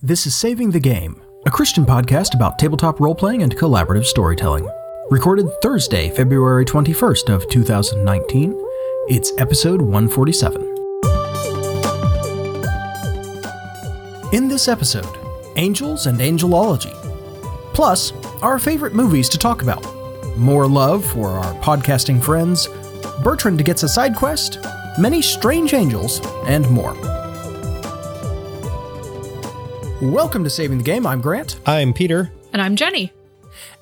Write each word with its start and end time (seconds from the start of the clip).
This 0.00 0.28
is 0.28 0.36
Saving 0.36 0.70
the 0.70 0.78
Game, 0.78 1.20
a 1.44 1.50
Christian 1.50 1.84
podcast 1.84 2.36
about 2.36 2.56
tabletop 2.56 3.00
role 3.00 3.16
playing 3.16 3.42
and 3.42 3.56
collaborative 3.56 4.04
storytelling. 4.04 4.68
Recorded 5.10 5.50
Thursday, 5.60 6.08
February 6.10 6.64
21st 6.64 7.34
of 7.34 7.48
2019. 7.48 8.54
It's 9.08 9.32
episode 9.38 9.82
147. 9.82 10.62
In 14.32 14.46
this 14.46 14.68
episode, 14.68 15.18
angels 15.56 16.06
and 16.06 16.20
angelology. 16.20 16.94
Plus, 17.74 18.12
our 18.40 18.60
favorite 18.60 18.94
movies 18.94 19.28
to 19.30 19.36
talk 19.36 19.62
about. 19.62 19.84
More 20.36 20.68
love 20.68 21.04
for 21.04 21.30
our 21.30 21.54
podcasting 21.54 22.22
friends. 22.22 22.68
Bertrand 23.24 23.64
gets 23.64 23.82
a 23.82 23.88
side 23.88 24.14
quest, 24.14 24.60
many 24.96 25.20
strange 25.20 25.74
angels, 25.74 26.20
and 26.46 26.70
more. 26.70 27.17
Welcome 30.00 30.44
to 30.44 30.50
Saving 30.50 30.78
the 30.78 30.84
Game. 30.84 31.06
I'm 31.06 31.20
Grant, 31.20 31.58
I'm 31.66 31.92
Peter. 31.92 32.30
And 32.52 32.62
I'm 32.62 32.76
Jenny. 32.76 33.12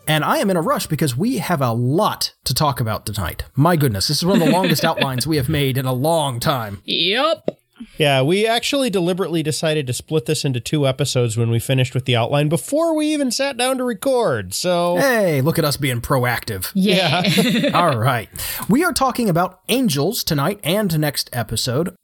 and 0.08 0.24
I 0.24 0.38
am 0.38 0.50
in 0.50 0.56
a 0.56 0.62
rush 0.62 0.86
because 0.86 1.16
we 1.16 1.38
have 1.38 1.60
a 1.60 1.72
lot 1.72 2.32
to 2.44 2.54
talk 2.54 2.80
about 2.80 3.04
tonight. 3.04 3.44
My 3.54 3.76
goodness, 3.76 4.08
this 4.08 4.18
is 4.18 4.24
one 4.24 4.40
of 4.40 4.46
the 4.46 4.52
longest 4.52 4.84
outlines 4.84 5.26
we 5.26 5.36
have 5.36 5.48
made 5.48 5.76
in 5.76 5.84
a 5.84 5.92
long 5.92 6.40
time. 6.40 6.80
Yep. 6.84 7.50
Yeah, 7.98 8.22
we 8.22 8.46
actually 8.46 8.88
deliberately 8.88 9.42
decided 9.42 9.86
to 9.88 9.92
split 9.92 10.24
this 10.24 10.44
into 10.46 10.58
two 10.60 10.86
episodes 10.86 11.36
when 11.36 11.50
we 11.50 11.58
finished 11.58 11.94
with 11.94 12.06
the 12.06 12.16
outline 12.16 12.48
before 12.48 12.94
we 12.96 13.12
even 13.12 13.30
sat 13.30 13.58
down 13.58 13.76
to 13.76 13.84
record. 13.84 14.54
So, 14.54 14.96
Hey, 14.96 15.42
look 15.42 15.58
at 15.58 15.66
us 15.66 15.76
being 15.76 16.00
proactive. 16.00 16.70
Yeah. 16.74 17.70
All 17.74 17.98
right. 17.98 18.30
We 18.70 18.82
are 18.84 18.94
talking 18.94 19.28
about 19.28 19.60
angels 19.68 20.24
tonight 20.24 20.60
and 20.64 20.98
next 20.98 21.28
episode. 21.34 21.94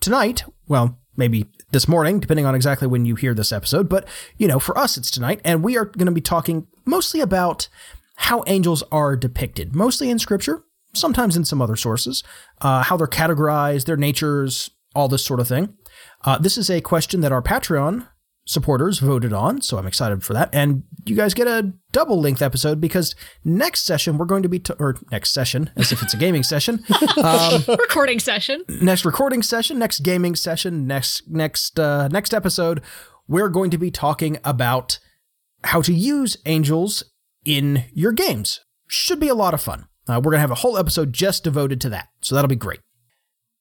Tonight, 0.00 0.44
well, 0.68 0.98
maybe 1.16 1.46
this 1.74 1.88
morning, 1.88 2.20
depending 2.20 2.46
on 2.46 2.54
exactly 2.54 2.86
when 2.86 3.04
you 3.04 3.16
hear 3.16 3.34
this 3.34 3.50
episode, 3.50 3.88
but 3.88 4.06
you 4.38 4.46
know, 4.46 4.60
for 4.60 4.78
us 4.78 4.96
it's 4.96 5.10
tonight, 5.10 5.40
and 5.44 5.64
we 5.64 5.76
are 5.76 5.84
going 5.84 6.06
to 6.06 6.12
be 6.12 6.20
talking 6.20 6.68
mostly 6.84 7.20
about 7.20 7.68
how 8.14 8.44
angels 8.46 8.84
are 8.92 9.16
depicted, 9.16 9.74
mostly 9.74 10.08
in 10.08 10.20
scripture, 10.20 10.62
sometimes 10.94 11.36
in 11.36 11.44
some 11.44 11.60
other 11.60 11.74
sources, 11.74 12.22
uh, 12.60 12.84
how 12.84 12.96
they're 12.96 13.08
categorized, 13.08 13.86
their 13.86 13.96
natures, 13.96 14.70
all 14.94 15.08
this 15.08 15.24
sort 15.24 15.40
of 15.40 15.48
thing. 15.48 15.74
Uh, 16.24 16.38
this 16.38 16.56
is 16.56 16.70
a 16.70 16.80
question 16.80 17.20
that 17.22 17.32
our 17.32 17.42
Patreon 17.42 18.06
supporters 18.46 18.98
voted 18.98 19.32
on, 19.32 19.62
so 19.62 19.78
I'm 19.78 19.86
excited 19.86 20.22
for 20.22 20.32
that. 20.34 20.50
And 20.52 20.82
you 21.06 21.16
guys 21.16 21.32
get 21.34 21.46
a 21.46 21.72
double 21.92 22.20
length 22.20 22.42
episode 22.42 22.80
because 22.80 23.14
next 23.44 23.84
session 23.84 24.18
we're 24.18 24.26
going 24.26 24.42
to 24.42 24.48
be, 24.48 24.58
t- 24.58 24.74
or 24.78 24.96
next 25.10 25.30
session, 25.32 25.70
as 25.76 25.92
if 25.92 26.02
it's 26.02 26.12
a 26.14 26.16
gaming 26.18 26.42
session, 26.42 26.84
Recording 27.68 28.18
session. 28.18 28.62
next 28.68 29.04
recording 29.04 29.42
session, 29.42 29.78
next 29.78 30.00
gaming 30.00 30.34
session, 30.34 30.86
next 30.86 31.22
next 31.28 31.78
uh, 31.80 32.08
next 32.08 32.34
episode, 32.34 32.82
we're 33.28 33.48
going 33.48 33.70
to 33.70 33.78
be 33.78 33.90
talking 33.90 34.38
about 34.44 34.98
how 35.64 35.80
to 35.80 35.94
use 35.94 36.36
angels 36.44 37.02
in 37.44 37.84
your 37.92 38.12
games. 38.12 38.60
Should 38.86 39.20
be 39.20 39.28
a 39.28 39.34
lot 39.34 39.54
of 39.54 39.62
fun. 39.62 39.86
Uh, 40.06 40.20
we're 40.22 40.32
gonna 40.32 40.40
have 40.42 40.50
a 40.50 40.56
whole 40.56 40.76
episode 40.76 41.12
just 41.14 41.44
devoted 41.44 41.80
to 41.80 41.88
that, 41.88 42.08
so 42.20 42.34
that'll 42.34 42.48
be 42.48 42.56
great. 42.56 42.80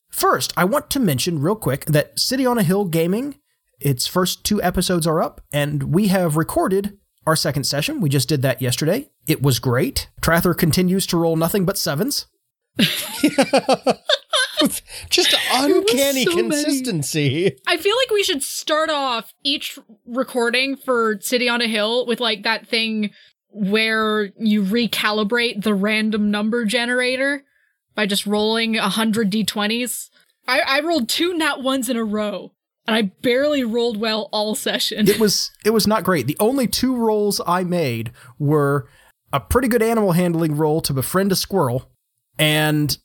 First, 0.10 0.54
I 0.58 0.66
want 0.66 0.90
to 0.92 1.00
mention 1.00 1.40
real 1.40 1.56
quick 1.56 1.86
that 1.86 2.20
City 2.20 2.46
on 2.46 2.58
a 2.58 2.64
Hill 2.64 2.86
Gaming, 2.86 3.36
its 3.84 4.08
first 4.08 4.44
two 4.44 4.62
episodes 4.62 5.06
are 5.06 5.22
up, 5.22 5.42
and 5.52 5.94
we 5.94 6.08
have 6.08 6.38
recorded 6.38 6.98
our 7.26 7.36
second 7.36 7.66
session. 7.66 8.02
We 8.02 8.10
just 8.10 8.30
did 8.30 8.42
that 8.42 8.62
yesterday. 8.62 9.10
It 9.28 9.42
was 9.42 9.60
great. 9.60 10.10
Trather 10.22 10.58
continues 10.58 11.06
to 11.08 11.18
roll 11.18 11.36
nothing 11.36 11.66
but 11.66 11.78
sevens. 11.78 12.28
just 15.10 15.36
uncanny 15.52 16.26
so 16.26 16.36
many. 16.36 16.50
consistency. 16.50 17.58
I 17.68 17.78
feel 17.78 17.96
like 17.96 18.12
we 18.12 18.24
should 18.24 18.42
start 18.42 18.90
off 18.90 19.34
each 19.44 19.78
recording 20.06 20.76
for 20.76 21.20
City 21.22 21.48
on 21.50 21.62
a 21.62 21.68
Hill 21.68 22.06
with 22.06 22.20
like 22.20 22.44
that 22.44 22.68
thing 22.68 23.12
where 23.50 24.32
you 24.38 24.64
recalibrate 24.64 25.64
the 25.64 25.76
random 25.76 26.32
number 26.32 26.66
generator 26.66 27.44
by 27.96 28.06
just 28.06 28.26
rolling 28.26 28.78
a 28.78 28.90
hundred 28.90 29.32
d20s. 29.32 30.10
I, 30.48 30.62
I 30.62 30.80
rolled 30.82 31.08
two 31.08 31.38
nat 31.38 31.62
ones 31.62 31.90
in 31.90 31.96
a 31.96 32.04
row, 32.04 32.54
and 32.88 32.96
I 32.96 33.02
barely 33.22 33.64
rolled 33.64 33.98
well 33.98 34.30
all 34.32 34.56
session. 34.56 35.08
it 35.08 35.20
was 35.20 35.52
it 35.66 35.72
was 35.72 35.88
not 35.88 36.04
great. 36.04 36.28
The 36.28 36.38
only 36.40 36.68
two 36.68 36.96
rolls 36.96 37.42
I 37.48 37.64
made 37.64 38.12
were 38.40 38.88
a 39.32 39.40
pretty 39.40 39.68
good 39.68 39.82
animal 39.82 40.12
handling 40.12 40.56
roll 40.56 40.82
to 40.82 40.94
befriend 40.94 41.32
a 41.32 41.36
squirrel, 41.36 41.90
and 42.38 42.98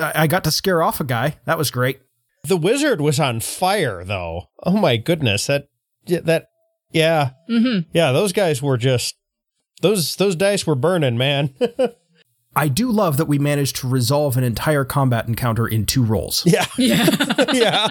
I 0.00 0.12
I 0.22 0.26
got 0.26 0.44
to 0.44 0.50
scare 0.50 0.82
off 0.82 1.00
a 1.00 1.04
guy. 1.04 1.38
That 1.44 1.58
was 1.58 1.70
great. 1.70 2.00
The 2.44 2.56
wizard 2.56 3.00
was 3.00 3.20
on 3.20 3.40
fire, 3.40 4.02
though. 4.04 4.48
Oh 4.64 4.76
my 4.76 4.96
goodness, 4.96 5.46
that 5.46 5.68
yeah, 6.06 6.20
that 6.24 6.48
yeah, 6.90 7.30
mm-hmm. 7.48 7.88
yeah. 7.92 8.12
Those 8.12 8.32
guys 8.32 8.60
were 8.60 8.76
just 8.76 9.14
those 9.80 10.16
those 10.16 10.34
dice 10.36 10.66
were 10.66 10.74
burning, 10.74 11.16
man. 11.16 11.54
I 12.56 12.68
do 12.68 12.90
love 12.90 13.16
that 13.16 13.26
we 13.26 13.38
managed 13.38 13.76
to 13.76 13.88
resolve 13.88 14.36
an 14.36 14.44
entire 14.44 14.84
combat 14.84 15.26
encounter 15.26 15.66
in 15.66 15.86
two 15.86 16.04
rolls. 16.04 16.42
yeah, 16.44 16.66
Yeah. 16.76 17.46
yeah. 17.52 17.88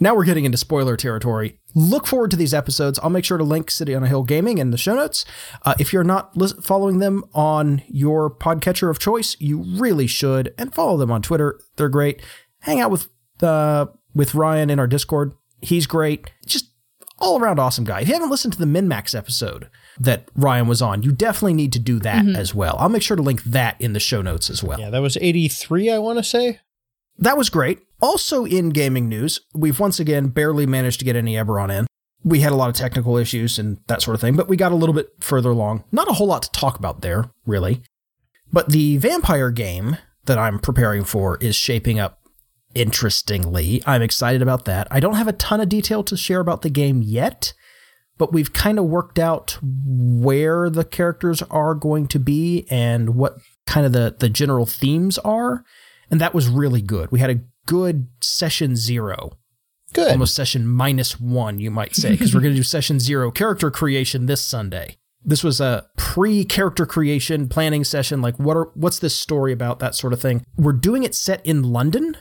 Now 0.00 0.14
we're 0.14 0.24
getting 0.24 0.44
into 0.44 0.58
spoiler 0.58 0.96
territory. 0.96 1.58
Look 1.74 2.06
forward 2.06 2.30
to 2.30 2.36
these 2.36 2.54
episodes. 2.54 2.98
I'll 3.02 3.10
make 3.10 3.24
sure 3.24 3.38
to 3.38 3.44
link 3.44 3.70
City 3.70 3.94
on 3.94 4.02
a 4.04 4.08
Hill 4.08 4.22
Gaming 4.22 4.58
in 4.58 4.70
the 4.70 4.78
show 4.78 4.94
notes. 4.94 5.24
Uh, 5.64 5.74
if 5.78 5.92
you're 5.92 6.04
not 6.04 6.36
lis- 6.36 6.54
following 6.62 6.98
them 6.98 7.24
on 7.34 7.82
your 7.88 8.30
podcatcher 8.30 8.90
of 8.90 8.98
choice, 8.98 9.36
you 9.40 9.62
really 9.62 10.06
should, 10.06 10.54
and 10.56 10.74
follow 10.74 10.96
them 10.96 11.10
on 11.10 11.22
Twitter. 11.22 11.60
They're 11.76 11.88
great. 11.88 12.22
Hang 12.60 12.80
out 12.80 12.90
with 12.90 13.08
uh, 13.42 13.86
with 14.14 14.34
Ryan 14.34 14.70
in 14.70 14.78
our 14.78 14.86
Discord. 14.86 15.32
He's 15.60 15.86
great. 15.86 16.30
Just 16.46 16.72
all 17.20 17.40
around 17.40 17.58
awesome 17.58 17.84
guy. 17.84 18.00
If 18.00 18.08
you 18.08 18.14
haven't 18.14 18.30
listened 18.30 18.52
to 18.54 18.58
the 18.58 18.64
MinMax 18.64 19.14
episode 19.16 19.68
that 19.98 20.28
Ryan 20.36 20.68
was 20.68 20.80
on, 20.80 21.02
you 21.02 21.10
definitely 21.12 21.54
need 21.54 21.72
to 21.72 21.78
do 21.80 21.98
that 22.00 22.24
as 22.28 22.54
well. 22.54 22.76
I'll 22.78 22.88
make 22.88 23.02
sure 23.02 23.16
to 23.16 23.22
link 23.22 23.42
that 23.44 23.80
in 23.80 23.92
the 23.92 24.00
show 24.00 24.22
notes 24.22 24.50
as 24.50 24.62
well. 24.62 24.78
Yeah, 24.78 24.90
that 24.90 25.00
was 25.02 25.16
83, 25.20 25.90
I 25.90 25.98
want 25.98 26.18
to 26.18 26.24
say. 26.24 26.60
That 27.18 27.36
was 27.36 27.50
great. 27.50 27.80
Also, 28.00 28.44
in 28.44 28.70
gaming 28.70 29.08
news, 29.08 29.40
we've 29.54 29.80
once 29.80 29.98
again 29.98 30.28
barely 30.28 30.66
managed 30.66 31.00
to 31.00 31.04
get 31.04 31.16
any 31.16 31.34
Eberron 31.34 31.76
in. 31.76 31.86
We 32.24 32.40
had 32.40 32.52
a 32.52 32.56
lot 32.56 32.68
of 32.68 32.76
technical 32.76 33.16
issues 33.16 33.58
and 33.58 33.78
that 33.86 34.02
sort 34.02 34.14
of 34.14 34.20
thing, 34.20 34.36
but 34.36 34.48
we 34.48 34.56
got 34.56 34.72
a 34.72 34.76
little 34.76 34.94
bit 34.94 35.10
further 35.20 35.50
along. 35.50 35.84
Not 35.90 36.08
a 36.08 36.12
whole 36.12 36.26
lot 36.26 36.42
to 36.42 36.52
talk 36.52 36.78
about 36.78 37.00
there, 37.00 37.30
really. 37.46 37.82
But 38.52 38.70
the 38.70 38.96
vampire 38.98 39.50
game 39.50 39.98
that 40.26 40.38
I'm 40.38 40.58
preparing 40.58 41.04
for 41.04 41.36
is 41.38 41.56
shaping 41.56 41.98
up 41.98 42.20
interestingly. 42.74 43.82
I'm 43.86 44.02
excited 44.02 44.42
about 44.42 44.64
that. 44.66 44.86
I 44.90 45.00
don't 45.00 45.14
have 45.14 45.28
a 45.28 45.32
ton 45.32 45.60
of 45.60 45.68
detail 45.68 46.04
to 46.04 46.16
share 46.16 46.40
about 46.40 46.62
the 46.62 46.70
game 46.70 47.02
yet, 47.02 47.52
but 48.16 48.32
we've 48.32 48.52
kind 48.52 48.78
of 48.78 48.84
worked 48.84 49.18
out 49.18 49.58
where 49.62 50.70
the 50.70 50.84
characters 50.84 51.42
are 51.50 51.74
going 51.74 52.06
to 52.08 52.18
be 52.18 52.66
and 52.70 53.10
what 53.16 53.38
kind 53.66 53.86
of 53.86 53.92
the, 53.92 54.14
the 54.18 54.28
general 54.28 54.66
themes 54.66 55.18
are. 55.18 55.64
And 56.10 56.20
that 56.20 56.34
was 56.34 56.48
really 56.48 56.82
good. 56.82 57.10
We 57.10 57.20
had 57.20 57.30
a 57.30 57.40
good 57.68 58.08
session 58.22 58.74
zero, 58.74 59.38
Good. 59.92 60.10
almost 60.10 60.34
session 60.34 60.66
minus 60.66 61.20
one, 61.20 61.60
you 61.60 61.70
might 61.70 61.94
say, 61.94 62.10
because 62.12 62.34
we're 62.34 62.40
going 62.40 62.54
to 62.54 62.58
do 62.58 62.62
session 62.64 62.98
zero 62.98 63.30
character 63.30 63.70
creation 63.70 64.24
this 64.26 64.40
Sunday. 64.40 64.96
This 65.22 65.44
was 65.44 65.60
a 65.60 65.86
pre-character 65.96 66.86
creation 66.86 67.48
planning 67.48 67.84
session. 67.84 68.22
Like, 68.22 68.38
what 68.38 68.56
are 68.56 68.70
what's 68.74 68.98
this 68.98 69.18
story 69.18 69.52
about? 69.52 69.78
That 69.80 69.94
sort 69.94 70.12
of 70.14 70.20
thing. 70.22 70.44
We're 70.56 70.72
doing 70.72 71.02
it 71.02 71.14
set 71.14 71.44
in 71.44 71.62
London, 71.62 72.16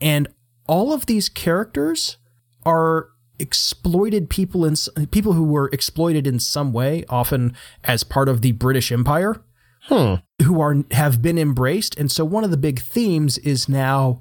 and 0.00 0.28
all 0.68 0.92
of 0.92 1.06
these 1.06 1.28
characters 1.30 2.18
are 2.66 3.08
exploited 3.38 4.28
people 4.28 4.64
in 4.66 4.74
people 5.10 5.32
who 5.32 5.44
were 5.44 5.70
exploited 5.72 6.26
in 6.26 6.38
some 6.38 6.72
way, 6.72 7.04
often 7.08 7.54
as 7.84 8.04
part 8.04 8.28
of 8.28 8.42
the 8.42 8.52
British 8.52 8.92
Empire 8.92 9.42
Hmm. 9.82 10.14
who 10.42 10.60
are 10.60 10.84
have 10.90 11.22
been 11.22 11.38
embraced 11.38 11.96
and 11.96 12.10
so 12.10 12.24
one 12.24 12.42
of 12.42 12.50
the 12.50 12.56
big 12.56 12.80
themes 12.80 13.38
is 13.38 13.68
now 13.68 14.20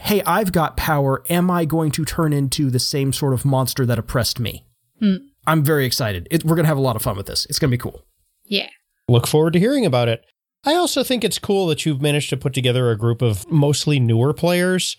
hey 0.00 0.22
i've 0.26 0.52
got 0.52 0.76
power. 0.76 1.22
Am 1.28 1.50
i 1.50 1.64
going 1.64 1.90
to 1.92 2.04
turn 2.04 2.32
into 2.32 2.70
the 2.70 2.78
same 2.78 3.12
sort 3.12 3.34
of 3.34 3.44
monster 3.44 3.86
that 3.86 3.98
oppressed 3.98 4.38
me? 4.40 4.64
Hmm. 5.00 5.16
I'm 5.46 5.62
very 5.62 5.86
excited. 5.86 6.26
It, 6.30 6.44
we're 6.44 6.56
going 6.56 6.64
to 6.64 6.68
have 6.68 6.76
a 6.78 6.80
lot 6.80 6.96
of 6.96 7.02
fun 7.02 7.16
with 7.16 7.26
this. 7.26 7.46
It's 7.46 7.58
going 7.60 7.70
to 7.70 7.76
be 7.76 7.80
cool. 7.80 8.02
Yeah. 8.44 8.68
Look 9.08 9.28
forward 9.28 9.52
to 9.52 9.60
hearing 9.60 9.86
about 9.86 10.08
it. 10.08 10.24
I 10.64 10.74
also 10.74 11.04
think 11.04 11.22
it's 11.22 11.38
cool 11.38 11.68
that 11.68 11.86
you've 11.86 12.02
managed 12.02 12.30
to 12.30 12.36
put 12.36 12.52
together 12.52 12.90
a 12.90 12.98
group 12.98 13.22
of 13.22 13.48
mostly 13.48 14.00
newer 14.00 14.32
players 14.34 14.96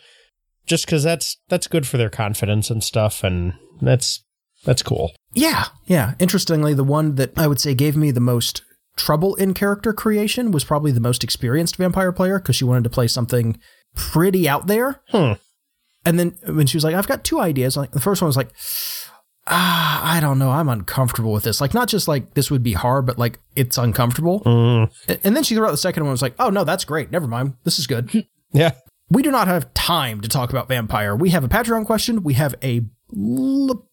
just 0.66 0.88
cuz 0.88 1.04
that's 1.04 1.38
that's 1.50 1.68
good 1.68 1.86
for 1.88 1.98
their 1.98 2.10
confidence 2.10 2.70
and 2.70 2.84
stuff 2.84 3.24
and 3.24 3.54
that's 3.82 4.24
that's 4.64 4.82
cool. 4.84 5.12
yeah 5.34 5.66
yeah. 5.86 6.14
Interestingly 6.20 6.74
the 6.74 6.84
one 6.84 7.16
that 7.16 7.32
i 7.38 7.48
would 7.48 7.60
say 7.60 7.74
gave 7.76 7.96
me 7.96 8.12
the 8.12 8.20
most 8.20 8.64
trouble 8.96 9.36
in 9.36 9.54
character 9.54 9.94
creation 9.94 10.52
was 10.52 10.64
probably 10.64 10.92
the 10.92 11.00
most 11.00 11.24
experienced 11.24 11.76
vampire 11.78 12.12
player 12.12 12.40
because 12.40 12.56
she 12.56 12.66
wanted 12.66 12.84
to 12.84 12.90
play 12.90 13.08
something 13.08 13.58
pretty 13.98 14.48
out 14.48 14.68
there 14.68 15.02
Hmm. 15.10 15.34
and 16.06 16.18
then 16.20 16.38
when 16.46 16.68
she 16.68 16.78
was 16.78 16.84
like 16.86 16.96
i've 16.96 17.08
got 17.08 17.24
two 17.26 17.40
ideas 17.42 17.76
like 17.76 17.92
the 17.92 18.00
first 18.00 18.22
one 18.22 18.28
was 18.28 18.38
like 18.38 18.52
ah, 19.50 20.16
I 20.18 20.20
don't 20.20 20.40
know. 20.40 20.52
I'm 20.52 20.68
uncomfortable 20.68 21.32
with 21.32 21.44
this. 21.46 21.62
Like, 21.62 21.74
not 21.74 21.88
just 21.88 22.08
like 22.08 22.34
this 22.34 22.52
would 22.52 22.64
be 22.64 22.74
hard, 22.74 23.06
but 23.06 23.18
like 23.18 23.40
it's 23.56 23.78
uncomfortable. 23.78 24.42
Mm. 24.42 24.92
And 25.24 25.36
then 25.38 25.44
she 25.44 25.56
threw 25.56 25.66
out 25.66 25.72
the 25.72 25.78
second 25.78 26.04
one 26.04 26.12
was 26.12 26.22
like, 26.22 26.36
oh, 26.38 26.50
no, 26.50 26.66
that's 26.66 26.84
great. 26.84 27.12
Never 27.12 27.28
mind. 27.28 27.54
This 27.64 27.80
is 27.80 27.88
good. 27.88 28.28
Yeah. 28.54 28.72
we 29.10 29.24
do 29.24 29.32
not 29.32 29.48
have 29.48 29.74
time 29.74 30.20
to 30.22 30.28
talk 30.30 30.50
about 30.50 30.68
Vampire. 30.68 31.16
We 31.16 31.30
have 31.30 31.44
a 31.44 31.50
Patreon 31.50 31.86
question. 31.86 32.24
We 32.24 32.34
have 32.34 32.56
a 32.64 32.82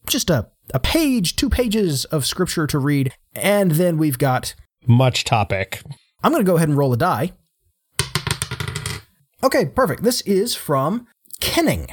just 0.08 0.30
a, 0.30 0.48
a 0.72 0.80
page, 0.80 1.36
two 1.36 1.48
pages 1.50 2.04
of 2.06 2.24
scripture 2.26 2.66
to 2.68 2.78
read. 2.80 3.12
And 3.34 3.72
then 3.72 3.96
we've 3.98 4.18
got, 4.18 4.54
Much 4.86 5.24
topic. 5.24 5.82
I'm 6.22 6.32
going 6.32 6.44
to 6.44 6.50
go 6.50 6.56
ahead 6.56 6.68
and 6.68 6.76
roll 6.78 6.92
a 6.92 6.96
die. 6.96 7.32
Okay, 9.44 9.67
perfect. 9.67 10.02
This 10.02 10.23
is 10.23 10.55
from 10.55 11.06
Kenning. 11.38 11.88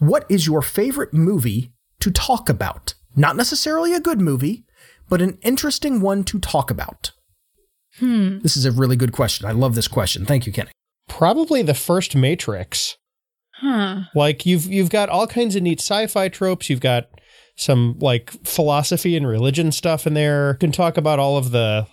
What 0.00 0.26
is 0.28 0.46
your 0.46 0.60
favorite 0.60 1.14
movie 1.14 1.72
to 2.00 2.10
talk 2.10 2.50
about? 2.50 2.92
Not 3.16 3.36
necessarily 3.36 3.94
a 3.94 4.00
good 4.00 4.20
movie, 4.20 4.66
but 5.08 5.22
an 5.22 5.38
interesting 5.40 6.02
one 6.02 6.24
to 6.24 6.38
talk 6.38 6.70
about. 6.70 7.12
Hmm. 7.98 8.40
This 8.40 8.54
is 8.54 8.66
a 8.66 8.70
really 8.70 8.96
good 8.96 9.12
question. 9.12 9.46
I 9.46 9.52
love 9.52 9.74
this 9.74 9.88
question. 9.88 10.26
Thank 10.26 10.46
you, 10.46 10.52
Kenning. 10.52 10.74
Probably 11.08 11.62
the 11.62 11.72
first 11.72 12.14
Matrix. 12.14 12.98
Huh. 13.54 14.02
Like 14.14 14.44
you've 14.44 14.66
you've 14.66 14.90
got 14.90 15.08
all 15.08 15.26
kinds 15.26 15.56
of 15.56 15.62
neat 15.62 15.80
sci-fi 15.80 16.28
tropes. 16.28 16.68
You've 16.68 16.80
got 16.80 17.08
some 17.56 17.96
like 17.98 18.30
philosophy 18.46 19.16
and 19.16 19.26
religion 19.26 19.72
stuff 19.72 20.06
in 20.06 20.12
there. 20.12 20.52
You 20.52 20.58
can 20.58 20.72
talk 20.72 20.98
about 20.98 21.18
all 21.18 21.38
of 21.38 21.50
the 21.50 21.86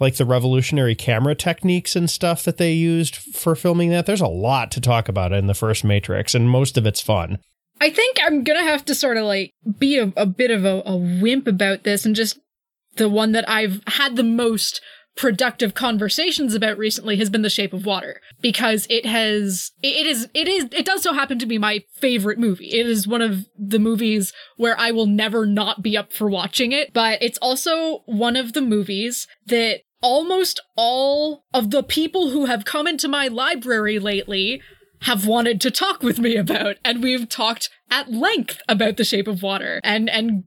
like 0.00 0.16
the 0.16 0.24
revolutionary 0.24 0.94
camera 0.94 1.34
techniques 1.34 1.94
and 1.94 2.10
stuff 2.10 2.42
that 2.44 2.56
they 2.56 2.72
used 2.72 3.16
for 3.16 3.54
filming 3.54 3.90
that. 3.90 4.06
There's 4.06 4.20
a 4.20 4.26
lot 4.26 4.70
to 4.72 4.80
talk 4.80 5.08
about 5.08 5.32
in 5.32 5.46
the 5.46 5.54
first 5.54 5.84
Matrix, 5.84 6.34
and 6.34 6.50
most 6.50 6.76
of 6.76 6.86
it's 6.86 7.00
fun. 7.00 7.38
I 7.80 7.90
think 7.90 8.18
I'm 8.22 8.44
gonna 8.44 8.62
have 8.62 8.84
to 8.86 8.94
sort 8.94 9.16
of 9.16 9.24
like 9.24 9.52
be 9.78 9.98
a, 9.98 10.12
a 10.16 10.26
bit 10.26 10.50
of 10.50 10.64
a, 10.64 10.82
a 10.86 10.96
wimp 10.96 11.46
about 11.46 11.82
this 11.82 12.06
and 12.06 12.14
just 12.14 12.38
the 12.96 13.08
one 13.08 13.32
that 13.32 13.48
I've 13.48 13.82
had 13.86 14.16
the 14.16 14.22
most 14.22 14.80
productive 15.16 15.74
conversations 15.74 16.54
about 16.54 16.76
recently 16.76 17.16
has 17.16 17.30
been 17.30 17.42
The 17.42 17.50
Shape 17.50 17.72
of 17.72 17.86
Water 17.86 18.20
because 18.40 18.86
it 18.90 19.06
has 19.06 19.70
it 19.82 20.06
is 20.06 20.28
it 20.34 20.48
is 20.48 20.64
it 20.72 20.84
does 20.84 21.02
so 21.02 21.12
happen 21.12 21.38
to 21.38 21.46
be 21.46 21.58
my 21.58 21.84
favorite 21.94 22.38
movie. 22.38 22.70
It 22.72 22.86
is 22.86 23.06
one 23.06 23.22
of 23.22 23.46
the 23.56 23.78
movies 23.78 24.32
where 24.56 24.78
I 24.78 24.90
will 24.90 25.06
never 25.06 25.46
not 25.46 25.82
be 25.82 25.96
up 25.96 26.12
for 26.12 26.28
watching 26.28 26.72
it, 26.72 26.92
but 26.92 27.22
it's 27.22 27.38
also 27.38 28.02
one 28.06 28.36
of 28.36 28.54
the 28.54 28.60
movies 28.60 29.28
that 29.46 29.82
almost 30.04 30.60
all 30.76 31.44
of 31.54 31.70
the 31.70 31.82
people 31.82 32.28
who 32.28 32.44
have 32.44 32.66
come 32.66 32.86
into 32.86 33.08
my 33.08 33.26
library 33.26 33.98
lately 33.98 34.60
have 35.00 35.26
wanted 35.26 35.60
to 35.62 35.70
talk 35.70 36.02
with 36.02 36.18
me 36.18 36.36
about 36.36 36.76
and 36.84 37.02
we've 37.02 37.26
talked 37.28 37.70
at 37.90 38.10
length 38.12 38.60
about 38.68 38.98
the 38.98 39.04
shape 39.04 39.26
of 39.26 39.42
water 39.42 39.80
and 39.82 40.10
and 40.10 40.44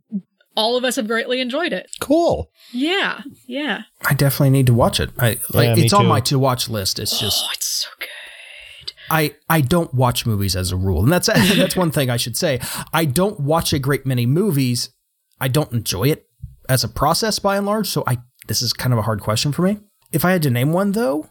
all 0.56 0.75
of 0.77 0.83
us 0.83 0.95
have 0.95 1.07
greatly 1.07 1.42
enjoyed 1.42 1.74
it 1.74 1.89
Cool. 2.00 2.51
yeah 2.71 3.21
yeah 3.48 3.81
I 4.06 4.13
definitely 4.13 4.51
need 4.51 4.68
to 4.68 4.74
watch 4.75 5.00
it. 5.00 5.09
I 5.18 5.39
like 5.54 5.69
Yeah, 5.69 5.75
me 5.75 5.83
it's 5.86 5.94
on 5.94 6.06
my 6.06 6.19
to 6.21 6.38
watch 6.39 6.69
list. 6.69 7.00
It's 7.00 7.15
oh, 7.15 7.25
just 7.25 7.44
oh 7.45 7.50
it's 7.54 7.68
so 7.68 7.89
good 8.00 8.07
I 9.09 9.36
I 9.50 9.62
don't 9.62 9.94
watch 9.94 10.25
movies 10.25 10.56
as 10.56 10.71
a 10.71 10.75
rule, 10.75 11.01
and 11.01 11.12
that's 11.12 11.27
that's 11.27 11.75
one 11.75 11.92
thing 11.92 12.09
I 12.09 12.18
should 12.18 12.36
say. 12.38 12.59
I 12.94 13.06
don't 13.06 13.39
watch 13.39 13.74
a 13.74 13.80
great 13.80 14.06
many 14.06 14.25
movies. 14.25 14.89
I 15.39 15.48
don't 15.48 15.71
enjoy 15.71 16.06
it 16.09 16.25
as 16.68 16.83
a 16.83 16.89
process 16.89 17.39
by 17.39 17.56
and 17.57 17.65
large. 17.65 17.88
So 17.88 18.04
I 18.06 18.18
this 18.48 18.62
is 18.62 18.74
kind 18.74 18.94
of 18.94 19.00
a 19.00 19.04
hard 19.04 19.22
question 19.22 19.52
for 19.52 19.62
me. 19.62 19.78
If 20.12 20.24
I 20.26 20.32
had 20.32 20.44
to 20.44 20.50
name 20.50 20.72
one 20.74 20.92
though, 20.94 21.30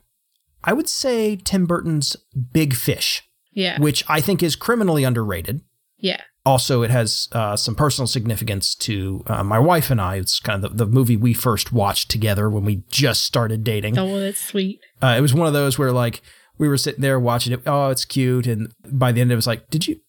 I 0.65 0.73
would 0.73 0.89
say 0.89 1.37
Tim 1.37 1.67
Burton's 1.67 2.17
Big 2.53 2.75
Fish, 2.75 3.23
yeah 3.53 3.79
which 3.81 4.05
I 4.09 4.21
think 4.21 4.43
is 4.43 4.57
criminally 4.57 5.05
underrated. 5.05 5.61
yeah 5.99 6.21
Also, 6.45 6.83
it 6.83 6.91
has 6.91 7.29
uh, 7.33 7.57
some 7.57 7.75
personal 7.75 8.07
significance 8.07 8.75
to 8.77 9.23
uh, 9.27 9.43
my 9.43 9.59
wife 9.59 9.91
and 9.91 10.01
I. 10.01 10.17
It's 10.17 10.39
kind 10.41 10.63
of 10.65 10.77
the, 10.77 10.85
the 10.85 10.91
movie 10.91 11.17
we 11.17 11.35
first 11.35 11.73
watched 11.73 12.11
together 12.11 12.49
when 12.51 12.65
we 12.65 12.83
just 12.91 13.23
started 13.25 13.65
dating. 13.65 13.99
oh 13.99 14.21
that's 14.21 14.41
sweet 14.41 14.79
Uh, 15.03 15.15
it 15.19 15.21
was 15.21 15.35
one 15.35 15.47
of 15.47 15.53
those 15.55 15.79
where 15.79 15.93
like 15.93 16.23
we 16.59 16.69
were 16.69 16.79
sitting 16.79 17.03
there 17.03 17.19
watching 17.21 17.53
it. 17.53 17.61
Oh, 17.67 17.91
it's 17.91 18.05
cute. 18.07 18.47
And 18.47 18.73
by 18.91 19.13
the 19.13 19.21
end, 19.21 19.31
it 19.31 19.37
was 19.37 19.47
like, 19.47 19.69
did 19.69 19.87
you, 19.87 20.01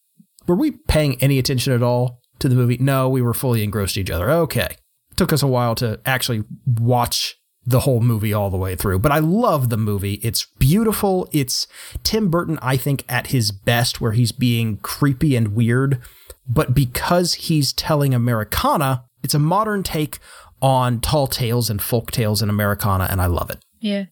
were 0.48 0.56
we 0.56 0.71
paying 0.88 1.21
any 1.21 1.38
attention 1.39 1.74
at 1.74 1.83
all 1.83 2.21
to 2.39 2.48
the 2.48 2.56
movie? 2.56 2.77
No, 2.80 3.10
we 3.10 3.21
were 3.21 3.33
fully 3.33 3.63
engrossed 3.63 3.98
in 3.98 4.01
each 4.03 4.10
other. 4.12 4.30
Okay. 4.31 4.77
Took 5.17 5.33
us 5.33 5.43
a 5.43 5.47
while 5.47 5.75
to 5.75 5.99
actually 6.05 6.43
watch 6.65 7.35
the 7.65 7.81
whole 7.81 7.99
movie 7.99 8.31
all 8.33 8.49
the 8.49 8.55
way 8.57 8.75
through, 8.77 8.99
but 8.99 9.11
I 9.11 9.19
love 9.19 9.69
the 9.69 9.75
movie. 9.77 10.15
It's 10.23 10.45
beautiful. 10.57 11.27
It's 11.33 11.67
Tim 12.03 12.29
Burton, 12.29 12.57
I 12.61 12.77
think, 12.77 13.03
at 13.09 13.27
his 13.27 13.51
best, 13.51 13.99
where 13.99 14.13
he's 14.13 14.31
being 14.31 14.77
creepy 14.77 15.35
and 15.35 15.49
weird. 15.53 15.99
But 16.47 16.73
because 16.73 17.33
he's 17.33 17.73
telling 17.73 18.13
Americana, 18.13 19.03
it's 19.21 19.33
a 19.33 19.39
modern 19.39 19.83
take 19.83 20.19
on 20.61 21.01
tall 21.01 21.27
tales 21.27 21.69
and 21.69 21.81
folk 21.81 22.09
tales 22.11 22.41
in 22.41 22.49
Americana, 22.49 23.07
and 23.09 23.19
I 23.21 23.25
love 23.25 23.49
it. 23.49 23.59
yeah 23.81 24.05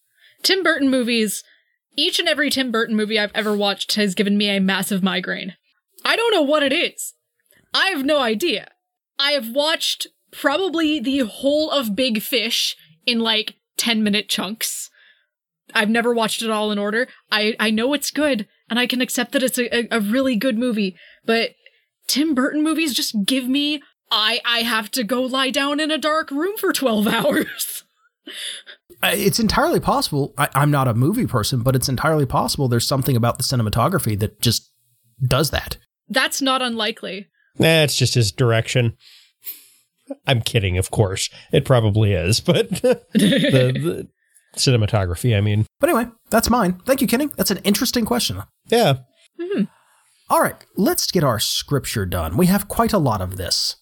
tim 0.44 0.62
burton 0.62 0.90
movies 0.92 1.44
each 1.98 2.20
and 2.20 2.28
every 2.28 2.52
tim 2.52 2.72
burton 2.72 2.96
movie 2.96 3.18
i've 3.18 3.32
ever 3.34 3.56
watched 3.58 3.96
has 3.96 4.14
given 4.14 4.38
me 4.38 4.48
a 4.50 4.60
massive 4.60 5.02
migraine 5.02 5.56
i 6.04 6.16
don't 6.16 6.32
know 6.32 6.42
what 6.44 6.62
it 6.62 6.72
is 6.72 7.16
i 7.74 7.88
have 7.90 8.06
no 8.06 8.20
idea 8.20 8.68
i 9.18 9.32
have 9.32 9.50
watched 9.56 10.06
probably 10.40 11.00
the 11.00 11.20
whole 11.20 11.72
of 11.72 11.96
big 11.96 12.22
fish 12.22 12.76
in 13.06 13.20
like 13.20 13.56
10 13.78 14.04
minute 14.04 14.30
chunks 14.30 14.90
I've 15.74 15.90
never 15.90 16.14
watched 16.14 16.42
it 16.42 16.50
all 16.50 16.72
in 16.72 16.78
order. 16.78 17.08
I, 17.32 17.56
I 17.60 17.70
know 17.70 17.94
it's 17.94 18.12
good, 18.12 18.48
and 18.70 18.80
I 18.80 18.88
can 18.88 19.02
accept 19.02 19.32
that 19.34 19.44
it's 19.44 19.58
a, 19.58 19.76
a, 19.94 19.98
a 19.98 20.00
really 20.00 20.36
good 20.36 20.58
movie, 20.58 20.96
but 21.26 21.52
Tim 22.08 22.34
Burton 22.36 22.64
movies 22.64 22.94
just 22.94 23.16
give 23.26 23.48
me 23.48 23.82
I 24.12 24.40
I 24.46 24.60
have 24.60 24.92
to 24.92 25.04
go 25.04 25.24
lie 25.24 25.50
down 25.50 25.80
in 25.80 25.90
a 25.92 25.98
dark 25.98 26.30
room 26.32 26.56
for 26.58 26.72
12 26.72 27.08
hours. 27.14 27.84
Uh, 29.04 29.12
It's 29.14 29.40
entirely 29.40 29.80
possible. 29.80 30.34
I, 30.38 30.50
I'm 30.56 30.72
not 30.72 30.88
a 30.88 30.94
movie 30.94 31.28
person, 31.28 31.62
but 31.62 31.76
it's 31.76 31.90
entirely 31.90 32.26
possible 32.26 32.68
there's 32.68 32.88
something 32.88 33.16
about 33.16 33.38
the 33.38 33.44
cinematography 33.44 34.18
that 34.20 34.40
just 34.42 34.72
does 35.28 35.50
that. 35.50 35.78
That's 36.08 36.42
not 36.42 36.62
unlikely. 36.62 37.28
Nah, 37.58 37.82
it's 37.84 37.96
just 37.98 38.14
his 38.14 38.32
direction. 38.32 38.96
I'm 40.28 40.42
kidding, 40.42 40.78
of 40.78 40.92
course. 40.92 41.30
It 41.52 41.66
probably 41.66 42.14
is, 42.14 42.40
but 42.40 42.70
the, 42.82 43.02
the 43.14 44.08
cinematography, 44.56 45.36
I 45.38 45.42
mean. 45.42 45.66
But 45.80 45.90
anyway, 45.90 46.12
that's 46.30 46.50
mine. 46.50 46.82
Thank 46.86 47.02
you, 47.02 47.08
Kenny. 47.08 47.28
That's 47.38 47.52
an 47.52 47.60
interesting 47.64 48.06
question. 48.06 48.42
Yeah. 48.68 49.00
Mm-hmm. 49.40 49.64
All 50.30 50.42
right, 50.42 50.56
let's 50.76 51.12
get 51.12 51.24
our 51.24 51.40
scripture 51.40 52.06
done. 52.06 52.36
We 52.36 52.48
have 52.48 52.68
quite 52.68 52.94
a 52.94 52.98
lot 52.98 53.22
of 53.22 53.38
this. 53.38 53.76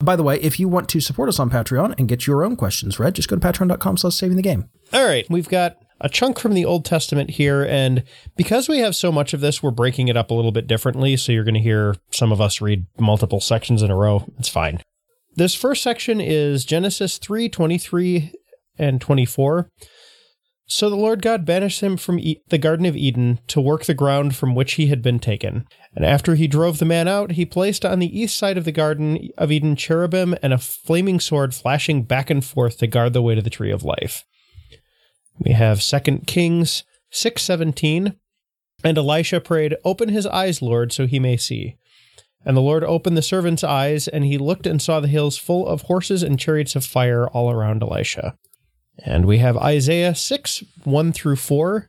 By 0.00 0.16
the 0.16 0.22
way, 0.22 0.38
if 0.40 0.60
you 0.60 0.68
want 0.68 0.88
to 0.90 1.00
support 1.00 1.28
us 1.28 1.40
on 1.40 1.50
Patreon 1.50 1.94
and 1.98 2.08
get 2.08 2.26
your 2.26 2.44
own 2.44 2.56
questions 2.56 2.98
read, 2.98 3.14
just 3.14 3.28
go 3.28 3.36
to 3.36 3.40
patreon.com 3.40 3.96
slash 3.96 4.14
saving 4.14 4.36
the 4.36 4.42
game. 4.42 4.68
All 4.92 5.04
right. 5.04 5.26
We've 5.28 5.48
got 5.48 5.78
a 6.00 6.08
chunk 6.08 6.38
from 6.38 6.54
the 6.54 6.64
Old 6.64 6.84
Testament 6.84 7.30
here. 7.30 7.64
And 7.64 8.04
because 8.36 8.68
we 8.68 8.78
have 8.78 8.94
so 8.94 9.10
much 9.10 9.32
of 9.32 9.40
this, 9.40 9.62
we're 9.62 9.70
breaking 9.70 10.08
it 10.08 10.16
up 10.16 10.30
a 10.30 10.34
little 10.34 10.52
bit 10.52 10.66
differently. 10.66 11.16
So 11.16 11.32
you're 11.32 11.42
going 11.42 11.54
to 11.54 11.60
hear 11.60 11.96
some 12.12 12.30
of 12.30 12.40
us 12.40 12.60
read 12.60 12.86
multiple 12.98 13.40
sections 13.40 13.82
in 13.82 13.90
a 13.90 13.96
row. 13.96 14.24
It's 14.38 14.48
fine. 14.48 14.80
This 15.38 15.54
first 15.54 15.84
section 15.84 16.20
is 16.20 16.64
Genesis 16.64 17.16
3 17.16 17.48
23 17.48 18.32
and 18.76 19.00
24. 19.00 19.70
So 20.66 20.90
the 20.90 20.96
Lord 20.96 21.22
God 21.22 21.44
banished 21.44 21.80
him 21.80 21.96
from 21.96 22.18
e- 22.18 22.42
the 22.48 22.58
Garden 22.58 22.84
of 22.86 22.96
Eden 22.96 23.38
to 23.46 23.60
work 23.60 23.84
the 23.84 23.94
ground 23.94 24.34
from 24.34 24.56
which 24.56 24.72
he 24.72 24.88
had 24.88 25.00
been 25.00 25.20
taken. 25.20 25.64
And 25.94 26.04
after 26.04 26.34
he 26.34 26.48
drove 26.48 26.80
the 26.80 26.84
man 26.84 27.06
out, 27.06 27.32
he 27.32 27.46
placed 27.46 27.84
on 27.84 28.00
the 28.00 28.20
east 28.20 28.36
side 28.36 28.58
of 28.58 28.64
the 28.64 28.72
Garden 28.72 29.28
of 29.38 29.52
Eden 29.52 29.76
cherubim 29.76 30.34
and 30.42 30.52
a 30.52 30.58
flaming 30.58 31.20
sword 31.20 31.54
flashing 31.54 32.02
back 32.02 32.30
and 32.30 32.44
forth 32.44 32.78
to 32.78 32.88
guard 32.88 33.12
the 33.12 33.22
way 33.22 33.36
to 33.36 33.42
the 33.42 33.48
tree 33.48 33.70
of 33.70 33.84
life. 33.84 34.24
We 35.38 35.52
have 35.52 35.80
2 35.80 36.26
Kings 36.26 36.82
6:17 37.12 38.16
and 38.82 38.98
Elisha 38.98 39.40
prayed, 39.40 39.76
"Open 39.84 40.08
his 40.08 40.26
eyes, 40.26 40.60
Lord, 40.60 40.92
so 40.92 41.06
he 41.06 41.20
may 41.20 41.36
see." 41.36 41.76
And 42.44 42.56
the 42.56 42.62
Lord 42.62 42.84
opened 42.84 43.16
the 43.16 43.22
servant's 43.22 43.64
eyes, 43.64 44.08
and 44.08 44.24
he 44.24 44.38
looked 44.38 44.66
and 44.66 44.80
saw 44.80 45.00
the 45.00 45.08
hills 45.08 45.36
full 45.36 45.66
of 45.66 45.82
horses 45.82 46.22
and 46.22 46.38
chariots 46.38 46.76
of 46.76 46.84
fire 46.84 47.26
all 47.28 47.50
around 47.50 47.82
Elisha. 47.82 48.36
And 49.04 49.26
we 49.26 49.38
have 49.38 49.56
Isaiah 49.56 50.14
6 50.14 50.64
1 50.84 51.12
through 51.12 51.36
4. 51.36 51.88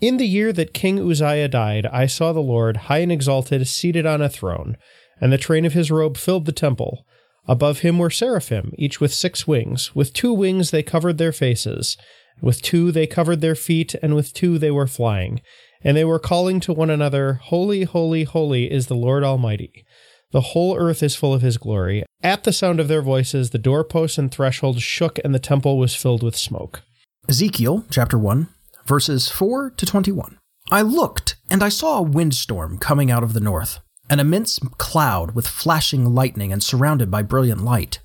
In 0.00 0.18
the 0.18 0.26
year 0.26 0.52
that 0.52 0.74
King 0.74 0.98
Uzziah 0.98 1.48
died, 1.48 1.86
I 1.86 2.06
saw 2.06 2.32
the 2.32 2.40
Lord, 2.40 2.76
high 2.76 2.98
and 2.98 3.10
exalted, 3.10 3.66
seated 3.66 4.04
on 4.04 4.20
a 4.20 4.28
throne, 4.28 4.76
and 5.20 5.32
the 5.32 5.38
train 5.38 5.64
of 5.64 5.72
his 5.72 5.90
robe 5.90 6.16
filled 6.16 6.44
the 6.44 6.52
temple. 6.52 7.06
Above 7.48 7.78
him 7.78 7.98
were 7.98 8.10
seraphim, 8.10 8.72
each 8.76 9.00
with 9.00 9.14
six 9.14 9.46
wings. 9.46 9.94
With 9.94 10.12
two 10.12 10.32
wings 10.32 10.70
they 10.70 10.82
covered 10.82 11.16
their 11.16 11.32
faces, 11.32 11.96
with 12.42 12.60
two 12.60 12.92
they 12.92 13.06
covered 13.06 13.40
their 13.40 13.54
feet, 13.54 13.94
and 14.02 14.14
with 14.14 14.34
two 14.34 14.58
they 14.58 14.70
were 14.70 14.86
flying. 14.86 15.40
And 15.86 15.96
they 15.96 16.04
were 16.04 16.18
calling 16.18 16.58
to 16.60 16.72
one 16.72 16.90
another, 16.90 17.34
Holy, 17.34 17.84
holy, 17.84 18.24
holy 18.24 18.72
is 18.72 18.88
the 18.88 18.96
Lord 18.96 19.22
Almighty. 19.22 19.84
The 20.32 20.40
whole 20.40 20.76
earth 20.76 21.00
is 21.00 21.14
full 21.14 21.32
of 21.32 21.42
his 21.42 21.58
glory. 21.58 22.04
At 22.24 22.42
the 22.42 22.52
sound 22.52 22.80
of 22.80 22.88
their 22.88 23.02
voices, 23.02 23.50
the 23.50 23.58
doorposts 23.58 24.18
and 24.18 24.32
thresholds 24.32 24.82
shook, 24.82 25.20
and 25.22 25.32
the 25.32 25.38
temple 25.38 25.78
was 25.78 25.94
filled 25.94 26.24
with 26.24 26.34
smoke. 26.34 26.82
Ezekiel 27.28 27.84
chapter 27.88 28.18
1, 28.18 28.48
verses 28.84 29.28
4 29.28 29.70
to 29.70 29.86
21. 29.86 30.38
I 30.72 30.82
looked, 30.82 31.36
and 31.52 31.62
I 31.62 31.68
saw 31.68 31.98
a 31.98 32.02
windstorm 32.02 32.78
coming 32.78 33.12
out 33.12 33.22
of 33.22 33.32
the 33.32 33.38
north, 33.38 33.78
an 34.10 34.18
immense 34.18 34.58
cloud 34.78 35.36
with 35.36 35.46
flashing 35.46 36.12
lightning 36.16 36.52
and 36.52 36.64
surrounded 36.64 37.12
by 37.12 37.22
brilliant 37.22 37.62
light. 37.62 38.00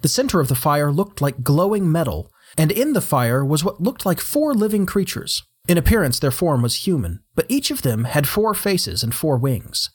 The 0.00 0.08
center 0.08 0.40
of 0.40 0.48
the 0.48 0.56
fire 0.56 0.90
looked 0.90 1.20
like 1.20 1.44
glowing 1.44 1.92
metal, 1.92 2.32
and 2.56 2.72
in 2.72 2.92
the 2.92 3.00
fire 3.00 3.44
was 3.44 3.62
what 3.62 3.80
looked 3.80 4.04
like 4.04 4.18
four 4.18 4.52
living 4.52 4.84
creatures. 4.84 5.44
In 5.68 5.76
appearance, 5.76 6.18
their 6.18 6.30
form 6.30 6.62
was 6.62 6.86
human, 6.86 7.20
but 7.34 7.46
each 7.50 7.70
of 7.70 7.82
them 7.82 8.04
had 8.04 8.26
four 8.26 8.54
faces 8.54 9.02
and 9.02 9.14
four 9.14 9.36
wings. 9.36 9.90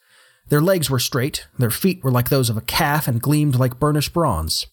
Their 0.49 0.61
legs 0.61 0.87
were 0.87 0.99
straight, 0.99 1.47
their 1.57 1.71
feet 1.71 2.03
were 2.03 2.11
like 2.11 2.29
those 2.29 2.49
of 2.49 2.57
a 2.57 2.61
calf 2.61 3.07
and 3.07 3.19
gleamed 3.19 3.55
like 3.55 3.79
burnished 3.79 4.13
bronze. 4.13 4.67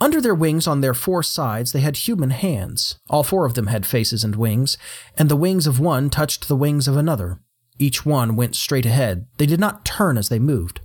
Under 0.00 0.20
their 0.20 0.34
wings 0.34 0.68
on 0.68 0.80
their 0.80 0.94
four 0.94 1.24
sides 1.24 1.72
they 1.72 1.80
had 1.80 1.96
human 1.96 2.30
hands. 2.30 2.96
All 3.10 3.24
four 3.24 3.44
of 3.44 3.54
them 3.54 3.66
had 3.66 3.86
faces 3.86 4.22
and 4.22 4.36
wings, 4.36 4.78
and 5.18 5.28
the 5.28 5.36
wings 5.36 5.66
of 5.66 5.80
one 5.80 6.10
touched 6.10 6.46
the 6.46 6.56
wings 6.56 6.86
of 6.86 6.96
another. 6.96 7.40
Each 7.78 8.06
one 8.06 8.36
went 8.36 8.54
straight 8.54 8.86
ahead. 8.86 9.26
They 9.38 9.46
did 9.46 9.58
not 9.58 9.84
turn 9.84 10.16
as 10.16 10.28
they 10.28 10.38
moved. 10.38 10.80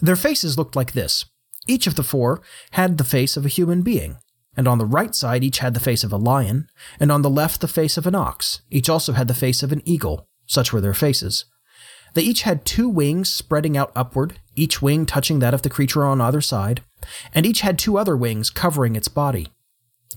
Their 0.00 0.16
faces 0.16 0.56
looked 0.56 0.74
like 0.74 0.92
this. 0.92 1.26
Each 1.66 1.86
of 1.86 1.96
the 1.96 2.02
four 2.02 2.40
had 2.72 2.96
the 2.96 3.04
face 3.04 3.36
of 3.36 3.44
a 3.44 3.50
human 3.50 3.82
being, 3.82 4.16
and 4.56 4.68
on 4.68 4.78
the 4.78 4.86
right 4.86 5.14
side 5.14 5.42
each 5.42 5.58
had 5.58 5.74
the 5.74 5.80
face 5.80 6.04
of 6.04 6.12
a 6.12 6.16
lion, 6.16 6.68
and 7.00 7.10
on 7.10 7.22
the 7.22 7.30
left 7.30 7.60
the 7.60 7.68
face 7.68 7.96
of 7.96 8.06
an 8.06 8.14
ox. 8.14 8.62
Each 8.70 8.88
also 8.88 9.12
had 9.12 9.28
the 9.28 9.34
face 9.34 9.62
of 9.62 9.72
an 9.72 9.82
eagle. 9.84 10.26
Such 10.46 10.72
were 10.72 10.80
their 10.80 10.94
faces. 10.94 11.44
They 12.14 12.22
each 12.22 12.42
had 12.42 12.64
two 12.64 12.88
wings 12.88 13.30
spreading 13.30 13.76
out 13.76 13.92
upward, 13.96 14.38
each 14.54 14.82
wing 14.82 15.06
touching 15.06 15.38
that 15.38 15.54
of 15.54 15.62
the 15.62 15.70
creature 15.70 16.04
on 16.04 16.20
either 16.20 16.42
side, 16.42 16.82
and 17.34 17.46
each 17.46 17.62
had 17.62 17.78
two 17.78 17.96
other 17.96 18.16
wings 18.16 18.50
covering 18.50 18.96
its 18.96 19.08
body. 19.08 19.48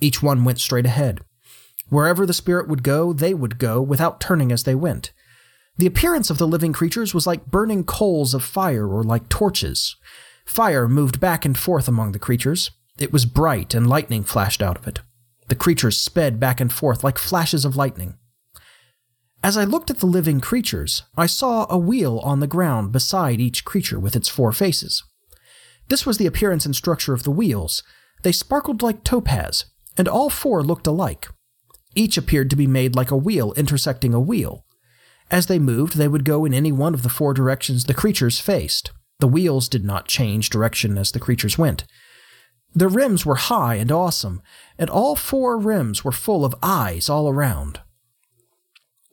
Each 0.02 0.22
one 0.22 0.44
went 0.44 0.60
straight 0.60 0.86
ahead. 0.86 1.22
Wherever 1.90 2.26
the 2.26 2.34
spirit 2.34 2.68
would 2.68 2.84
go, 2.84 3.14
they 3.14 3.34
would 3.34 3.58
go, 3.58 3.82
without 3.82 4.20
turning 4.20 4.52
as 4.52 4.64
they 4.64 4.76
went. 4.76 5.14
The 5.78 5.86
appearance 5.86 6.30
of 6.30 6.38
the 6.38 6.48
living 6.48 6.74
creatures 6.74 7.14
was 7.14 7.28
like 7.28 7.46
burning 7.46 7.84
coals 7.84 8.34
of 8.34 8.44
fire 8.44 8.88
or 8.88 9.04
like 9.04 9.30
torches. 9.30 9.96
Fire 10.46 10.88
moved 10.88 11.20
back 11.20 11.46
and 11.46 11.58
forth 11.58 11.88
among 11.88 12.12
the 12.12 12.20
creatures. 12.20 12.72
It 12.98 13.12
was 13.12 13.26
bright, 13.26 13.74
and 13.74 13.90
lightning 13.90 14.24
flashed 14.24 14.62
out 14.62 14.78
of 14.78 14.88
it. 14.88 15.00
The 15.48 15.56
creatures 15.56 16.00
sped 16.00 16.40
back 16.40 16.60
and 16.60 16.72
forth 16.72 17.04
like 17.04 17.18
flashes 17.18 17.66
of 17.66 17.76
lightning. 17.76 18.18
As 19.44 19.58
I 19.58 19.64
looked 19.64 19.92
at 19.92 20.00
the 20.00 20.08
living 20.08 20.40
creatures, 20.40 21.04
I 21.16 21.28
saw 21.28 21.68
a 21.70 21.78
wheel 21.78 22.20
on 22.24 22.40
the 22.40 22.48
ground 22.48 22.92
beside 22.92 23.40
each 23.40 23.64
creature 23.64 24.00
with 24.00 24.16
its 24.16 24.28
four 24.28 24.52
faces. 24.52 25.04
This 25.88 26.06
was 26.06 26.18
the 26.18 26.26
appearance 26.26 26.66
and 26.66 26.76
structure 26.76 27.14
of 27.14 27.24
the 27.24 27.32
wheels. 27.32 27.84
They 28.24 28.32
sparkled 28.32 28.82
like 28.82 29.04
topaz, 29.04 29.66
and 29.98 30.08
all 30.08 30.32
four 30.32 30.64
looked 30.64 30.88
alike. 30.88 31.28
Each 31.94 32.18
appeared 32.18 32.50
to 32.50 32.56
be 32.56 32.66
made 32.66 32.96
like 32.96 33.12
a 33.12 33.18
wheel 33.18 33.54
intersecting 33.54 34.14
a 34.14 34.20
wheel. 34.20 34.66
As 35.30 35.46
they 35.46 35.60
moved, 35.60 35.98
they 35.98 36.08
would 36.08 36.26
go 36.26 36.46
in 36.46 36.54
any 36.54 36.72
one 36.72 36.94
of 36.94 37.04
the 37.04 37.10
four 37.10 37.34
directions 37.34 37.84
the 37.84 37.94
creatures 37.94 38.40
faced. 38.40 38.92
The 39.20 39.28
wheels 39.28 39.70
did 39.70 39.86
not 39.86 40.08
change 40.08 40.50
direction 40.50 40.98
as 40.98 41.12
the 41.12 41.20
creatures 41.20 41.58
went. 41.58 41.86
The 42.78 42.90
rims 42.90 43.26
were 43.26 43.36
high 43.36 43.76
and 43.76 43.90
awesome, 43.90 44.42
and 44.78 44.90
all 44.90 45.16
four 45.16 45.58
rims 45.58 46.04
were 46.04 46.12
full 46.12 46.44
of 46.44 46.56
eyes 46.62 47.08
all 47.08 47.30
around. 47.30 47.80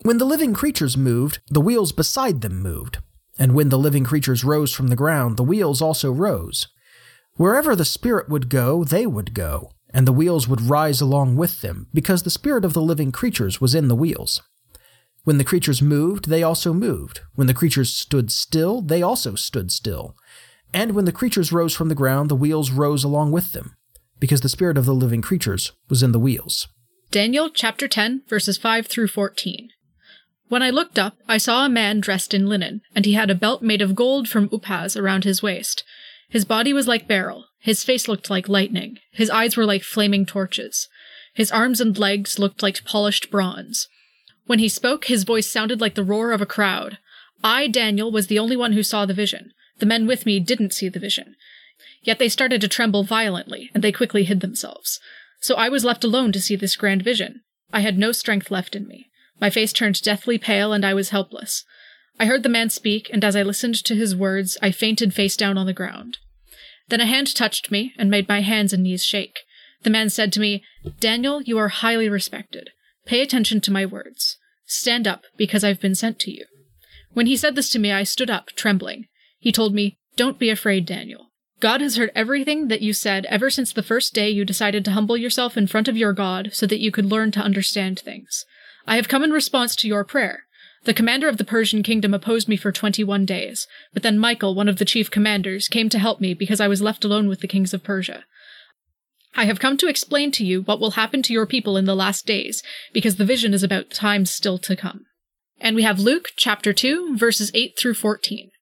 When 0.02 0.18
the 0.18 0.24
living 0.24 0.52
creatures 0.52 0.96
moved, 0.96 1.38
the 1.48 1.60
wheels 1.60 1.92
beside 1.92 2.40
them 2.40 2.60
moved, 2.60 2.98
and 3.38 3.54
when 3.54 3.68
the 3.68 3.78
living 3.78 4.02
creatures 4.02 4.42
rose 4.42 4.72
from 4.74 4.88
the 4.88 4.96
ground, 4.96 5.36
the 5.36 5.44
wheels 5.44 5.80
also 5.80 6.10
rose. 6.10 6.66
Wherever 7.36 7.76
the 7.76 7.84
Spirit 7.84 8.28
would 8.28 8.48
go, 8.48 8.82
they 8.82 9.06
would 9.06 9.32
go, 9.32 9.70
and 9.94 10.08
the 10.08 10.12
wheels 10.12 10.48
would 10.48 10.60
rise 10.60 11.00
along 11.00 11.36
with 11.36 11.60
them, 11.60 11.86
because 11.94 12.24
the 12.24 12.30
spirit 12.30 12.64
of 12.64 12.72
the 12.72 12.82
living 12.82 13.12
creatures 13.12 13.60
was 13.60 13.76
in 13.76 13.86
the 13.86 13.94
wheels. 13.94 14.42
When 15.22 15.38
the 15.38 15.44
creatures 15.44 15.80
moved, 15.80 16.28
they 16.28 16.42
also 16.42 16.72
moved. 16.72 17.20
When 17.36 17.46
the 17.46 17.54
creatures 17.54 17.94
stood 17.94 18.32
still, 18.32 18.80
they 18.80 19.02
also 19.02 19.36
stood 19.36 19.70
still. 19.70 20.16
And 20.74 20.92
when 20.92 21.04
the 21.04 21.12
creatures 21.12 21.52
rose 21.52 21.74
from 21.74 21.88
the 21.88 21.94
ground, 21.94 22.28
the 22.28 22.34
wheels 22.34 22.70
rose 22.70 23.04
along 23.04 23.32
with 23.32 23.52
them, 23.52 23.76
because 24.18 24.40
the 24.40 24.48
spirit 24.48 24.78
of 24.78 24.86
the 24.86 24.94
living 24.94 25.22
creatures 25.22 25.72
was 25.88 26.02
in 26.02 26.12
the 26.12 26.18
wheels. 26.18 26.68
Daniel 27.10 27.50
chapter 27.50 27.86
10, 27.86 28.22
verses 28.26 28.56
5 28.56 28.86
through 28.86 29.08
14. 29.08 29.68
When 30.48 30.62
I 30.62 30.70
looked 30.70 30.98
up, 30.98 31.16
I 31.28 31.38
saw 31.38 31.64
a 31.64 31.68
man 31.68 32.00
dressed 32.00 32.32
in 32.32 32.46
linen, 32.46 32.80
and 32.94 33.04
he 33.04 33.12
had 33.12 33.30
a 33.30 33.34
belt 33.34 33.62
made 33.62 33.82
of 33.82 33.94
gold 33.94 34.28
from 34.28 34.48
Uphaz 34.48 34.96
around 35.00 35.24
his 35.24 35.42
waist. 35.42 35.84
His 36.30 36.44
body 36.46 36.72
was 36.72 36.88
like 36.88 37.08
beryl, 37.08 37.46
his 37.58 37.84
face 37.84 38.08
looked 38.08 38.30
like 38.30 38.48
lightning, 38.48 38.98
his 39.12 39.30
eyes 39.30 39.56
were 39.56 39.66
like 39.66 39.82
flaming 39.82 40.26
torches. 40.26 40.88
His 41.34 41.52
arms 41.52 41.80
and 41.80 41.96
legs 41.98 42.38
looked 42.38 42.62
like 42.62 42.84
polished 42.84 43.30
bronze. 43.30 43.88
When 44.46 44.58
he 44.58 44.68
spoke, 44.68 45.04
his 45.04 45.24
voice 45.24 45.46
sounded 45.46 45.80
like 45.80 45.94
the 45.94 46.04
roar 46.04 46.32
of 46.32 46.40
a 46.40 46.46
crowd. 46.46 46.98
I, 47.44 47.68
Daniel, 47.68 48.10
was 48.10 48.26
the 48.26 48.38
only 48.38 48.56
one 48.56 48.72
who 48.72 48.82
saw 48.82 49.06
the 49.06 49.14
vision. 49.14 49.52
The 49.82 49.86
men 49.86 50.06
with 50.06 50.26
me 50.26 50.38
didn't 50.38 50.72
see 50.72 50.88
the 50.88 51.00
vision. 51.00 51.34
Yet 52.04 52.20
they 52.20 52.28
started 52.28 52.60
to 52.60 52.68
tremble 52.68 53.02
violently, 53.02 53.68
and 53.74 53.82
they 53.82 53.90
quickly 53.90 54.22
hid 54.22 54.38
themselves. 54.38 55.00
So 55.40 55.56
I 55.56 55.68
was 55.68 55.84
left 55.84 56.04
alone 56.04 56.30
to 56.30 56.40
see 56.40 56.54
this 56.54 56.76
grand 56.76 57.02
vision. 57.02 57.40
I 57.72 57.80
had 57.80 57.98
no 57.98 58.12
strength 58.12 58.48
left 58.48 58.76
in 58.76 58.86
me. 58.86 59.08
My 59.40 59.50
face 59.50 59.72
turned 59.72 60.00
deathly 60.00 60.38
pale, 60.38 60.72
and 60.72 60.84
I 60.84 60.94
was 60.94 61.10
helpless. 61.10 61.64
I 62.20 62.26
heard 62.26 62.44
the 62.44 62.48
man 62.48 62.70
speak, 62.70 63.10
and 63.12 63.24
as 63.24 63.34
I 63.34 63.42
listened 63.42 63.74
to 63.86 63.96
his 63.96 64.14
words, 64.14 64.56
I 64.62 64.70
fainted 64.70 65.14
face 65.14 65.36
down 65.36 65.58
on 65.58 65.66
the 65.66 65.72
ground. 65.72 66.18
Then 66.86 67.00
a 67.00 67.06
hand 67.06 67.34
touched 67.34 67.72
me 67.72 67.92
and 67.98 68.08
made 68.08 68.28
my 68.28 68.40
hands 68.40 68.72
and 68.72 68.84
knees 68.84 69.04
shake. 69.04 69.40
The 69.82 69.90
man 69.90 70.10
said 70.10 70.32
to 70.34 70.40
me, 70.40 70.62
Daniel, 71.00 71.42
you 71.42 71.58
are 71.58 71.70
highly 71.70 72.08
respected. 72.08 72.70
Pay 73.04 73.20
attention 73.20 73.60
to 73.62 73.72
my 73.72 73.84
words. 73.84 74.36
Stand 74.64 75.08
up, 75.08 75.24
because 75.36 75.64
I've 75.64 75.80
been 75.80 75.96
sent 75.96 76.20
to 76.20 76.30
you. 76.30 76.44
When 77.14 77.26
he 77.26 77.36
said 77.36 77.56
this 77.56 77.70
to 77.70 77.80
me, 77.80 77.90
I 77.90 78.04
stood 78.04 78.30
up, 78.30 78.50
trembling. 78.54 79.08
He 79.42 79.50
told 79.50 79.74
me, 79.74 79.98
Don't 80.14 80.38
be 80.38 80.50
afraid, 80.50 80.86
Daniel. 80.86 81.26
God 81.58 81.80
has 81.80 81.96
heard 81.96 82.12
everything 82.14 82.68
that 82.68 82.80
you 82.80 82.92
said 82.92 83.26
ever 83.26 83.50
since 83.50 83.72
the 83.72 83.82
first 83.82 84.14
day 84.14 84.30
you 84.30 84.44
decided 84.44 84.84
to 84.84 84.92
humble 84.92 85.16
yourself 85.16 85.56
in 85.56 85.66
front 85.66 85.88
of 85.88 85.96
your 85.96 86.12
God 86.12 86.50
so 86.52 86.64
that 86.66 86.78
you 86.78 86.92
could 86.92 87.06
learn 87.06 87.32
to 87.32 87.40
understand 87.40 87.98
things. 87.98 88.44
I 88.86 88.94
have 88.94 89.08
come 89.08 89.24
in 89.24 89.32
response 89.32 89.74
to 89.76 89.88
your 89.88 90.04
prayer. 90.04 90.44
The 90.84 90.94
commander 90.94 91.28
of 91.28 91.38
the 91.38 91.44
Persian 91.44 91.82
kingdom 91.82 92.14
opposed 92.14 92.48
me 92.48 92.56
for 92.56 92.70
21 92.70 93.26
days, 93.26 93.66
but 93.92 94.04
then 94.04 94.16
Michael, 94.16 94.54
one 94.54 94.68
of 94.68 94.78
the 94.78 94.84
chief 94.84 95.10
commanders, 95.10 95.66
came 95.66 95.88
to 95.88 95.98
help 95.98 96.20
me 96.20 96.34
because 96.34 96.60
I 96.60 96.68
was 96.68 96.80
left 96.80 97.04
alone 97.04 97.28
with 97.28 97.40
the 97.40 97.48
kings 97.48 97.74
of 97.74 97.82
Persia. 97.82 98.24
I 99.34 99.46
have 99.46 99.58
come 99.58 99.76
to 99.78 99.88
explain 99.88 100.30
to 100.32 100.44
you 100.44 100.62
what 100.62 100.78
will 100.78 100.92
happen 100.92 101.20
to 101.22 101.32
your 101.32 101.46
people 101.46 101.76
in 101.76 101.84
the 101.84 101.96
last 101.96 102.26
days, 102.26 102.62
because 102.92 103.16
the 103.16 103.24
vision 103.24 103.54
is 103.54 103.64
about 103.64 103.90
times 103.90 104.30
still 104.30 104.58
to 104.58 104.76
come. 104.76 105.06
And 105.60 105.74
we 105.74 105.82
have 105.82 105.98
Luke 105.98 106.28
chapter 106.36 106.72
2, 106.72 107.16
verses 107.16 107.50
8 107.54 107.76
through 107.76 107.94
14. 107.94 108.52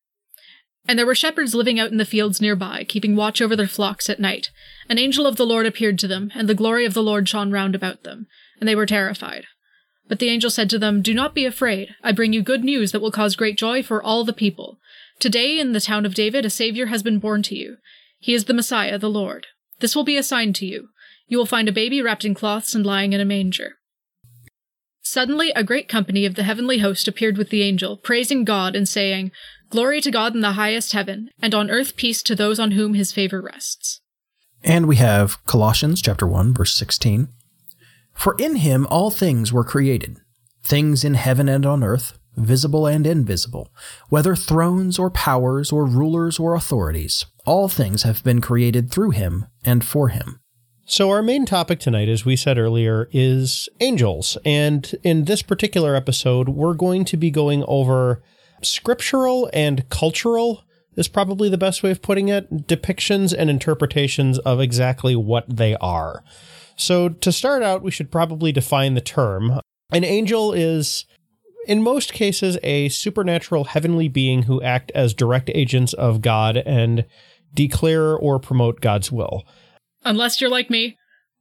And 0.91 0.99
there 0.99 1.07
were 1.07 1.15
shepherds 1.15 1.55
living 1.55 1.79
out 1.79 1.93
in 1.93 1.99
the 1.99 2.05
fields 2.05 2.41
nearby, 2.41 2.83
keeping 2.83 3.15
watch 3.15 3.41
over 3.41 3.55
their 3.55 3.69
flocks 3.69 4.11
at 4.11 4.19
night. 4.19 4.51
An 4.89 4.99
angel 4.99 5.25
of 5.25 5.37
the 5.37 5.47
Lord 5.47 5.65
appeared 5.65 6.01
to 6.01 6.09
them, 6.09 6.33
and 6.35 6.49
the 6.49 6.53
glory 6.55 6.85
of 6.85 6.95
the 6.95 7.03
Lord 7.03 7.29
shone 7.29 7.53
round 7.53 7.77
about 7.77 8.03
them, 8.03 8.27
and 8.59 8.69
they 8.69 8.75
were 8.75 8.87
terrified. 8.87 9.45
But 10.09 10.19
the 10.19 10.29
angel 10.29 10.51
said 10.51 10.69
to 10.71 10.81
them, 10.81 11.01
Do 11.01 11.15
not 11.15 11.33
be 11.33 11.45
afraid. 11.45 11.95
I 12.03 12.11
bring 12.11 12.33
you 12.33 12.43
good 12.43 12.65
news 12.65 12.91
that 12.91 12.99
will 12.99 13.13
cause 13.13 13.37
great 13.37 13.57
joy 13.57 13.85
for 13.85 14.03
all 14.03 14.25
the 14.25 14.33
people. 14.33 14.81
Today, 15.21 15.61
in 15.61 15.75
the 15.75 15.81
town 15.81 16.05
of 16.05 16.15
David, 16.15 16.45
a 16.45 16.51
Savior 16.51 16.87
has 16.87 17.05
been 17.05 17.21
born 17.21 17.45
to 17.45 17.55
you. 17.55 17.77
He 18.19 18.35
is 18.35 18.47
the 18.47 18.53
Messiah, 18.53 18.99
the 18.99 19.09
Lord. 19.09 19.47
This 19.79 19.95
will 19.95 20.03
be 20.03 20.17
a 20.17 20.25
sign 20.25 20.53
to 20.55 20.67
you. 20.67 20.89
You 21.29 21.39
will 21.39 21.47
find 21.47 21.69
a 21.69 21.73
baby 21.73 22.03
wrapped 22.03 22.25
in 22.25 22.35
cloths 22.35 22.75
and 22.75 22.85
lying 22.85 23.13
in 23.13 23.21
a 23.21 23.25
manger. 23.25 23.77
Suddenly, 25.03 25.53
a 25.57 25.65
great 25.65 25.89
company 25.89 26.27
of 26.27 26.35
the 26.35 26.43
heavenly 26.43 26.79
host 26.79 27.07
appeared 27.07 27.39
with 27.39 27.51
the 27.51 27.63
angel, 27.63 27.97
praising 27.97 28.45
God 28.45 28.75
and 28.75 28.89
saying, 28.89 29.31
Glory 29.71 30.00
to 30.00 30.11
God 30.11 30.35
in 30.35 30.41
the 30.41 30.53
highest 30.53 30.93
heaven, 30.95 31.31
and 31.41 31.55
on 31.55 31.71
earth 31.71 31.95
peace 31.95 32.25
to 32.25 32.35
those 32.35 32.59
on 32.59 32.73
whom 32.73 32.95
his 32.95 33.12
favor 33.12 33.41
rests. 33.41 34.00
And 34.65 34.87
we 34.87 34.97
have 34.97 35.45
Colossians 35.47 36.03
chapter 36.03 36.27
1 36.27 36.53
verse 36.53 36.75
16. 36.75 37.29
For 38.12 38.35
in 38.37 38.57
him 38.57 38.85
all 38.89 39.12
things 39.12 39.53
were 39.53 39.62
created, 39.62 40.17
things 40.65 41.05
in 41.05 41.15
heaven 41.15 41.49
and 41.49 41.65
on 41.65 41.85
earth, 41.85 42.19
visible 42.35 42.89
and 42.89 43.07
invisible, 43.07 43.73
whether 44.09 44.35
thrones 44.35 44.99
or 44.99 45.09
powers 45.09 45.71
or 45.71 45.87
rulers 45.87 46.41
or 46.41 46.57
authorities, 46.57 47.27
all 47.47 47.69
things 47.69 48.03
have 48.03 48.25
been 48.25 48.41
created 48.41 48.91
through 48.91 49.11
him 49.11 49.47
and 49.65 49.85
for 49.85 50.09
him. 50.09 50.41
So, 50.85 51.11
our 51.11 51.23
main 51.23 51.47
topic 51.47 51.79
tonight, 51.79 52.09
as 52.09 52.25
we 52.25 52.35
said 52.35 52.59
earlier, 52.59 53.09
is 53.12 53.69
angels. 53.79 54.37
And 54.45 54.93
in 55.05 55.27
this 55.27 55.43
particular 55.43 55.95
episode, 55.95 56.49
we're 56.49 56.75
going 56.75 57.05
to 57.05 57.17
be 57.17 57.31
going 57.31 57.62
over 57.69 58.21
scriptural 58.62 59.50
and 59.52 59.88
cultural, 59.88 60.64
is 60.97 61.09
probably 61.09 61.49
the 61.49 61.59
best 61.59 61.83
way 61.83 61.90
of 61.90 62.02
putting 62.02 62.29
it, 62.29 62.67
depictions 62.67 63.35
and 63.37 63.49
interpretations 63.49 64.38
of 64.40 64.61
exactly 64.61 65.17
what 65.17 65.45
they 65.49 65.76
are. 65.76 66.23
So, 66.76 67.09
to 67.09 67.33
start 67.33 67.62
out, 67.62 67.83
we 67.83 67.90
should 67.90 68.11
probably 68.11 68.52
define 68.52 68.95
the 68.95 69.00
term. 69.00 69.61
An 69.93 70.05
angel 70.05 70.52
is, 70.52 71.05
in 71.67 71.83
most 71.83 72.12
cases, 72.12 72.59
a 72.62 72.88
supernatural 72.88 73.64
heavenly 73.64 74.09
being 74.09 74.45
who 74.45 74.62
act 74.62 74.90
as 74.95 75.12
direct 75.12 75.50
agents 75.55 75.93
of 75.93 76.23
God 76.23 76.57
and 76.57 77.05
declare 77.55 78.17
or 78.17 78.38
promote 78.38 78.81
God's 78.81 79.12
will. 79.12 79.45
Unless 80.05 80.40
you're 80.40 80.50
like 80.50 80.71
me, 80.71 80.97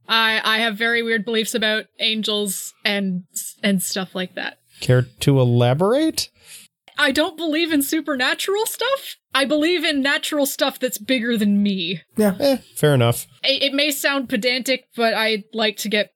I 0.08 0.42
I 0.44 0.58
have 0.60 0.76
very 0.76 1.04
weird 1.04 1.24
beliefs 1.24 1.54
about 1.54 1.86
angels 2.00 2.74
and 2.84 3.24
and 3.64 3.82
stuff 3.82 4.16
like 4.16 4.36
that. 4.36 4.58
Care 4.82 5.04
to 5.04 5.40
elaborate? 5.40 6.30
I 7.00 7.12
don't 7.12 7.38
believe 7.38 7.72
in 7.72 7.82
supernatural 7.82 8.66
stuff. 8.66 9.16
I 9.34 9.46
believe 9.46 9.86
in 9.86 10.02
natural 10.02 10.46
stuff 10.46 10.80
that's 10.80 10.98
bigger 10.98 11.38
than 11.38 11.64
me. 11.64 12.02
Yeah. 12.18 12.36
Eh, 12.40 12.58
fair 12.76 12.94
enough. 12.94 13.26
It, 13.42 13.64
it 13.64 13.74
may 13.74 13.90
sound 13.90 14.28
pedantic, 14.28 14.84
but 14.98 15.14
I 15.14 15.46
like 15.54 15.78
to 15.78 15.90
get 15.90 16.12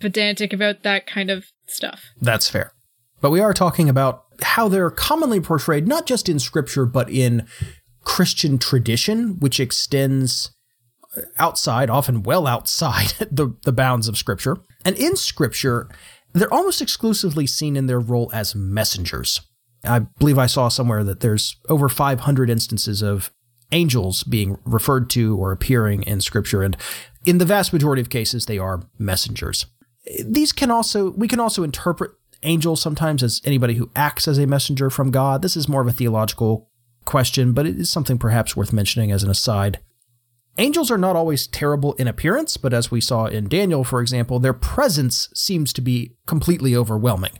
pedantic 0.00 0.54
about 0.54 0.84
that 0.84 1.06
kind 1.06 1.30
of 1.30 1.44
stuff. 1.66 2.06
That's 2.18 2.48
fair. 2.48 2.72
But 3.20 3.30
we 3.30 3.40
are 3.40 3.52
talking 3.52 3.90
about 3.90 4.24
how 4.40 4.68
they're 4.68 4.90
commonly 4.90 5.38
portrayed, 5.38 5.86
not 5.86 6.06
just 6.06 6.30
in 6.30 6.38
scripture, 6.38 6.86
but 6.86 7.10
in 7.10 7.46
Christian 8.02 8.58
tradition, 8.58 9.38
which 9.38 9.60
extends 9.60 10.50
outside, 11.38 11.90
often 11.90 12.22
well 12.22 12.46
outside 12.46 13.10
the, 13.30 13.54
the 13.64 13.72
bounds 13.72 14.08
of 14.08 14.16
scripture. 14.16 14.56
And 14.82 14.96
in 14.96 15.14
scripture, 15.14 15.90
they're 16.32 16.52
almost 16.52 16.80
exclusively 16.80 17.46
seen 17.46 17.76
in 17.76 17.84
their 17.84 18.00
role 18.00 18.30
as 18.32 18.54
messengers. 18.54 19.42
I 19.84 20.00
believe 20.00 20.38
I 20.38 20.46
saw 20.46 20.68
somewhere 20.68 21.04
that 21.04 21.20
there's 21.20 21.56
over 21.68 21.88
500 21.88 22.50
instances 22.50 23.02
of 23.02 23.32
angels 23.72 24.22
being 24.22 24.58
referred 24.64 25.10
to 25.10 25.36
or 25.36 25.50
appearing 25.50 26.02
in 26.04 26.20
scripture. 26.20 26.62
And 26.62 26.76
in 27.26 27.38
the 27.38 27.44
vast 27.44 27.72
majority 27.72 28.02
of 28.02 28.10
cases, 28.10 28.46
they 28.46 28.58
are 28.58 28.82
messengers. 28.98 29.66
These 30.24 30.52
can 30.52 30.70
also, 30.70 31.10
we 31.12 31.28
can 31.28 31.40
also 31.40 31.62
interpret 31.62 32.12
angels 32.42 32.82
sometimes 32.82 33.22
as 33.22 33.40
anybody 33.44 33.74
who 33.74 33.90
acts 33.96 34.28
as 34.28 34.38
a 34.38 34.46
messenger 34.46 34.90
from 34.90 35.10
God. 35.10 35.42
This 35.42 35.56
is 35.56 35.68
more 35.68 35.80
of 35.80 35.88
a 35.88 35.92
theological 35.92 36.68
question, 37.04 37.52
but 37.52 37.66
it 37.66 37.78
is 37.78 37.90
something 37.90 38.18
perhaps 38.18 38.56
worth 38.56 38.72
mentioning 38.72 39.10
as 39.10 39.22
an 39.22 39.30
aside. 39.30 39.80
Angels 40.58 40.90
are 40.90 40.98
not 40.98 41.16
always 41.16 41.46
terrible 41.46 41.94
in 41.94 42.06
appearance, 42.06 42.58
but 42.58 42.74
as 42.74 42.90
we 42.90 43.00
saw 43.00 43.24
in 43.24 43.48
Daniel, 43.48 43.84
for 43.84 44.02
example, 44.02 44.38
their 44.38 44.52
presence 44.52 45.30
seems 45.34 45.72
to 45.72 45.80
be 45.80 46.14
completely 46.26 46.76
overwhelming. 46.76 47.32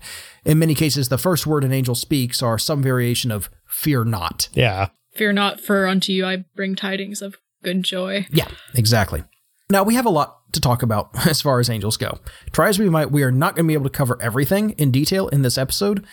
In 0.45 0.59
many 0.59 0.75
cases, 0.75 1.09
the 1.11 1.19
first 1.19 1.47
word 1.47 1.63
an 1.63 1.73
angel 1.73 1.95
speaks 1.95 2.43
are 2.43 2.59
some 2.59 2.83
variation 2.83 3.31
of 3.31 3.51
fear 3.67 4.05
not. 4.05 4.49
Yeah. 4.55 4.89
Fear 5.15 5.35
not, 5.35 5.61
for 5.61 5.87
unto 5.87 6.11
you 6.11 6.25
I 6.25 6.45
bring 6.57 6.75
tidings 6.75 7.21
of 7.21 7.37
good 7.63 7.83
joy. 7.83 8.27
Yeah, 8.31 8.49
exactly. 8.75 9.25
Now, 9.69 9.83
we 9.83 9.95
have 9.95 10.07
a 10.07 10.11
lot 10.11 10.39
to 10.53 10.61
talk 10.61 10.83
about 10.83 11.11
as 11.27 11.43
far 11.43 11.61
as 11.61 11.69
angels 11.69 11.99
go. 11.99 12.19
Try 12.51 12.69
as 12.69 12.79
we 12.79 12.89
might, 12.89 13.11
we 13.11 13.23
are 13.23 13.31
not 13.31 13.57
going 13.57 13.67
to 13.67 13.69
be 13.69 13.75
able 13.75 13.85
to 13.85 13.91
cover 13.91 14.21
everything 14.23 14.71
in 14.71 14.91
detail 14.91 15.29
in 15.29 15.43
this 15.43 15.59
episode, 15.59 16.07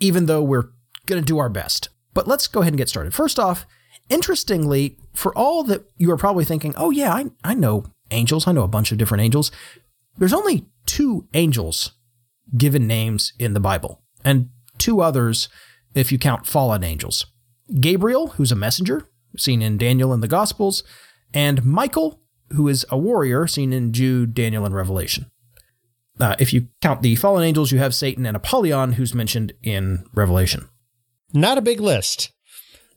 even 0.00 0.24
though 0.24 0.42
we're 0.42 0.70
going 1.04 1.20
to 1.20 1.26
do 1.26 1.38
our 1.38 1.50
best. 1.50 1.90
But 2.14 2.26
let's 2.26 2.46
go 2.46 2.60
ahead 2.60 2.72
and 2.72 2.78
get 2.78 2.88
started. 2.88 3.12
First 3.12 3.38
off, 3.38 3.66
interestingly, 4.08 4.96
for 5.14 5.36
all 5.36 5.64
that 5.64 5.84
you 5.96 6.10
are 6.10 6.16
probably 6.16 6.44
thinking, 6.44 6.74
oh, 6.76 6.90
yeah, 6.90 7.12
I, 7.12 7.26
I 7.44 7.54
know 7.54 7.84
angels, 8.10 8.46
I 8.46 8.52
know 8.52 8.62
a 8.62 8.68
bunch 8.68 8.92
of 8.92 8.98
different 8.98 9.22
angels, 9.22 9.50
there's 10.16 10.32
only 10.32 10.66
two 10.86 11.28
angels 11.34 11.92
given 12.56 12.86
names 12.86 13.32
in 13.38 13.52
the 13.52 13.60
Bible, 13.60 14.02
and 14.24 14.48
two 14.78 15.00
others 15.00 15.48
if 15.94 16.12
you 16.12 16.18
count 16.18 16.46
fallen 16.46 16.84
angels 16.84 17.26
Gabriel, 17.80 18.28
who's 18.28 18.52
a 18.52 18.56
messenger, 18.56 19.06
seen 19.36 19.60
in 19.60 19.76
Daniel 19.76 20.12
and 20.12 20.22
the 20.22 20.28
Gospels, 20.28 20.82
and 21.34 21.64
Michael, 21.64 22.22
who 22.52 22.66
is 22.68 22.86
a 22.88 22.96
warrior, 22.96 23.46
seen 23.46 23.72
in 23.72 23.92
Jude, 23.92 24.32
Daniel, 24.32 24.64
and 24.64 24.74
Revelation. 24.74 25.30
Uh, 26.18 26.34
if 26.38 26.52
you 26.52 26.68
count 26.80 27.02
the 27.02 27.14
fallen 27.14 27.44
angels, 27.44 27.70
you 27.70 27.78
have 27.78 27.94
Satan 27.94 28.26
and 28.26 28.36
Apollyon, 28.36 28.92
who's 28.92 29.14
mentioned 29.14 29.52
in 29.62 30.04
Revelation. 30.14 30.68
Not 31.32 31.58
a 31.58 31.62
big 31.62 31.80
list. 31.80 32.32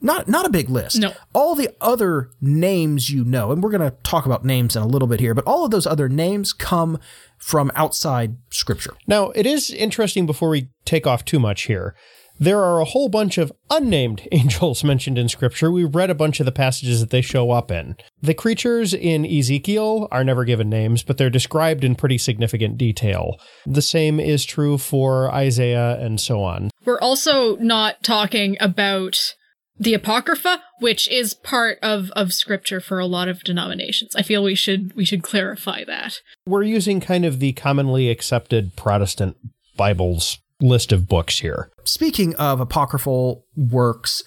Not 0.01 0.27
not 0.27 0.45
a 0.45 0.49
big 0.49 0.69
list. 0.69 0.99
No. 0.99 1.13
All 1.33 1.55
the 1.55 1.69
other 1.79 2.29
names 2.41 3.09
you 3.09 3.23
know, 3.23 3.51
and 3.51 3.63
we're 3.63 3.69
going 3.69 3.89
to 3.89 3.95
talk 4.03 4.25
about 4.25 4.43
names 4.43 4.75
in 4.75 4.81
a 4.81 4.87
little 4.87 5.07
bit 5.07 5.19
here, 5.19 5.35
but 5.35 5.45
all 5.45 5.63
of 5.63 5.71
those 5.71 5.85
other 5.85 6.09
names 6.09 6.53
come 6.53 6.99
from 7.37 7.71
outside 7.75 8.37
scripture. 8.49 8.93
Now, 9.07 9.29
it 9.31 9.45
is 9.45 9.69
interesting 9.69 10.25
before 10.25 10.49
we 10.49 10.69
take 10.85 11.05
off 11.05 11.23
too 11.23 11.39
much 11.39 11.63
here. 11.63 11.95
There 12.39 12.63
are 12.63 12.79
a 12.79 12.85
whole 12.85 13.07
bunch 13.07 13.37
of 13.37 13.51
unnamed 13.69 14.27
angels 14.31 14.83
mentioned 14.83 15.19
in 15.19 15.29
scripture. 15.29 15.71
We've 15.71 15.93
read 15.93 16.09
a 16.09 16.15
bunch 16.15 16.39
of 16.39 16.47
the 16.47 16.51
passages 16.51 16.99
that 16.99 17.11
they 17.11 17.21
show 17.21 17.51
up 17.51 17.69
in. 17.69 17.95
The 18.19 18.33
creatures 18.33 18.95
in 18.95 19.25
Ezekiel 19.25 20.07
are 20.11 20.23
never 20.23 20.43
given 20.43 20.67
names, 20.67 21.03
but 21.03 21.19
they're 21.19 21.29
described 21.29 21.83
in 21.83 21.93
pretty 21.93 22.17
significant 22.17 22.79
detail. 22.79 23.39
The 23.67 23.83
same 23.83 24.19
is 24.19 24.43
true 24.43 24.79
for 24.79 25.31
Isaiah 25.31 25.99
and 25.99 26.19
so 26.19 26.41
on. 26.41 26.71
We're 26.83 26.99
also 26.99 27.57
not 27.57 28.01
talking 28.01 28.57
about 28.59 29.35
the 29.77 29.93
Apocrypha, 29.93 30.61
which 30.79 31.07
is 31.09 31.33
part 31.33 31.79
of, 31.81 32.11
of 32.11 32.33
scripture 32.33 32.79
for 32.79 32.99
a 32.99 33.05
lot 33.05 33.27
of 33.27 33.43
denominations. 33.43 34.15
I 34.15 34.21
feel 34.21 34.43
we 34.43 34.55
should 34.55 34.95
we 34.95 35.05
should 35.05 35.23
clarify 35.23 35.83
that. 35.85 36.21
We're 36.45 36.63
using 36.63 36.99
kind 36.99 37.25
of 37.25 37.39
the 37.39 37.53
commonly 37.53 38.09
accepted 38.09 38.75
Protestant 38.75 39.37
Bibles 39.75 40.37
list 40.59 40.91
of 40.91 41.07
books 41.07 41.39
here. 41.39 41.71
Speaking 41.83 42.35
of 42.35 42.59
apocryphal 42.59 43.45
works, 43.55 44.23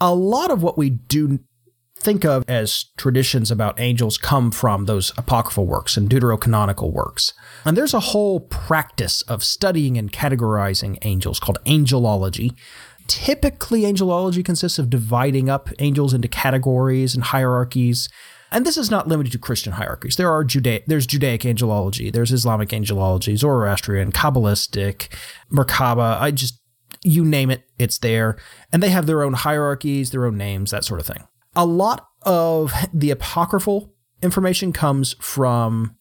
a 0.00 0.14
lot 0.14 0.50
of 0.50 0.62
what 0.62 0.76
we 0.76 0.90
do 0.90 1.38
think 2.00 2.24
of 2.24 2.42
as 2.48 2.86
traditions 2.96 3.50
about 3.50 3.78
angels 3.78 4.16
come 4.16 4.50
from 4.50 4.86
those 4.86 5.12
apocryphal 5.18 5.66
works 5.66 5.96
and 5.96 6.08
deuterocanonical 6.08 6.92
works. 6.92 7.34
And 7.64 7.76
there's 7.76 7.94
a 7.94 8.00
whole 8.00 8.40
practice 8.40 9.22
of 9.22 9.44
studying 9.44 9.98
and 9.98 10.10
categorizing 10.10 10.98
angels 11.02 11.38
called 11.38 11.58
angelology. 11.66 12.56
Typically, 13.10 13.82
angelology 13.82 14.44
consists 14.44 14.78
of 14.78 14.88
dividing 14.88 15.50
up 15.50 15.68
angels 15.80 16.14
into 16.14 16.28
categories 16.28 17.12
and 17.16 17.24
hierarchies. 17.24 18.08
And 18.52 18.64
this 18.64 18.76
is 18.76 18.88
not 18.88 19.08
limited 19.08 19.32
to 19.32 19.38
Christian 19.38 19.72
hierarchies. 19.72 20.14
There 20.14 20.30
are 20.30 20.44
Juda- 20.44 20.84
there's 20.86 21.08
Judaic 21.08 21.40
angelology, 21.40 22.12
there's 22.12 22.30
Islamic 22.30 22.68
angelology, 22.68 23.36
Zoroastrian, 23.36 24.12
Kabbalistic, 24.12 25.08
Merkaba. 25.52 26.20
I 26.20 26.30
just 26.30 26.60
you 27.02 27.24
name 27.24 27.50
it, 27.50 27.64
it's 27.80 27.98
there. 27.98 28.36
And 28.72 28.80
they 28.80 28.90
have 28.90 29.06
their 29.06 29.24
own 29.24 29.32
hierarchies, 29.32 30.12
their 30.12 30.24
own 30.24 30.36
names, 30.36 30.70
that 30.70 30.84
sort 30.84 31.00
of 31.00 31.06
thing. 31.06 31.26
A 31.56 31.66
lot 31.66 32.06
of 32.22 32.72
the 32.94 33.10
apocryphal 33.10 33.92
information 34.22 34.72
comes 34.72 35.14
from 35.14 35.96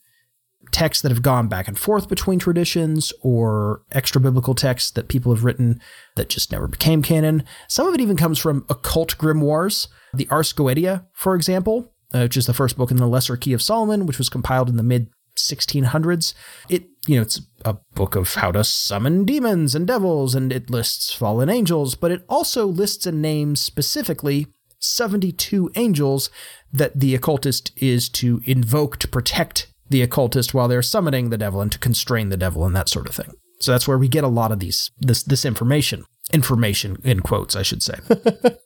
texts 0.72 1.02
that 1.02 1.12
have 1.12 1.22
gone 1.22 1.48
back 1.48 1.68
and 1.68 1.78
forth 1.78 2.08
between 2.08 2.40
traditions 2.40 3.14
or 3.22 3.82
extra 3.92 4.22
biblical 4.22 4.56
texts 4.56 4.92
that 4.92 5.08
people 5.08 5.34
have 5.34 5.44
written 5.44 5.80
that 6.16 6.30
just 6.30 6.52
never 6.52 6.68
became 6.68 7.02
canon. 7.02 7.44
Some 7.68 7.88
of 7.88 7.94
it 7.94 8.02
even 8.02 8.18
comes 8.18 8.40
from 8.40 8.66
occult 8.70 9.18
grimoires. 9.18 9.88
The 10.14 10.28
Ars 10.30 10.54
Goetia, 10.54 11.06
for 11.14 11.36
example, 11.36 11.92
uh, 12.14 12.22
which 12.22 12.38
is 12.38 12.46
the 12.46 12.54
first 12.54 12.78
book 12.78 12.92
in 12.92 12.98
the 12.98 13.08
Lesser 13.08 13.38
Key 13.38 13.54
of 13.54 13.62
Solomon, 13.62 14.06
which 14.06 14.18
was 14.18 14.30
compiled 14.30 14.70
in 14.70 14.78
the 14.78 14.84
mid 14.84 15.10
1600s. 15.38 16.34
It, 16.68 16.86
you 17.08 17.16
know, 17.16 17.22
it's 17.22 17.42
a 17.66 17.78
book 17.96 18.16
of 18.16 18.34
how 18.36 18.52
to 18.52 18.64
summon 18.64 19.26
demons 19.26 19.76
and 19.76 19.88
devils, 19.88 20.36
and 20.36 20.52
it 20.52 20.70
lists 20.70 21.14
fallen 21.14 21.50
angels, 21.50 21.96
but 21.96 22.12
it 22.12 22.24
also 22.28 22.66
lists 22.66 23.06
and 23.06 23.22
names 23.22 23.62
specifically 23.62 24.48
72 24.80 25.72
angels 25.76 26.30
that 26.72 27.00
the 27.00 27.16
occultist 27.16 27.72
is 27.76 28.10
to 28.10 28.42
invoke 28.46 28.98
to 28.98 29.08
protect 29.08 29.69
the 29.90 30.02
occultist 30.02 30.54
while 30.54 30.68
they're 30.68 30.82
summoning 30.82 31.30
the 31.30 31.38
devil 31.38 31.62
and 31.62 31.72
to 31.72 31.80
constrain 31.80 32.30
the 32.30 32.38
devil 32.38 32.66
and 32.66 32.76
that 32.76 32.90
sort 32.90 33.08
of 33.10 33.16
thing. 33.16 33.32
So 33.60 33.72
that's 33.72 33.88
where 33.88 33.98
we 33.98 34.08
get 34.08 34.24
a 34.24 34.28
lot 34.30 34.52
of 34.52 34.60
these 34.60 34.92
this 35.00 35.24
this 35.24 35.44
information. 35.46 36.06
Information 36.32 36.98
in 37.04 37.22
quotes, 37.22 37.56
I 37.56 37.64
should 37.64 37.82
say. 37.84 37.96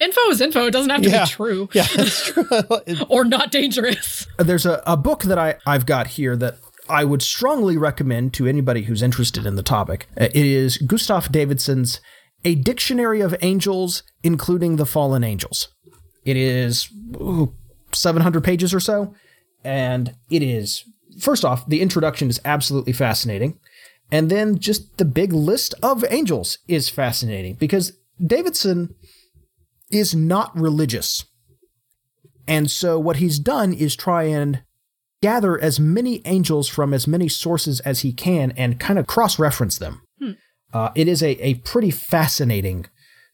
Info 0.00 0.20
is 0.30 0.40
info. 0.40 0.66
It 0.66 0.70
doesn't 0.70 0.90
have 0.90 1.02
to 1.02 1.10
Yeah. 1.10 1.24
be 1.24 1.30
true 1.30 1.68
Yeah, 1.72 1.86
that's 1.96 2.26
true. 2.26 2.46
or 3.08 3.24
not 3.24 3.50
dangerous. 3.50 4.26
There's 4.38 4.64
a, 4.64 4.80
a 4.86 4.96
book 4.96 5.24
that 5.24 5.38
I, 5.38 5.56
I've 5.66 5.86
got 5.86 6.06
here 6.08 6.36
that 6.36 6.56
I 6.88 7.04
would 7.04 7.20
strongly 7.20 7.76
recommend 7.76 8.32
to 8.34 8.46
anybody 8.46 8.82
who's 8.82 9.02
interested 9.02 9.44
in 9.44 9.56
the 9.56 9.62
topic. 9.62 10.06
Uh, 10.16 10.24
It 10.26 10.36
is 10.46 10.78
Gustav 10.78 11.32
Davidson's 11.32 12.00
A 12.44 12.54
Dictionary 12.54 13.20
of 13.20 13.34
Angels, 13.42 14.04
including 14.22 14.76
the 14.76 14.86
Fallen 14.86 15.24
Angels. 15.24 15.68
It 16.24 16.36
is 16.36 16.88
ooh, 17.16 17.54
700 17.92 18.44
pages 18.44 18.72
or 18.72 18.80
so, 18.80 19.14
and 19.64 20.14
it 20.30 20.42
is, 20.42 20.84
first 21.20 21.44
off, 21.44 21.68
the 21.68 21.80
introduction 21.80 22.28
is 22.28 22.40
absolutely 22.44 22.92
fascinating. 22.92 23.58
And 24.10 24.30
then 24.30 24.58
just 24.58 24.96
the 24.96 25.04
big 25.04 25.32
list 25.32 25.74
of 25.82 26.04
angels 26.10 26.58
is 26.66 26.88
fascinating 26.88 27.54
because 27.54 27.92
Davidson 28.24 28.94
is 29.90 30.14
not 30.14 30.56
religious. 30.58 31.24
And 32.46 32.70
so 32.70 32.98
what 32.98 33.16
he's 33.16 33.38
done 33.38 33.74
is 33.74 33.94
try 33.94 34.24
and 34.24 34.62
gather 35.22 35.60
as 35.60 35.78
many 35.78 36.22
angels 36.24 36.68
from 36.68 36.94
as 36.94 37.06
many 37.06 37.28
sources 37.28 37.80
as 37.80 38.00
he 38.00 38.12
can 38.12 38.52
and 38.52 38.80
kind 38.80 38.98
of 38.98 39.06
cross 39.06 39.38
reference 39.38 39.76
them. 39.76 40.02
Uh, 40.72 40.90
it 40.94 41.08
is 41.08 41.22
a, 41.22 41.30
a 41.44 41.54
pretty 41.54 41.90
fascinating 41.90 42.86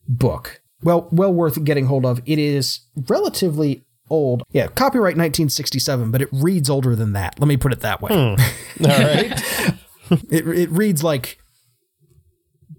book. 0.09 0.61
Well, 0.83 1.09
well 1.13 1.33
worth 1.33 1.65
getting 1.65 1.87
hold 1.87 2.05
of. 2.05 2.21
It 2.27 2.39
is 2.39 2.81
relatively 3.09 3.84
old. 4.11 4.43
Yeah, 4.51 4.69
copyright 4.69 5.17
1967, 5.17 6.11
but 6.11 6.23
it 6.23 6.29
reads 6.33 6.71
older 6.71 6.95
than 6.95 7.13
that. 7.13 7.39
Let 7.39 7.49
me 7.49 7.57
put 7.57 7.73
it 7.73 7.81
that 7.81 8.01
way. 8.03 8.13
Hmm. 8.13 8.85
All 8.85 8.99
right. 8.99 9.43
It, 10.31 10.47
it 10.47 10.71
reads 10.71 11.03
like 11.03 11.39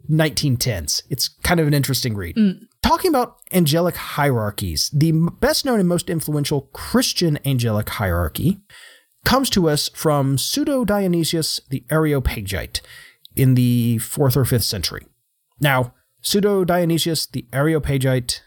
1910s. 0.10 1.02
It's 1.10 1.28
kind 1.28 1.60
of 1.60 1.68
an 1.68 1.74
interesting 1.74 2.16
read. 2.16 2.36
Mm. 2.36 2.60
Talking 2.84 3.10
about 3.10 3.38
angelic 3.52 3.96
hierarchies, 3.96 4.92
the 4.94 5.12
best 5.12 5.66
known 5.66 5.80
and 5.80 5.90
most 5.90 6.10
influential 6.10 6.70
Christian 6.74 7.40
angelic 7.44 7.90
hierarchy 7.90 8.62
comes 9.26 9.50
to 9.50 9.68
us 9.68 9.90
from 9.90 10.38
Pseudo 10.38 10.86
Dionysius 10.86 11.60
the 11.70 11.84
Areopagite 11.92 12.82
in 13.36 13.56
the 13.56 13.98
4th 13.98 14.38
or 14.38 14.44
5th 14.44 14.64
century. 14.64 15.06
Now, 15.60 15.94
Pseudo 16.22 16.64
Dionysius 16.64 17.26
the 17.26 17.48
Areopagite, 17.52 18.44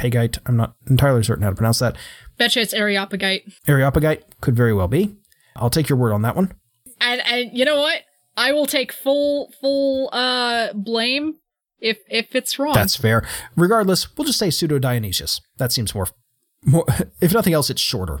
Pagite, 0.00 0.38
I'm 0.46 0.56
not 0.56 0.74
entirely 0.88 1.22
certain 1.22 1.42
how 1.42 1.50
to 1.50 1.56
pronounce 1.56 1.78
that. 1.80 1.94
Betcha 2.38 2.60
it's 2.60 2.72
Areopagite. 2.72 3.42
Areopagite 3.68 4.24
could 4.40 4.56
very 4.56 4.72
well 4.72 4.88
be. 4.88 5.14
I'll 5.56 5.68
take 5.68 5.90
your 5.90 5.98
word 5.98 6.14
on 6.14 6.22
that 6.22 6.34
one. 6.34 6.54
And 7.00 7.20
and 7.26 7.50
you 7.56 7.66
know 7.66 7.80
what? 7.80 8.00
I 8.36 8.52
will 8.52 8.66
take 8.66 8.92
full 8.92 9.52
full 9.60 10.08
uh 10.12 10.72
blame 10.72 11.34
if 11.80 11.98
if 12.08 12.34
it's 12.34 12.58
wrong. 12.58 12.72
That's 12.72 12.96
fair. 12.96 13.28
Regardless, 13.56 14.16
we'll 14.16 14.26
just 14.26 14.38
say 14.38 14.48
pseudo 14.48 14.78
Dionysius. 14.78 15.42
That 15.58 15.70
seems 15.70 15.94
more, 15.94 16.08
more. 16.64 16.86
If 17.20 17.34
nothing 17.34 17.52
else, 17.52 17.68
it's 17.68 17.82
shorter. 17.82 18.20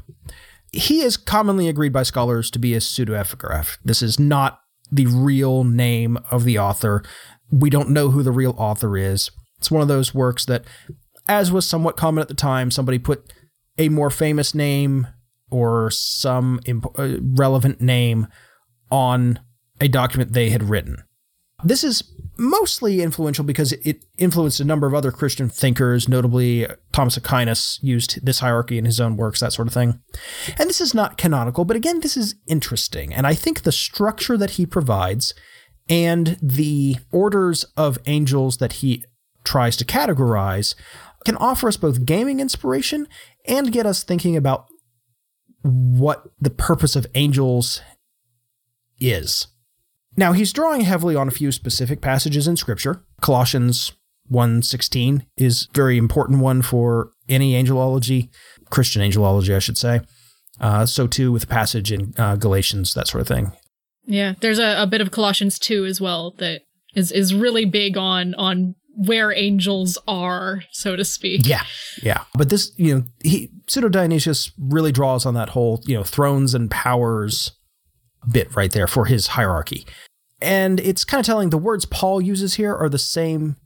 He 0.72 1.00
is 1.00 1.16
commonly 1.16 1.66
agreed 1.66 1.94
by 1.94 2.02
scholars 2.02 2.50
to 2.50 2.58
be 2.58 2.74
a 2.74 2.80
pseudo 2.80 3.14
epigraph. 3.14 3.78
This 3.82 4.02
is 4.02 4.20
not 4.20 4.60
the 4.92 5.06
real 5.06 5.64
name 5.64 6.18
of 6.30 6.44
the 6.44 6.58
author. 6.58 7.02
We 7.50 7.70
don't 7.70 7.90
know 7.90 8.10
who 8.10 8.22
the 8.22 8.32
real 8.32 8.54
author 8.58 8.98
is. 8.98 9.30
It's 9.58 9.70
one 9.70 9.82
of 9.82 9.88
those 9.88 10.14
works 10.14 10.44
that, 10.46 10.64
as 11.30 11.52
was 11.52 11.64
somewhat 11.64 11.96
common 11.96 12.20
at 12.20 12.26
the 12.26 12.34
time, 12.34 12.72
somebody 12.72 12.98
put 12.98 13.32
a 13.78 13.88
more 13.88 14.10
famous 14.10 14.52
name 14.52 15.06
or 15.48 15.88
some 15.92 16.58
imp- 16.66 16.98
uh, 16.98 17.18
relevant 17.20 17.80
name 17.80 18.26
on 18.90 19.38
a 19.80 19.86
document 19.86 20.32
they 20.32 20.50
had 20.50 20.68
written. 20.68 21.04
This 21.62 21.84
is 21.84 22.02
mostly 22.36 23.00
influential 23.00 23.44
because 23.44 23.72
it 23.72 24.04
influenced 24.18 24.58
a 24.58 24.64
number 24.64 24.88
of 24.88 24.94
other 24.94 25.12
Christian 25.12 25.48
thinkers, 25.48 26.08
notably 26.08 26.66
Thomas 26.90 27.16
Aquinas 27.16 27.78
used 27.80 28.24
this 28.26 28.40
hierarchy 28.40 28.76
in 28.76 28.84
his 28.84 28.98
own 28.98 29.16
works, 29.16 29.38
that 29.38 29.52
sort 29.52 29.68
of 29.68 29.74
thing. 29.74 30.00
And 30.58 30.68
this 30.68 30.80
is 30.80 30.94
not 30.94 31.16
canonical, 31.16 31.64
but 31.64 31.76
again, 31.76 32.00
this 32.00 32.16
is 32.16 32.34
interesting. 32.48 33.14
And 33.14 33.24
I 33.24 33.34
think 33.34 33.62
the 33.62 33.72
structure 33.72 34.36
that 34.36 34.52
he 34.52 34.66
provides 34.66 35.32
and 35.88 36.38
the 36.42 36.96
orders 37.12 37.64
of 37.76 37.98
angels 38.06 38.56
that 38.56 38.74
he 38.74 39.04
tries 39.44 39.76
to 39.76 39.84
categorize 39.84 40.74
can 41.24 41.36
offer 41.36 41.68
us 41.68 41.76
both 41.76 42.04
gaming 42.04 42.40
inspiration 42.40 43.06
and 43.46 43.72
get 43.72 43.86
us 43.86 44.02
thinking 44.02 44.36
about 44.36 44.66
what 45.62 46.24
the 46.40 46.50
purpose 46.50 46.96
of 46.96 47.06
angels 47.14 47.82
is. 48.98 49.46
Now, 50.16 50.32
he's 50.32 50.52
drawing 50.52 50.82
heavily 50.82 51.14
on 51.14 51.28
a 51.28 51.32
few 51.32 51.52
specific 51.52 52.00
passages 52.00 52.48
in 52.48 52.56
scripture. 52.56 53.04
Colossians 53.20 53.92
1:16 54.30 55.24
is 55.36 55.68
a 55.70 55.76
very 55.76 55.96
important 55.96 56.40
one 56.40 56.62
for 56.62 57.10
any 57.28 57.52
angelology, 57.52 58.28
Christian 58.70 59.02
angelology, 59.02 59.54
I 59.54 59.60
should 59.60 59.78
say. 59.78 60.00
Uh, 60.60 60.84
so 60.84 61.06
too 61.06 61.32
with 61.32 61.42
the 61.42 61.48
passage 61.48 61.90
in 61.90 62.12
uh, 62.18 62.36
Galatians, 62.36 62.92
that 62.94 63.08
sort 63.08 63.22
of 63.22 63.28
thing. 63.28 63.52
Yeah, 64.04 64.34
there's 64.40 64.58
a, 64.58 64.82
a 64.82 64.86
bit 64.86 65.00
of 65.00 65.10
Colossians 65.10 65.58
2 65.58 65.84
as 65.84 66.00
well 66.00 66.34
that 66.38 66.62
is 66.94 67.12
is 67.12 67.34
really 67.34 67.64
big 67.64 67.96
on 67.96 68.34
on 68.34 68.74
where 69.06 69.32
angels 69.32 69.96
are, 70.06 70.62
so 70.70 70.94
to 70.94 71.04
speak. 71.04 71.46
Yeah, 71.46 71.64
yeah. 72.02 72.24
But 72.34 72.50
this, 72.50 72.72
you 72.76 72.94
know, 72.94 73.04
he 73.22 73.50
Pseudo 73.66 73.88
Dionysius 73.88 74.52
really 74.58 74.92
draws 74.92 75.24
on 75.24 75.34
that 75.34 75.50
whole, 75.50 75.82
you 75.86 75.96
know, 75.96 76.04
thrones 76.04 76.54
and 76.54 76.70
powers 76.70 77.52
bit 78.30 78.54
right 78.54 78.70
there 78.70 78.86
for 78.86 79.06
his 79.06 79.28
hierarchy. 79.28 79.86
And 80.42 80.80
it's 80.80 81.04
kind 81.04 81.20
of 81.20 81.26
telling 81.26 81.50
the 81.50 81.58
words 81.58 81.86
Paul 81.86 82.20
uses 82.20 82.54
here 82.54 82.74
are 82.74 82.90
the 82.90 82.98
same 82.98 83.56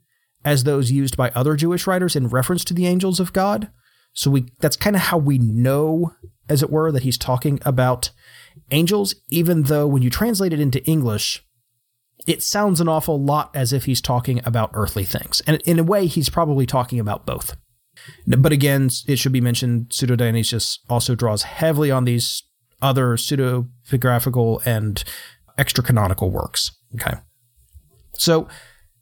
as 0.45 0.63
those 0.63 0.91
used 0.91 1.17
by 1.17 1.31
other 1.31 1.55
Jewish 1.55 1.85
writers 1.85 2.15
in 2.15 2.29
reference 2.29 2.63
to 2.65 2.73
the 2.73 2.87
angels 2.87 3.19
of 3.19 3.33
God. 3.33 3.69
So 4.13 4.31
we 4.31 4.45
that's 4.61 4.77
kind 4.77 4.95
of 4.95 5.01
how 5.03 5.17
we 5.17 5.37
know, 5.37 6.13
as 6.47 6.63
it 6.63 6.69
were, 6.69 6.91
that 6.93 7.03
he's 7.03 7.17
talking 7.17 7.59
about 7.65 8.11
angels, 8.71 9.15
even 9.29 9.63
though 9.63 9.85
when 9.85 10.01
you 10.01 10.09
translate 10.09 10.53
it 10.53 10.61
into 10.61 10.83
English, 10.85 11.43
it 12.25 12.41
sounds 12.41 12.81
an 12.81 12.87
awful 12.87 13.21
lot 13.21 13.51
as 13.53 13.71
if 13.71 13.85
he's 13.85 14.01
talking 14.01 14.41
about 14.45 14.71
earthly 14.73 15.05
things. 15.05 15.41
And 15.45 15.61
in 15.61 15.79
a 15.79 15.83
way, 15.83 16.07
he's 16.07 16.29
probably 16.29 16.65
talking 16.65 16.99
about 16.99 17.25
both. 17.25 17.55
But 18.27 18.51
again, 18.51 18.89
it 19.07 19.17
should 19.17 19.31
be 19.31 19.41
mentioned 19.41 19.87
Pseudo 19.91 20.15
Dionysius 20.15 20.79
also 20.89 21.15
draws 21.15 21.43
heavily 21.43 21.91
on 21.91 22.05
these 22.05 22.43
other 22.81 23.15
pseudepigraphical 23.15 24.65
and 24.65 25.03
extra 25.57 25.83
canonical 25.83 26.29
works. 26.29 26.71
Okay. 26.95 27.17
So 28.13 28.47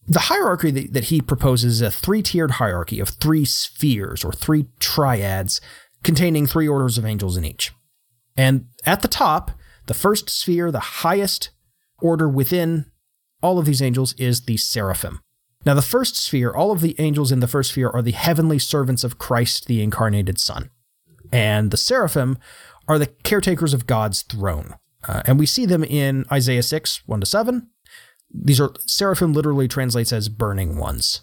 the 0.07 0.19
hierarchy 0.19 0.71
that, 0.71 0.93
that 0.93 1.03
he 1.05 1.21
proposes 1.21 1.75
is 1.75 1.81
a 1.81 1.91
three 1.91 2.21
tiered 2.21 2.51
hierarchy 2.51 2.99
of 2.99 3.09
three 3.09 3.45
spheres 3.45 4.23
or 4.23 4.31
three 4.31 4.67
triads 4.79 5.61
containing 6.03 6.45
three 6.45 6.67
orders 6.67 6.97
of 6.97 7.05
angels 7.05 7.37
in 7.37 7.45
each. 7.45 7.71
And 8.35 8.67
at 8.85 9.01
the 9.01 9.07
top, 9.07 9.51
the 9.87 9.93
first 9.93 10.29
sphere, 10.29 10.71
the 10.71 10.79
highest 10.79 11.51
order 12.01 12.27
within 12.27 12.85
all 13.43 13.59
of 13.59 13.65
these 13.65 13.81
angels, 13.81 14.13
is 14.13 14.41
the 14.41 14.57
seraphim. 14.57 15.19
Now, 15.65 15.73
the 15.75 15.81
first 15.81 16.15
sphere, 16.15 16.51
all 16.51 16.71
of 16.71 16.81
the 16.81 16.95
angels 16.99 17.31
in 17.31 17.39
the 17.39 17.47
first 17.47 17.71
sphere 17.71 17.89
are 17.89 18.01
the 18.01 18.11
heavenly 18.11 18.59
servants 18.59 19.03
of 19.03 19.17
Christ, 19.17 19.67
the 19.67 19.81
incarnated 19.81 20.39
Son. 20.39 20.69
And 21.31 21.71
the 21.71 21.77
seraphim 21.77 22.37
are 22.87 22.99
the 22.99 23.07
caretakers 23.07 23.73
of 23.73 23.87
God's 23.87 24.23
throne. 24.23 24.75
Uh, 25.07 25.21
and 25.25 25.39
we 25.39 25.45
see 25.45 25.65
them 25.65 25.83
in 25.83 26.25
Isaiah 26.31 26.63
6, 26.63 27.03
1 27.05 27.19
to 27.19 27.25
7. 27.25 27.69
These 28.33 28.59
are 28.59 28.73
seraphim 28.87 29.33
literally 29.33 29.67
translates 29.67 30.11
as 30.11 30.27
burning 30.27 30.77
ones. 30.77 31.21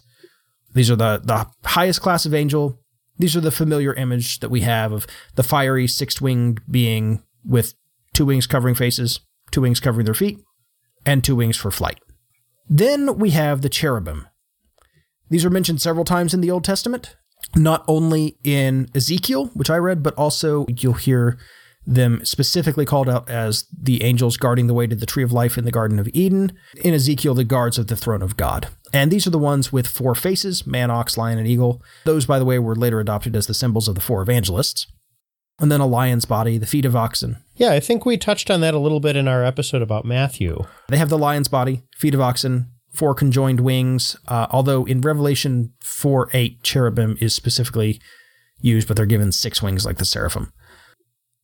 These 0.73 0.89
are 0.89 0.95
the, 0.95 1.21
the 1.23 1.47
highest 1.67 2.01
class 2.01 2.25
of 2.25 2.33
angel. 2.33 2.79
These 3.17 3.35
are 3.35 3.41
the 3.41 3.51
familiar 3.51 3.93
image 3.93 4.39
that 4.39 4.49
we 4.49 4.61
have 4.61 4.91
of 4.91 5.05
the 5.35 5.43
fiery 5.43 5.87
six 5.87 6.21
winged 6.21 6.61
being 6.69 7.21
with 7.45 7.73
two 8.13 8.25
wings 8.25 8.47
covering 8.47 8.75
faces, 8.75 9.19
two 9.51 9.61
wings 9.61 9.79
covering 9.79 10.05
their 10.05 10.13
feet, 10.13 10.39
and 11.05 11.23
two 11.23 11.35
wings 11.35 11.57
for 11.57 11.69
flight. 11.69 11.99
Then 12.69 13.17
we 13.17 13.31
have 13.31 13.61
the 13.61 13.69
cherubim. 13.69 14.27
These 15.29 15.45
are 15.45 15.49
mentioned 15.49 15.81
several 15.81 16.05
times 16.05 16.33
in 16.33 16.41
the 16.41 16.51
Old 16.51 16.63
Testament, 16.63 17.15
not 17.55 17.83
only 17.87 18.37
in 18.43 18.87
Ezekiel, 18.93 19.47
which 19.53 19.69
I 19.69 19.77
read, 19.77 20.03
but 20.03 20.13
also 20.15 20.65
you'll 20.67 20.93
hear 20.93 21.37
them 21.85 22.23
specifically 22.23 22.85
called 22.85 23.09
out 23.09 23.29
as 23.29 23.65
the 23.75 24.03
angels 24.03 24.37
guarding 24.37 24.67
the 24.67 24.73
way 24.73 24.85
to 24.87 24.95
the 24.95 25.05
tree 25.05 25.23
of 25.23 25.31
life 25.31 25.57
in 25.57 25.65
the 25.65 25.71
Garden 25.71 25.99
of 25.99 26.07
Eden. 26.13 26.51
In 26.83 26.93
Ezekiel, 26.93 27.33
the 27.33 27.43
guards 27.43 27.77
of 27.77 27.87
the 27.87 27.95
throne 27.95 28.21
of 28.21 28.37
God. 28.37 28.67
And 28.93 29.09
these 29.09 29.25
are 29.25 29.31
the 29.31 29.39
ones 29.39 29.71
with 29.71 29.87
four 29.87 30.13
faces 30.13 30.67
man, 30.67 30.91
ox, 30.91 31.17
lion, 31.17 31.39
and 31.39 31.47
eagle. 31.47 31.81
Those, 32.05 32.25
by 32.25 32.39
the 32.39 32.45
way, 32.45 32.59
were 32.59 32.75
later 32.75 32.99
adopted 32.99 33.35
as 33.35 33.47
the 33.47 33.53
symbols 33.53 33.87
of 33.87 33.95
the 33.95 34.01
four 34.01 34.21
evangelists. 34.21 34.87
And 35.59 35.71
then 35.71 35.81
a 35.81 35.85
lion's 35.85 36.25
body, 36.25 36.57
the 36.57 36.65
feet 36.65 36.85
of 36.85 36.95
oxen. 36.95 37.37
Yeah, 37.55 37.71
I 37.71 37.79
think 37.79 38.05
we 38.05 38.17
touched 38.17 38.49
on 38.49 38.61
that 38.61 38.73
a 38.73 38.79
little 38.79 38.99
bit 38.99 39.15
in 39.15 39.27
our 39.27 39.43
episode 39.43 39.83
about 39.83 40.05
Matthew. 40.05 40.65
They 40.87 40.97
have 40.97 41.09
the 41.09 41.17
lion's 41.17 41.47
body, 41.47 41.83
feet 41.95 42.15
of 42.15 42.21
oxen, 42.21 42.71
four 42.91 43.13
conjoined 43.13 43.59
wings. 43.59 44.15
Uh, 44.27 44.47
although 44.49 44.85
in 44.85 45.01
Revelation 45.01 45.73
4 45.81 46.29
8, 46.33 46.63
cherubim 46.63 47.17
is 47.21 47.35
specifically 47.35 48.01
used, 48.59 48.87
but 48.87 48.97
they're 48.97 49.05
given 49.05 49.31
six 49.31 49.61
wings 49.61 49.85
like 49.85 49.97
the 49.97 50.05
seraphim. 50.05 50.51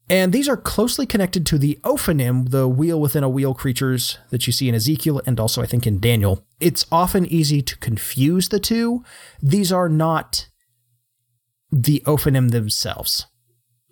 And 0.09 0.31
these 0.31 0.47
are 0.47 0.55
closely 0.55 1.05
connected 1.05 1.45
to 1.47 1.57
the 1.57 1.77
Ophanim, 1.83 2.49
the 2.49 2.67
wheel 2.67 2.99
within 2.99 3.23
a 3.23 3.29
wheel 3.29 3.53
creatures 3.53 4.17
that 4.29 4.47
you 4.47 4.53
see 4.53 4.69
in 4.69 4.75
Ezekiel 4.75 5.21
and 5.25 5.39
also 5.39 5.61
I 5.61 5.65
think 5.65 5.85
in 5.85 5.99
Daniel. 5.99 6.45
It's 6.59 6.85
often 6.91 7.25
easy 7.25 7.61
to 7.61 7.77
confuse 7.77 8.49
the 8.49 8.59
two. 8.59 9.03
These 9.41 9.71
are 9.71 9.89
not 9.89 10.47
the 11.71 12.01
Ophanim 12.05 12.51
themselves. 12.51 13.27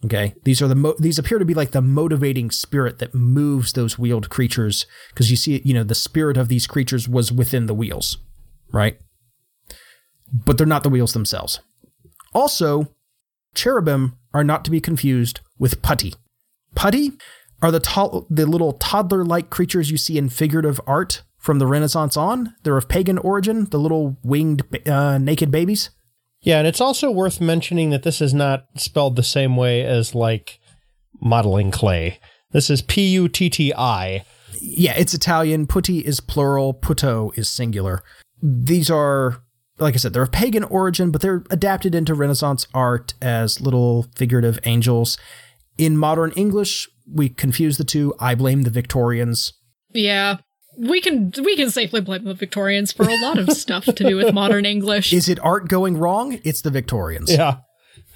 Okay, 0.04 0.36
these 0.44 0.62
are 0.62 0.68
the 0.68 0.76
mo- 0.76 0.96
these 1.00 1.18
appear 1.18 1.40
to 1.40 1.46
be 1.46 1.54
like 1.54 1.72
the 1.72 1.82
motivating 1.82 2.52
spirit 2.52 3.00
that 3.00 3.16
moves 3.16 3.74
those 3.74 3.98
wheeled 3.98 4.30
creatures 4.30 4.86
because 5.10 5.32
you 5.32 5.38
see, 5.38 5.62
you 5.64 5.74
know, 5.74 5.84
the 5.84 5.96
spirit 5.96 6.38
of 6.38 6.48
these 6.48 6.68
creatures 6.68 7.08
was 7.08 7.32
within 7.32 7.66
the 7.66 7.74
wheels, 7.74 8.18
right? 8.72 9.00
But 10.32 10.58
they're 10.58 10.68
not 10.68 10.84
the 10.84 10.90
wheels 10.90 11.14
themselves. 11.14 11.60
Also, 12.34 12.94
cherubim 13.56 14.18
are 14.34 14.44
not 14.44 14.66
to 14.66 14.72
be 14.72 14.82
confused 14.82 15.40
with 15.58 15.82
putti. 15.82 16.14
Putti 16.76 17.14
are 17.62 17.72
the 17.72 17.80
to- 17.80 18.28
the 18.30 18.46
little 18.46 18.74
toddler-like 18.74 19.50
creatures 19.50 19.90
you 19.90 19.98
see 19.98 20.18
in 20.18 20.30
figurative 20.30 20.80
art 20.86 21.24
from 21.40 21.58
the 21.60 21.66
Renaissance 21.68 22.18
on. 22.18 22.54
They're 22.64 22.78
of 22.78 22.90
pagan 22.90 23.18
origin, 23.18 23.66
the 23.72 23.80
little 23.80 24.18
winged 24.24 24.64
uh, 24.88 25.18
naked 25.18 25.52
babies. 25.52 25.90
Yeah, 26.46 26.60
and 26.60 26.68
it's 26.68 26.80
also 26.80 27.10
worth 27.10 27.42
mentioning 27.42 27.90
that 27.90 28.04
this 28.04 28.22
is 28.22 28.34
not 28.34 28.68
spelled 28.78 29.16
the 29.16 29.24
same 29.24 29.58
way 29.58 29.84
as 29.84 30.14
like 30.14 30.60
modeling 31.20 31.72
clay. 31.72 32.20
This 32.52 32.70
is 32.70 32.84
P 32.84 33.08
U 33.16 33.28
T 33.28 33.50
T 33.50 33.74
I. 33.74 34.24
Yeah, 34.62 34.94
it's 34.96 35.14
Italian. 35.14 35.66
Putti 35.66 36.06
is 36.06 36.20
plural, 36.20 36.74
putto 36.74 37.38
is 37.38 37.50
singular. 37.50 38.04
These 38.42 38.92
are 38.92 39.42
like 39.80 39.96
I 39.96 39.98
said, 39.98 40.14
they're 40.14 40.24
of 40.24 40.32
pagan 40.32 40.64
origin, 40.64 41.12
but 41.12 41.22
they're 41.22 41.44
adapted 41.50 41.96
into 41.96 42.14
Renaissance 42.14 42.68
art 42.74 43.14
as 43.22 43.60
little 43.60 44.06
figurative 44.16 44.60
angels. 44.64 45.18
In 45.78 45.98
modern 45.98 46.32
English, 46.32 46.88
we 47.12 47.28
confuse 47.28 47.78
the 47.78 47.84
two. 47.84 48.14
I 48.20 48.36
blame 48.36 48.62
the 48.62 48.70
Victorians. 48.70 49.54
Yeah. 49.94 50.38
We 50.78 51.02
can 51.02 51.32
we 51.44 51.56
can 51.56 51.70
safely 51.70 52.02
blame 52.02 52.24
the 52.24 52.34
Victorians 52.34 52.92
for 52.92 53.04
a 53.04 53.16
lot 53.22 53.38
of 53.38 53.52
stuff 53.52 53.86
to 53.86 53.94
do 53.94 54.16
with 54.16 54.34
modern 54.34 54.66
English. 54.66 55.14
Is 55.14 55.30
it 55.30 55.40
art 55.44 55.68
going 55.68 55.98
wrong? 55.98 56.40
It's 56.44 56.62
the 56.62 56.72
Victorians. 56.72 57.32
Yeah. 57.32 57.58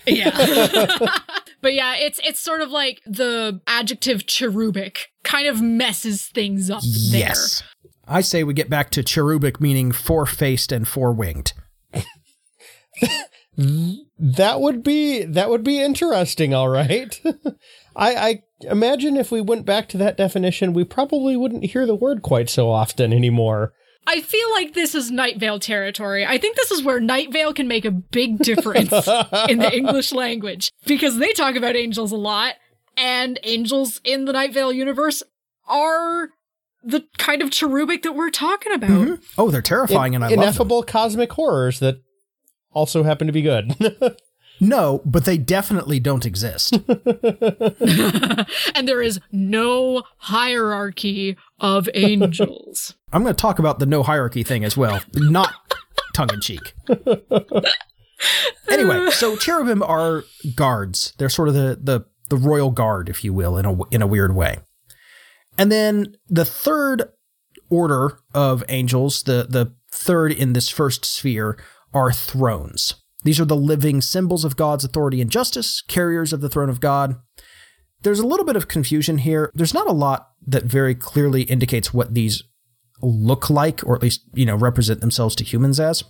Yeah. 0.06 0.32
but 1.62 1.74
yeah, 1.74 1.95
it's 1.95 2.19
it's 2.24 2.39
sort 2.39 2.62
of 2.62 2.69
like 2.69 3.02
the 3.06 3.62
adjective 3.67 4.26
cherubic 4.26 5.08
kind 5.24 5.48
of 5.48 5.62
messes 5.62 6.28
things 6.28 6.69
up 6.69 6.82
there. 6.82 7.19
Yes. 7.19 7.63
I 8.08 8.22
say 8.22 8.43
we 8.43 8.54
get 8.54 8.69
back 8.69 8.89
to 8.91 9.04
cherubic 9.04 9.62
meaning 9.62 9.91
four-faced 9.91 10.72
and 10.72 10.88
four-winged. 10.88 11.54
That 14.19 14.60
would 14.60 14.84
be 14.84 15.24
that 15.24 15.50
would 15.50 15.63
be 15.63 15.82
interesting, 15.82 16.54
all 16.54 16.67
right. 16.69 17.19
I, 17.95 18.15
I 18.15 18.41
imagine 18.62 19.17
if 19.17 19.32
we 19.32 19.41
went 19.41 19.65
back 19.65 19.88
to 19.89 19.98
that 19.98 20.17
definition, 20.17 20.74
we 20.74 20.84
probably 20.84 21.36
wouldn't 21.36 21.65
hear 21.65 21.86
the 21.86 21.95
word 21.95 22.22
quite 22.22 22.50
so 22.50 22.69
often 22.69 23.13
anymore. 23.13 23.74
I 24.08 24.22
feel 24.22 24.52
like 24.52 24.74
this 24.74 24.95
is 24.95 25.12
Night 25.12 25.39
Vale 25.39 25.60
territory. 25.60 26.26
I 26.26 26.38
think 26.38 26.56
this 26.56 26.72
is 26.72 26.84
where 26.84 27.00
Night 27.00 27.32
Vale 27.32 27.54
can 27.54 27.67
make 27.67 27.86
a 27.86 27.91
big 27.91 28.39
difference 28.39 28.91
in 29.50 29.60
the 29.60 29.69
English 29.72 30.12
language 30.12 30.72
because 30.86 31.17
they 31.17 31.32
talk 31.34 31.56
about 31.56 31.76
angels 31.76 32.12
a 32.12 32.17
lot, 32.17 32.56
and 32.98 33.39
angels 33.43 34.02
in 34.04 34.26
the 34.26 34.34
Night 34.34 34.54
Vale 34.54 34.74
universe 34.74 35.22
are 35.67 36.30
the 36.84 37.04
kind 37.17 37.41
of 37.41 37.52
cherubic 37.52 38.04
that 38.04 38.13
we're 38.13 38.32
talking 38.32 38.72
about. 38.72 38.89
Mm-hmm. 38.89 39.24
Oh, 39.38 39.52
they're 39.52 39.62
terrifying, 39.62 40.15
and 40.15 40.24
I 40.24 40.30
love. 40.30 40.39
Ineffable 40.39 40.82
cosmic 40.82 41.32
horrors 41.34 41.80
that 41.80 42.02
also 42.72 43.04
happen 43.04 43.28
to 43.28 43.34
be 43.34 43.41
good. 43.41 43.76
No, 44.60 45.02
but 45.06 45.26
they 45.26 45.38
definitely 45.38 46.00
don't 46.00 46.26
exist. 46.26 46.74
and 48.76 48.88
there 48.88 49.02
is 49.02 49.19
no 49.32 50.04
hierarchy 50.17 51.38
of 51.60 51.89
angels. 51.93 52.95
I'm 53.13 53.24
going 53.24 53.36
to 53.36 53.41
talk 53.41 53.60
about 53.60 53.80
the 53.80 53.86
no 53.86 54.04
hierarchy 54.04 54.43
thing 54.43 54.63
as 54.63 54.76
well, 54.76 55.02
not 55.15 55.54
tongue 56.13 56.30
in 56.34 56.41
cheek. 56.41 56.74
anyway, 58.69 59.10
so 59.12 59.36
cherubim 59.38 59.82
are 59.82 60.26
guards. 60.56 61.13
They're 61.17 61.30
sort 61.30 61.48
of 61.48 61.54
the, 61.54 61.80
the 61.82 62.06
the 62.30 62.38
royal 62.38 62.69
guard, 62.69 63.10
if 63.10 63.24
you 63.24 63.34
will, 63.34 63.58
in 63.58 63.65
a 63.65 63.78
in 63.89 64.02
a 64.02 64.08
weird 64.08 64.36
way. 64.36 64.60
And 65.58 65.72
then 65.72 66.15
the 66.28 66.45
third 66.45 67.04
order 67.69 68.19
of 68.34 68.63
angels, 68.69 69.24
the 69.24 69.48
the 69.50 69.74
third 69.91 70.32
in 70.32 70.54
this 70.54 70.69
first 70.69 71.06
sphere, 71.06 71.58
are 71.93 72.12
thrones. 72.12 72.95
These 73.24 73.40
are 73.40 73.46
the 73.46 73.56
living 73.56 74.02
symbols 74.02 74.46
of 74.46 74.56
God's 74.56 74.84
authority 74.84 75.22
and 75.22 75.30
justice, 75.30 75.82
carriers 75.82 76.32
of 76.32 76.42
the 76.42 76.50
throne 76.50 76.70
of 76.70 76.80
God. 76.80 77.16
There's 78.02 78.20
a 78.20 78.28
little 78.28 78.46
bit 78.46 78.56
of 78.56 78.68
confusion 78.68 79.20
here. 79.20 79.52
There's 79.54 79.74
not 79.74 79.88
a 79.88 79.94
lot 79.94 80.30
that 80.48 80.64
very 80.64 80.96
clearly 80.96 81.44
indicates 81.44 81.94
what 81.94 82.14
these 82.14 82.44
look 83.02 83.50
like, 83.50 83.84
or 83.86 83.96
at 83.96 84.02
least, 84.02 84.22
you 84.34 84.46
know, 84.46 84.56
represent 84.56 85.02
themselves 85.02 85.36
to 85.36 85.44
humans 85.44 85.80
as. 85.80 86.04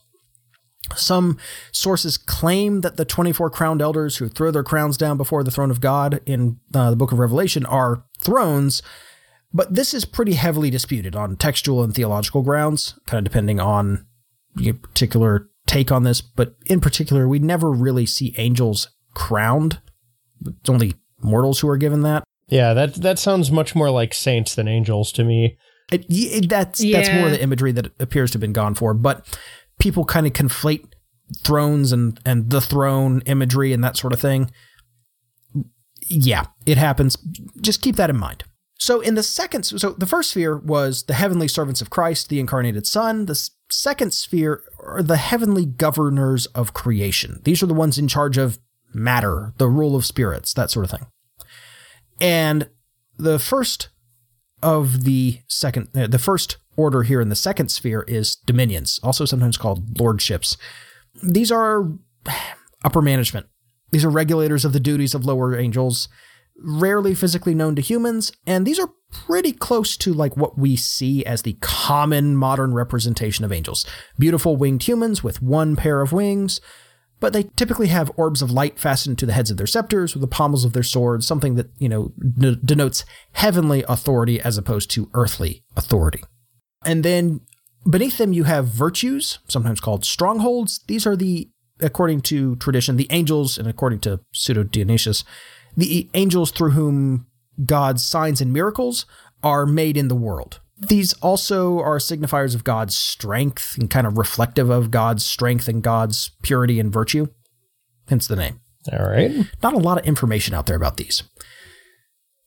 Some 0.96 1.38
sources 1.72 2.18
claim 2.18 2.82
that 2.82 2.98
the 2.98 3.06
24 3.06 3.50
crowned 3.50 3.82
elders 3.82 4.18
who 4.18 4.30
throw 4.30 4.50
their 4.50 4.64
crowns 4.64 4.98
down 4.98 5.18
before 5.18 5.44
the 5.44 5.52
throne 5.52 5.72
of 5.72 5.82
God 5.82 6.22
in 6.26 6.60
uh, 6.74 6.92
the 6.92 6.96
book 6.96 7.12
of 7.12 7.20
Revelation 7.20 7.66
are 7.66 8.06
thrones, 8.20 8.82
but 9.54 9.74
this 9.74 9.94
is 9.94 10.06
pretty 10.06 10.34
heavily 10.34 10.70
disputed 10.70 11.16
on 11.16 11.36
textual 11.36 11.84
and 11.84 11.94
theological 11.94 12.42
grounds, 12.44 13.00
kind 13.06 13.26
of 13.26 13.32
depending 13.32 13.60
on 13.60 14.06
your 14.56 14.76
particular 14.76 15.49
take 15.70 15.92
on 15.92 16.04
this, 16.04 16.20
but 16.22 16.56
in 16.66 16.82
particular, 16.82 17.28
we 17.28 17.40
never 17.40 17.72
really 17.72 18.06
see 18.06 18.34
angels 18.38 18.90
crowned. 19.14 19.80
It's 20.46 20.70
only 20.70 20.96
mortals 21.22 21.60
who 21.60 21.70
are 21.70 21.78
given 21.78 22.02
that. 22.02 22.24
yeah, 22.48 22.74
that 22.74 22.96
that 22.96 23.20
sounds 23.20 23.52
much 23.52 23.76
more 23.76 23.90
like 23.92 24.14
saints 24.14 24.56
than 24.56 24.68
angels 24.68 25.12
to 25.14 25.24
me. 25.24 25.58
It, 25.92 26.06
it, 26.10 26.50
that's 26.50 26.80
that's 26.92 27.10
more 27.10 27.26
Yeah. 27.28 27.30
the 27.30 27.42
imagery 27.44 27.72
that 27.74 27.92
appears 28.00 28.32
to 28.32 28.36
have 28.36 28.42
been 28.42 28.54
gone 28.54 28.76
for. 28.76 28.94
But 28.94 29.26
people 29.80 30.06
kind 30.06 30.26
of 30.28 30.34
conflate 30.34 30.86
thrones 31.44 31.92
and 31.92 32.20
and 32.26 32.50
the 32.50 32.62
throne 32.62 33.22
imagery 33.26 33.74
and 33.74 33.84
that 33.84 33.98
sort 33.98 34.14
of 34.14 34.20
thing. 34.20 34.50
Yeah, 36.08 36.46
it 36.66 36.78
happens. 36.78 37.18
Just 37.62 37.82
keep 37.82 37.96
that 37.98 38.10
in 38.10 38.18
mind. 38.18 38.44
So 38.80 39.02
in 39.02 39.16
the 39.16 39.24
second, 39.24 39.64
so 39.64 39.90
the 39.92 40.06
first 40.06 40.32
sphere 40.32 40.58
was 40.58 41.04
the 41.04 41.14
heavenly 41.14 41.48
servants 41.48 41.82
of 41.82 41.90
Christ, 41.90 42.30
the 42.30 42.40
incarnated 42.40 42.88
Son. 42.88 43.26
The 43.26 43.32
s- 43.34 43.52
second 43.72 44.14
sphere 44.14 44.64
are 44.80 45.04
the 45.04 45.18
heavenly 45.18 45.66
governors 45.66 46.46
of 46.48 46.74
creation. 46.74 47.42
These 47.44 47.64
are 47.64 47.68
the 47.68 47.74
ones 47.74 47.98
in 47.98 48.08
charge 48.08 48.38
of 48.38 48.60
matter, 48.94 49.54
the 49.58 49.68
rule 49.68 49.96
of 49.96 50.06
spirits, 50.06 50.54
that 50.54 50.72
sort 50.72 50.86
of 50.86 50.92
thing. 50.92 51.08
And 52.20 52.70
the 53.18 53.40
first 53.40 53.90
of 54.62 55.04
the 55.04 55.40
second, 55.48 55.90
uh, 55.96 56.08
the 56.08 56.20
first 56.20 56.58
order 56.76 57.04
here 57.04 57.22
in 57.22 57.30
the 57.30 57.36
second 57.36 57.70
sphere 57.70 58.04
is 58.08 58.36
dominions, 58.36 59.00
also 59.04 59.26
sometimes 59.26 59.58
called 59.58 60.00
lordships. 60.00 60.58
These 61.22 61.52
are 61.52 61.92
upper 62.84 63.02
management. 63.02 63.48
These 63.92 64.06
are 64.06 64.10
regulators 64.10 64.66
of 64.66 64.74
the 64.74 64.80
duties 64.80 65.16
of 65.16 65.26
lower 65.26 65.58
angels, 65.58 66.08
rarely 66.62 67.16
physically 67.16 67.56
known 67.56 67.76
to 67.76 67.82
humans, 67.82 68.32
and 68.46 68.66
these 68.66 68.80
are 68.80 68.92
pretty 69.12 69.52
close 69.52 69.98
to 69.98 70.14
like 70.14 70.38
what 70.38 70.58
we 70.58 70.76
see 70.76 71.26
as 71.26 71.42
the 71.42 71.58
common 71.62 72.36
modern 72.36 72.74
representation 72.74 73.44
of 73.44 73.52
angels. 73.52 73.86
Beautiful 74.18 74.56
winged 74.56 74.84
humans 74.84 75.24
with 75.24 75.42
one 75.42 75.76
pair 75.76 76.02
of 76.02 76.12
wings, 76.12 76.62
but 77.20 77.34
they 77.34 77.44
typically 77.56 77.88
have 77.88 78.12
orbs 78.16 78.42
of 78.42 78.52
light 78.52 78.80
fastened 78.80 79.18
to 79.20 79.26
the 79.26 79.34
heads 79.34 79.52
of 79.52 79.58
their 79.58 79.68
scepters 79.68 80.16
or 80.16 80.20
the 80.20 80.28
pommels 80.28 80.64
of 80.64 80.74
their 80.74 80.84
swords, 80.84 81.28
something 81.28 81.56
that, 81.56 81.70
you 81.78 81.90
know, 81.90 82.14
n- 82.42 82.60
denotes 82.64 83.04
heavenly 83.34 83.84
authority 83.90 84.40
as 84.40 84.58
opposed 84.58 84.90
to 84.92 85.10
earthly 85.14 85.64
authority. 85.76 86.24
And 86.86 87.04
then 87.04 87.42
beneath 87.90 88.18
them, 88.18 88.32
you 88.32 88.46
have 88.46 88.68
virtues, 88.68 89.40
sometimes 89.48 89.82
called 89.82 90.06
strongholds. 90.06 90.82
These 90.88 91.06
are 91.06 91.16
the, 91.16 91.50
according 91.82 92.22
to 92.22 92.56
tradition, 92.58 92.96
the 92.96 93.08
angels, 93.10 93.58
and 93.58 93.68
according 93.68 94.00
to 94.02 94.22
Pseudo 94.32 94.64
Dionysius, 94.64 95.24
the 95.76 96.10
angels 96.14 96.52
through 96.52 96.72
whom 96.72 97.26
God's 97.66 98.06
signs 98.06 98.42
and 98.42 98.54
miracles 98.54 99.06
are 99.44 99.66
made 99.66 99.98
in 99.98 100.08
the 100.08 100.16
world. 100.16 100.60
These 100.78 101.14
also 101.14 101.80
are 101.80 101.98
signifiers 101.98 102.56
of 102.56 102.64
God's 102.64 102.96
strength 102.96 103.78
and 103.78 103.90
kind 103.90 104.08
of 104.08 104.18
reflective 104.18 104.70
of 104.70 104.92
God's 104.92 105.26
strength 105.26 105.68
and 105.68 105.84
God's 105.84 106.32
purity 106.42 106.80
and 106.80 106.92
virtue, 106.92 107.28
hence 108.08 108.28
the 108.28 108.38
name 108.38 108.62
All 108.92 109.06
right. 109.06 109.32
not 109.62 109.74
a 109.74 109.80
lot 109.80 110.00
of 110.00 110.06
information 110.06 110.54
out 110.54 110.68
there 110.68 110.78
about 110.78 110.98
these. 110.98 111.24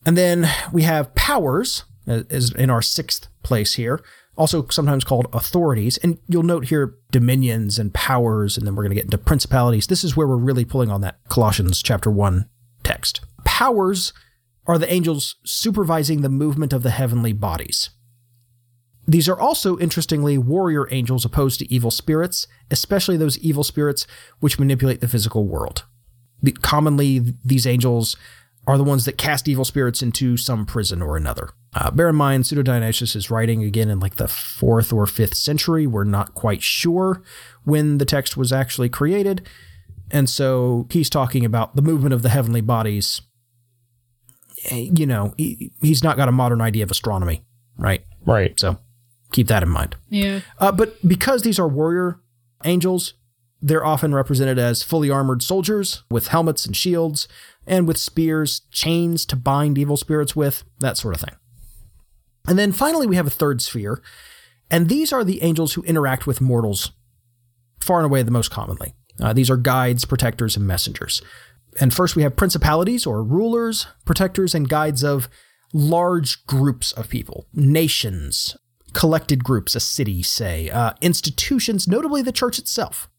And 0.05 0.17
then 0.17 0.49
we 0.71 0.81
have 0.83 1.13
powers, 1.15 1.83
uh, 2.07 2.23
is 2.29 2.51
in 2.53 2.69
our 2.69 2.81
sixth 2.81 3.27
place 3.43 3.73
here, 3.73 4.03
also 4.35 4.67
sometimes 4.69 5.03
called 5.03 5.27
authorities. 5.31 5.97
And 5.97 6.17
you'll 6.27 6.43
note 6.43 6.65
here 6.67 6.95
dominions 7.11 7.77
and 7.77 7.93
powers, 7.93 8.57
and 8.57 8.65
then 8.65 8.75
we're 8.75 8.83
going 8.83 8.91
to 8.91 8.95
get 8.95 9.05
into 9.05 9.17
principalities. 9.19 9.87
This 9.87 10.03
is 10.03 10.17
where 10.17 10.27
we're 10.27 10.37
really 10.37 10.65
pulling 10.65 10.89
on 10.89 11.01
that 11.01 11.19
Colossians 11.29 11.81
chapter 11.83 12.09
1 12.09 12.49
text. 12.83 13.21
Powers 13.45 14.11
are 14.65 14.77
the 14.77 14.91
angels 14.91 15.35
supervising 15.43 16.21
the 16.21 16.29
movement 16.29 16.73
of 16.73 16.83
the 16.83 16.91
heavenly 16.91 17.33
bodies. 17.33 17.89
These 19.05 19.27
are 19.27 19.39
also, 19.39 19.77
interestingly, 19.79 20.37
warrior 20.37 20.87
angels 20.91 21.25
opposed 21.25 21.59
to 21.59 21.73
evil 21.73 21.91
spirits, 21.91 22.47
especially 22.71 23.17
those 23.17 23.37
evil 23.39 23.63
spirits 23.63 24.07
which 24.39 24.59
manipulate 24.59 25.01
the 25.01 25.07
physical 25.07 25.45
world. 25.45 25.83
Commonly, 26.61 27.35
these 27.43 27.67
angels 27.67 28.15
are 28.65 28.77
the 28.77 28.83
ones 28.83 29.03
that 29.05 29.17
cast 29.17 29.49
evil 29.49 29.65
spirits 29.65 30.01
into 30.01 30.37
some 30.37 30.65
prison 30.65 31.01
or 31.01 31.17
another. 31.17 31.49
Uh, 31.73 31.91
bear 31.91 32.09
in 32.09 32.15
mind, 32.15 32.45
Pseudo 32.45 32.61
Dionysius 32.61 33.15
is 33.15 33.29
writing 33.29 33.63
again 33.63 33.89
in 33.89 33.99
like 33.99 34.15
the 34.15 34.27
fourth 34.27 34.93
or 34.93 35.05
fifth 35.05 35.35
century. 35.35 35.85
We're 35.85 36.05
not 36.05 36.33
quite 36.33 36.61
sure 36.61 37.21
when 37.65 37.97
the 37.97 38.05
text 38.05 38.37
was 38.37 38.53
actually 38.53 38.89
created. 38.89 39.45
And 40.11 40.29
so 40.29 40.87
he's 40.91 41.09
talking 41.09 41.43
about 41.43 41.75
the 41.75 41.81
movement 41.81 42.13
of 42.13 42.21
the 42.21 42.29
heavenly 42.29 42.61
bodies. 42.61 43.21
Eh, 44.69 44.89
You 44.93 45.05
know, 45.05 45.33
he, 45.37 45.71
he's 45.81 46.03
not 46.03 46.17
got 46.17 46.29
a 46.29 46.31
modern 46.31 46.61
idea 46.61 46.83
of 46.83 46.91
astronomy, 46.91 47.43
right? 47.77 48.03
Right. 48.25 48.59
So 48.59 48.77
keep 49.31 49.47
that 49.47 49.63
in 49.63 49.69
mind. 49.69 49.95
Yeah. 50.09 50.41
Uh, 50.59 50.71
but 50.71 50.95
because 51.07 51.41
these 51.41 51.59
are 51.59 51.67
warrior 51.67 52.19
angels, 52.63 53.13
they're 53.61 53.85
often 53.85 54.13
represented 54.13 54.59
as 54.59 54.83
fully 54.83 55.09
armored 55.09 55.41
soldiers 55.41 56.03
with 56.11 56.27
helmets 56.27 56.65
and 56.65 56.75
shields 56.75 57.27
and 57.65 57.87
with 57.87 57.97
spears, 57.97 58.61
chains 58.71 59.25
to 59.25 59.35
bind 59.35 59.77
evil 59.77 59.95
spirits 59.97 60.35
with, 60.35 60.63
that 60.79 60.97
sort 60.97 61.15
of 61.15 61.21
thing. 61.21 61.35
And 62.47 62.59
then 62.59 62.73
finally, 62.73 63.07
we 63.07 63.15
have 63.15 63.27
a 63.27 63.29
third 63.31 63.61
sphere, 63.61 64.01
and 64.69 64.89
these 64.89 65.13
are 65.13 65.23
the 65.23 65.41
angels 65.41 65.73
who 65.73 65.83
interact 65.83 66.27
with 66.27 66.41
mortals 66.41 66.91
far 67.79 67.99
and 67.99 68.05
away 68.05 68.21
the 68.21 68.31
most 68.31 68.51
commonly. 68.51 68.95
Uh, 69.21 69.31
these 69.31 69.49
are 69.49 69.55
guides, 69.55 70.03
protectors, 70.03 70.57
and 70.57 70.67
messengers. 70.67 71.21
And 71.79 71.93
first, 71.93 72.15
we 72.15 72.23
have 72.23 72.35
principalities 72.35 73.05
or 73.05 73.23
rulers, 73.23 73.87
protectors, 74.05 74.53
and 74.53 74.69
guides 74.69 75.03
of 75.03 75.29
large 75.73 76.45
groups 76.45 76.91
of 76.91 77.09
people, 77.09 77.47
nations, 77.53 78.55
collected 78.93 79.43
groups, 79.43 79.75
a 79.75 79.79
city, 79.79 80.21
say, 80.21 80.69
uh, 80.69 80.93
institutions, 81.01 81.87
notably 81.87 82.21
the 82.21 82.31
church 82.31 82.59
itself. 82.59 83.09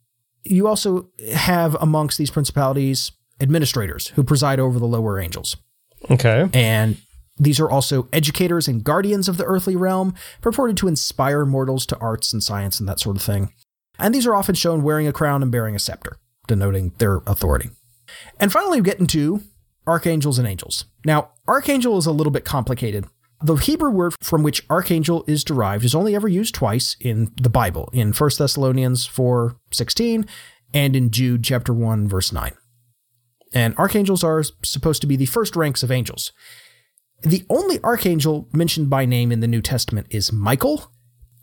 You 0.44 0.68
also 0.68 1.08
have 1.34 1.74
amongst 1.80 2.18
these 2.18 2.30
principalities 2.30 3.12
administrators 3.40 4.08
who 4.08 4.22
preside 4.22 4.60
over 4.60 4.78
the 4.78 4.86
lower 4.86 5.18
angels. 5.18 5.56
Okay. 6.10 6.48
And 6.52 6.98
these 7.36 7.58
are 7.58 7.68
also 7.68 8.08
educators 8.12 8.68
and 8.68 8.84
guardians 8.84 9.28
of 9.28 9.36
the 9.36 9.44
earthly 9.44 9.74
realm, 9.74 10.14
purported 10.40 10.76
to 10.78 10.88
inspire 10.88 11.44
mortals 11.44 11.86
to 11.86 11.98
arts 11.98 12.32
and 12.32 12.42
science 12.42 12.78
and 12.78 12.88
that 12.88 13.00
sort 13.00 13.16
of 13.16 13.22
thing. 13.22 13.52
And 13.98 14.14
these 14.14 14.26
are 14.26 14.34
often 14.34 14.54
shown 14.54 14.82
wearing 14.82 15.08
a 15.08 15.12
crown 15.12 15.42
and 15.42 15.50
bearing 15.50 15.74
a 15.74 15.80
scepter, 15.80 16.18
denoting 16.46 16.92
their 16.98 17.16
authority. 17.26 17.70
And 18.40 18.52
finally, 18.52 18.80
we 18.80 18.84
get 18.84 19.00
into 19.00 19.42
archangels 19.86 20.38
and 20.38 20.48
angels. 20.48 20.86
Now, 21.04 21.30
archangel 21.46 21.98
is 21.98 22.06
a 22.06 22.12
little 22.12 22.30
bit 22.30 22.44
complicated. 22.44 23.06
The 23.42 23.56
Hebrew 23.56 23.90
word 23.90 24.14
from 24.22 24.42
which 24.42 24.64
archangel 24.70 25.24
is 25.26 25.44
derived 25.44 25.84
is 25.84 25.94
only 25.94 26.14
ever 26.14 26.28
used 26.28 26.54
twice 26.54 26.96
in 27.00 27.30
the 27.40 27.50
Bible, 27.50 27.90
in 27.92 28.12
1 28.12 28.38
Thessalonians 28.38 29.06
4:16 29.06 30.26
and 30.72 30.96
in 30.96 31.10
Jude 31.10 31.44
chapter 31.44 31.74
1 31.74 32.08
verse 32.08 32.32
9. 32.32 32.52
And 33.52 33.74
archangels 33.76 34.24
are 34.24 34.42
supposed 34.64 35.00
to 35.02 35.06
be 35.06 35.16
the 35.16 35.26
first 35.26 35.56
ranks 35.56 35.82
of 35.82 35.90
angels. 35.90 36.32
The 37.22 37.44
only 37.48 37.78
archangel 37.82 38.48
mentioned 38.52 38.90
by 38.90 39.04
name 39.04 39.30
in 39.30 39.40
the 39.40 39.46
New 39.48 39.62
Testament 39.62 40.06
is 40.10 40.32
Michael, 40.32 40.90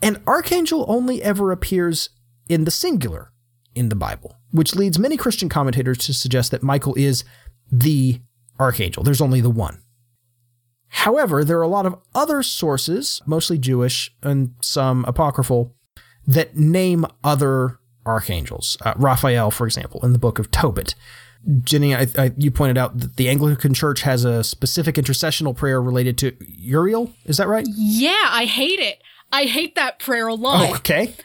And 0.01 0.19
archangel 0.25 0.86
only 0.88 1.21
ever 1.21 1.51
appears 1.51 2.10
in 2.49 2.65
the 2.65 2.71
singular 2.71 3.31
in 3.75 3.89
the 3.89 3.95
Bible, 3.95 4.38
which 4.51 4.75
leads 4.75 4.99
many 4.99 5.17
Christian 5.17 5.49
commentators 5.49 5.97
to 5.99 6.13
suggest 6.13 6.51
that 6.51 6.63
Michael 6.63 6.95
is 6.95 7.23
the 7.71 8.21
archangel. 8.60 9.03
There's 9.03 9.21
only 9.21 9.41
the 9.41 9.49
one. 9.49 9.81
However, 10.89 11.43
there 11.43 11.57
are 11.57 11.63
a 11.63 11.67
lot 11.69 11.86
of 11.86 11.97
other 12.13 12.43
sources, 12.43 13.21
mostly 13.25 13.57
Jewish 13.57 14.13
and 14.21 14.53
some 14.62 15.05
apocryphal, 15.05 15.73
that 16.27 16.57
name 16.57 17.05
other 17.23 17.79
archangels. 18.05 18.77
Uh, 18.81 18.93
Raphael, 18.97 19.51
for 19.51 19.65
example, 19.65 20.01
in 20.03 20.12
the 20.12 20.19
book 20.19 20.38
of 20.38 20.51
Tobit. 20.51 20.95
Jenny, 21.63 21.95
I, 21.95 22.07
I, 22.17 22.31
you 22.38 22.51
pointed 22.51 22.77
out 22.77 22.99
that 22.99 23.15
the 23.15 23.29
Anglican 23.29 23.73
Church 23.73 24.01
has 24.01 24.25
a 24.25 24.43
specific 24.43 24.95
intercessional 24.95 25.55
prayer 25.55 25.81
related 25.81 26.17
to 26.19 26.36
Uriel. 26.39 27.13
Is 27.25 27.38
that 27.38 27.47
right? 27.47 27.65
Yeah, 27.67 28.25
I 28.27 28.45
hate 28.45 28.79
it. 28.79 29.01
I 29.31 29.45
hate 29.45 29.75
that 29.75 29.97
prayer 29.97 30.27
a 30.27 30.36
lot. 30.36 30.69
Oh, 30.69 30.75
okay. 30.75 31.15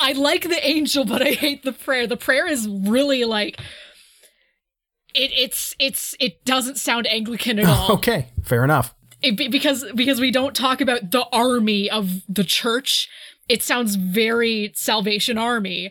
I 0.00 0.12
like 0.12 0.42
the 0.42 0.66
angel, 0.66 1.04
but 1.04 1.22
I 1.22 1.32
hate 1.32 1.62
the 1.62 1.72
prayer. 1.72 2.06
The 2.06 2.16
prayer 2.16 2.46
is 2.46 2.68
really 2.68 3.24
like 3.24 3.60
it. 5.14 5.30
It's 5.32 5.74
it's 5.78 6.14
it 6.20 6.44
doesn't 6.44 6.76
sound 6.78 7.06
Anglican 7.06 7.58
at 7.58 7.66
all. 7.68 7.92
okay, 7.92 8.28
fair 8.42 8.64
enough. 8.64 8.94
It, 9.22 9.50
because 9.50 9.84
because 9.94 10.20
we 10.20 10.30
don't 10.30 10.54
talk 10.54 10.80
about 10.80 11.10
the 11.10 11.26
army 11.32 11.88
of 11.88 12.22
the 12.28 12.44
church. 12.44 13.08
It 13.48 13.62
sounds 13.62 13.96
very 13.96 14.72
Salvation 14.74 15.38
Army, 15.38 15.90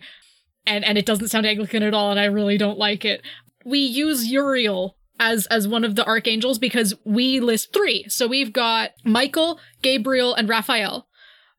and 0.65 0.83
and 0.83 0.97
it 0.97 1.05
doesn't 1.05 1.29
sound 1.29 1.45
Anglican 1.45 1.83
at 1.83 1.93
all. 1.93 2.11
And 2.11 2.19
I 2.19 2.25
really 2.25 2.57
don't 2.57 2.77
like 2.77 3.05
it. 3.05 3.21
We 3.65 3.79
use 3.79 4.25
Uriel 4.27 4.97
as 5.19 5.45
as 5.47 5.67
one 5.67 5.83
of 5.83 5.95
the 5.95 6.05
archangels 6.05 6.59
because 6.59 6.93
we 7.05 7.39
list 7.39 7.73
three. 7.73 8.05
So 8.09 8.27
we've 8.27 8.53
got 8.53 8.91
Michael, 9.03 9.59
Gabriel, 9.81 10.33
and 10.33 10.49
Raphael. 10.49 11.07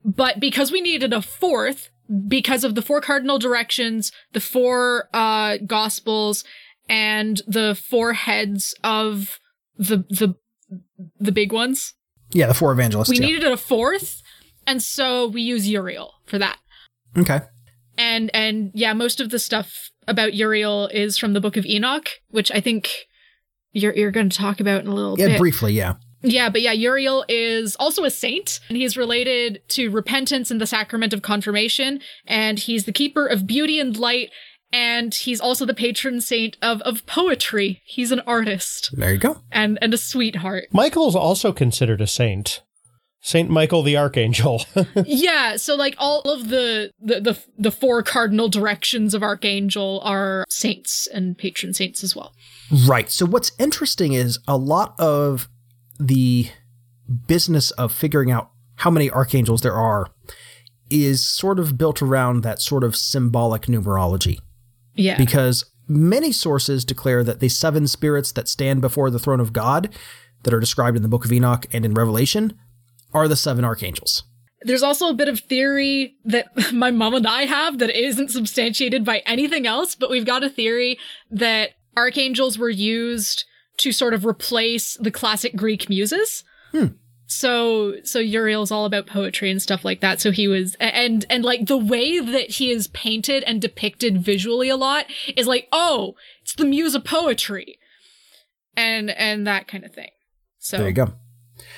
But 0.04 0.38
because 0.38 0.70
we 0.70 0.80
needed 0.80 1.12
a 1.12 1.22
fourth, 1.22 1.90
because 2.28 2.64
of 2.64 2.74
the 2.74 2.82
four 2.82 3.00
cardinal 3.00 3.38
directions, 3.38 4.12
the 4.32 4.40
four 4.40 5.08
uh 5.12 5.58
gospels, 5.66 6.44
and 6.88 7.42
the 7.46 7.74
four 7.74 8.12
heads 8.12 8.74
of 8.84 9.38
the 9.76 10.04
the 10.08 10.34
the 11.18 11.32
big 11.32 11.52
ones. 11.52 11.94
Yeah, 12.32 12.46
the 12.46 12.54
four 12.54 12.72
evangelists. 12.72 13.10
We 13.10 13.16
yeah. 13.18 13.26
needed 13.26 13.44
a 13.44 13.56
fourth, 13.56 14.22
and 14.66 14.82
so 14.82 15.28
we 15.28 15.42
use 15.42 15.68
Uriel 15.68 16.14
for 16.26 16.38
that. 16.38 16.58
Okay. 17.16 17.40
And 17.96 18.30
and 18.34 18.70
yeah, 18.74 18.92
most 18.92 19.20
of 19.20 19.30
the 19.30 19.38
stuff 19.38 19.90
about 20.08 20.34
Uriel 20.34 20.88
is 20.88 21.16
from 21.16 21.32
the 21.32 21.40
Book 21.40 21.56
of 21.56 21.64
Enoch, 21.64 22.08
which 22.30 22.50
I 22.52 22.60
think 22.60 23.06
you're 23.72 23.94
you're 23.94 24.10
going 24.10 24.28
to 24.28 24.36
talk 24.36 24.60
about 24.60 24.82
in 24.82 24.88
a 24.88 24.94
little 24.94 25.18
Yeah, 25.18 25.28
bit. 25.28 25.38
briefly, 25.38 25.72
yeah. 25.74 25.94
Yeah, 26.24 26.48
but 26.48 26.62
yeah, 26.62 26.72
Uriel 26.72 27.24
is 27.28 27.76
also 27.76 28.04
a 28.04 28.10
saint, 28.10 28.60
and 28.68 28.76
he's 28.76 28.96
related 28.96 29.60
to 29.68 29.90
repentance 29.90 30.50
and 30.50 30.60
the 30.60 30.66
sacrament 30.66 31.12
of 31.12 31.22
confirmation, 31.22 32.00
and 32.26 32.58
he's 32.58 32.84
the 32.84 32.92
keeper 32.92 33.26
of 33.26 33.46
beauty 33.46 33.78
and 33.78 33.96
light, 33.96 34.30
and 34.72 35.14
he's 35.14 35.40
also 35.40 35.64
the 35.64 35.74
patron 35.74 36.20
saint 36.20 36.56
of, 36.62 36.80
of 36.82 37.06
poetry. 37.06 37.82
He's 37.84 38.10
an 38.10 38.20
artist 38.26 38.90
There 38.92 39.12
you 39.12 39.18
go. 39.18 39.38
and 39.52 39.78
and 39.80 39.92
a 39.94 39.98
sweetheart. 39.98 40.64
Michael's 40.72 41.14
also 41.14 41.52
considered 41.52 42.00
a 42.00 42.06
saint. 42.06 42.62
Saint 43.20 43.48
Michael 43.48 43.82
the 43.82 43.96
Archangel. 43.96 44.66
yeah, 45.06 45.56
so 45.56 45.74
like 45.76 45.94
all 45.96 46.20
of 46.22 46.48
the, 46.50 46.90
the 47.00 47.20
the 47.20 47.38
the 47.56 47.70
four 47.70 48.02
cardinal 48.02 48.48
directions 48.50 49.14
of 49.14 49.22
archangel 49.22 50.00
are 50.04 50.44
saints 50.50 51.06
and 51.06 51.38
patron 51.38 51.72
saints 51.72 52.04
as 52.04 52.14
well. 52.14 52.34
Right. 52.86 53.10
So 53.10 53.24
what's 53.24 53.52
interesting 53.58 54.12
is 54.12 54.38
a 54.46 54.58
lot 54.58 54.94
of 54.98 55.48
the 55.98 56.48
business 57.26 57.70
of 57.72 57.92
figuring 57.92 58.30
out 58.30 58.50
how 58.76 58.90
many 58.90 59.10
archangels 59.10 59.60
there 59.62 59.74
are 59.74 60.06
is 60.90 61.26
sort 61.26 61.58
of 61.58 61.76
built 61.78 62.02
around 62.02 62.42
that 62.42 62.60
sort 62.60 62.84
of 62.84 62.96
symbolic 62.96 63.62
numerology 63.62 64.38
Yeah. 64.94 65.16
because 65.16 65.64
many 65.88 66.32
sources 66.32 66.84
declare 66.84 67.22
that 67.24 67.40
the 67.40 67.48
seven 67.48 67.86
spirits 67.86 68.32
that 68.32 68.48
stand 68.48 68.80
before 68.80 69.10
the 69.10 69.18
throne 69.18 69.40
of 69.40 69.52
God 69.52 69.90
that 70.42 70.52
are 70.54 70.60
described 70.60 70.96
in 70.96 71.02
the 71.02 71.08
book 71.08 71.24
of 71.24 71.32
Enoch 71.32 71.66
and 71.72 71.84
in 71.84 71.94
Revelation 71.94 72.54
are 73.12 73.28
the 73.28 73.36
seven 73.36 73.64
archangels. 73.64 74.24
There's 74.62 74.82
also 74.82 75.08
a 75.08 75.14
bit 75.14 75.28
of 75.28 75.40
theory 75.40 76.16
that 76.24 76.46
my 76.72 76.90
mom 76.90 77.14
and 77.14 77.26
I 77.26 77.42
have 77.44 77.78
that 77.78 77.90
isn't 77.90 78.30
substantiated 78.30 79.04
by 79.04 79.18
anything 79.26 79.66
else, 79.66 79.94
but 79.94 80.10
we've 80.10 80.26
got 80.26 80.42
a 80.44 80.50
theory 80.50 80.98
that 81.30 81.70
archangels 81.96 82.58
were 82.58 82.70
used 82.70 83.44
to 83.78 83.92
sort 83.92 84.14
of 84.14 84.24
replace 84.24 84.96
the 85.00 85.10
classic 85.10 85.56
Greek 85.56 85.88
muses. 85.88 86.44
Hmm. 86.72 86.86
So 87.26 87.94
so 88.04 88.18
Uriel's 88.18 88.70
all 88.70 88.84
about 88.84 89.06
poetry 89.06 89.50
and 89.50 89.60
stuff 89.60 89.84
like 89.84 90.00
that. 90.00 90.20
So 90.20 90.30
he 90.30 90.46
was 90.46 90.76
and 90.78 91.24
and 91.30 91.44
like 91.44 91.66
the 91.66 91.78
way 91.78 92.20
that 92.20 92.50
he 92.50 92.70
is 92.70 92.88
painted 92.88 93.42
and 93.44 93.60
depicted 93.62 94.18
visually 94.18 94.68
a 94.68 94.76
lot 94.76 95.06
is 95.36 95.46
like, 95.46 95.66
oh, 95.72 96.14
it's 96.42 96.54
the 96.54 96.66
muse 96.66 96.94
of 96.94 97.04
poetry. 97.04 97.78
And 98.76 99.10
and 99.10 99.46
that 99.46 99.66
kind 99.68 99.84
of 99.84 99.92
thing. 99.94 100.10
So 100.58 100.78
There 100.78 100.88
you 100.88 100.94
go. 100.94 101.14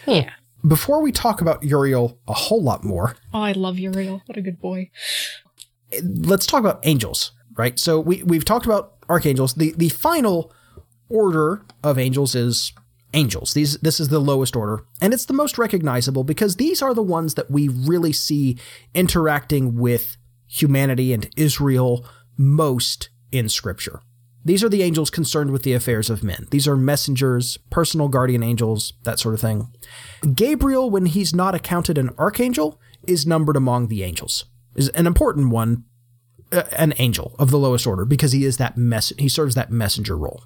Yeah. 0.07 0.33
Before 0.67 1.01
we 1.01 1.13
talk 1.13 1.41
about 1.41 1.63
Uriel 1.63 2.19
a 2.27 2.33
whole 2.33 2.63
lot 2.63 2.83
more, 2.83 3.15
Oh, 3.33 3.41
I 3.43 3.53
love 3.53 3.79
Uriel. 3.79 4.23
What 4.27 4.37
a 4.37 4.43
good 4.43 4.59
boy. 4.61 4.91
let's 6.03 6.47
talk 6.47 6.61
about 6.61 6.81
angels, 6.87 7.33
right? 7.57 7.79
So 7.79 8.01
we 8.01 8.23
we've 8.25 8.45
talked 8.45 8.67
about 8.67 8.95
archangels. 9.09 9.55
The 9.55 9.75
the 9.77 9.89
final 9.91 10.53
order 11.09 11.63
of 11.83 11.99
angels 11.99 12.35
is 12.35 12.73
angels. 13.15 13.55
These 13.55 13.79
this 13.79 14.01
is 14.01 14.09
the 14.09 14.19
lowest 14.19 14.57
order, 14.57 14.85
and 15.01 15.13
it's 15.13 15.27
the 15.27 15.33
most 15.33 15.59
recognizable 15.59 16.25
because 16.25 16.57
these 16.57 16.83
are 16.83 16.95
the 16.95 17.03
ones 17.03 17.35
that 17.35 17.51
we 17.51 17.69
really 17.69 18.13
see 18.13 18.59
interacting 18.95 19.77
with 19.77 20.17
humanity 20.47 21.13
and 21.13 21.29
Israel 21.37 22.07
most 22.37 23.09
in 23.33 23.49
scripture. 23.49 24.01
These 24.45 24.63
are 24.63 24.69
the 24.69 24.85
angels 24.85 25.11
concerned 25.11 25.51
with 25.51 25.65
the 25.65 25.73
affairs 25.73 26.09
of 26.09 26.23
men. 26.23 26.47
These 26.53 26.69
are 26.69 26.77
messengers, 26.77 27.59
personal 27.69 28.07
guardian 28.07 28.45
angels, 28.45 28.93
that 29.03 29.19
sort 29.19 29.35
of 29.35 29.41
thing. 29.41 29.73
Gabriel, 30.35 30.89
when 30.89 31.07
he's 31.07 31.35
not 31.35 31.57
accounted 31.57 31.99
an 31.99 32.11
archangel, 32.17 32.81
is 33.09 33.27
numbered 33.27 33.57
among 33.57 33.89
the 33.89 34.05
angels. 34.05 34.45
Is 34.77 34.89
an 34.91 35.09
important 35.09 35.51
one, 35.51 35.85
uh, 36.53 36.63
an 36.77 36.95
angel 36.99 37.35
of 37.41 37.51
the 37.51 37.59
lowest 37.59 37.89
order, 37.89 38.05
because 38.05 38.31
he 38.31 38.45
is 38.45 38.57
that 38.59 38.77
mess. 38.77 39.13
He 39.19 39.29
serves 39.29 39.57
that 39.57 39.73
messenger 39.73 40.17
role. 40.17 40.45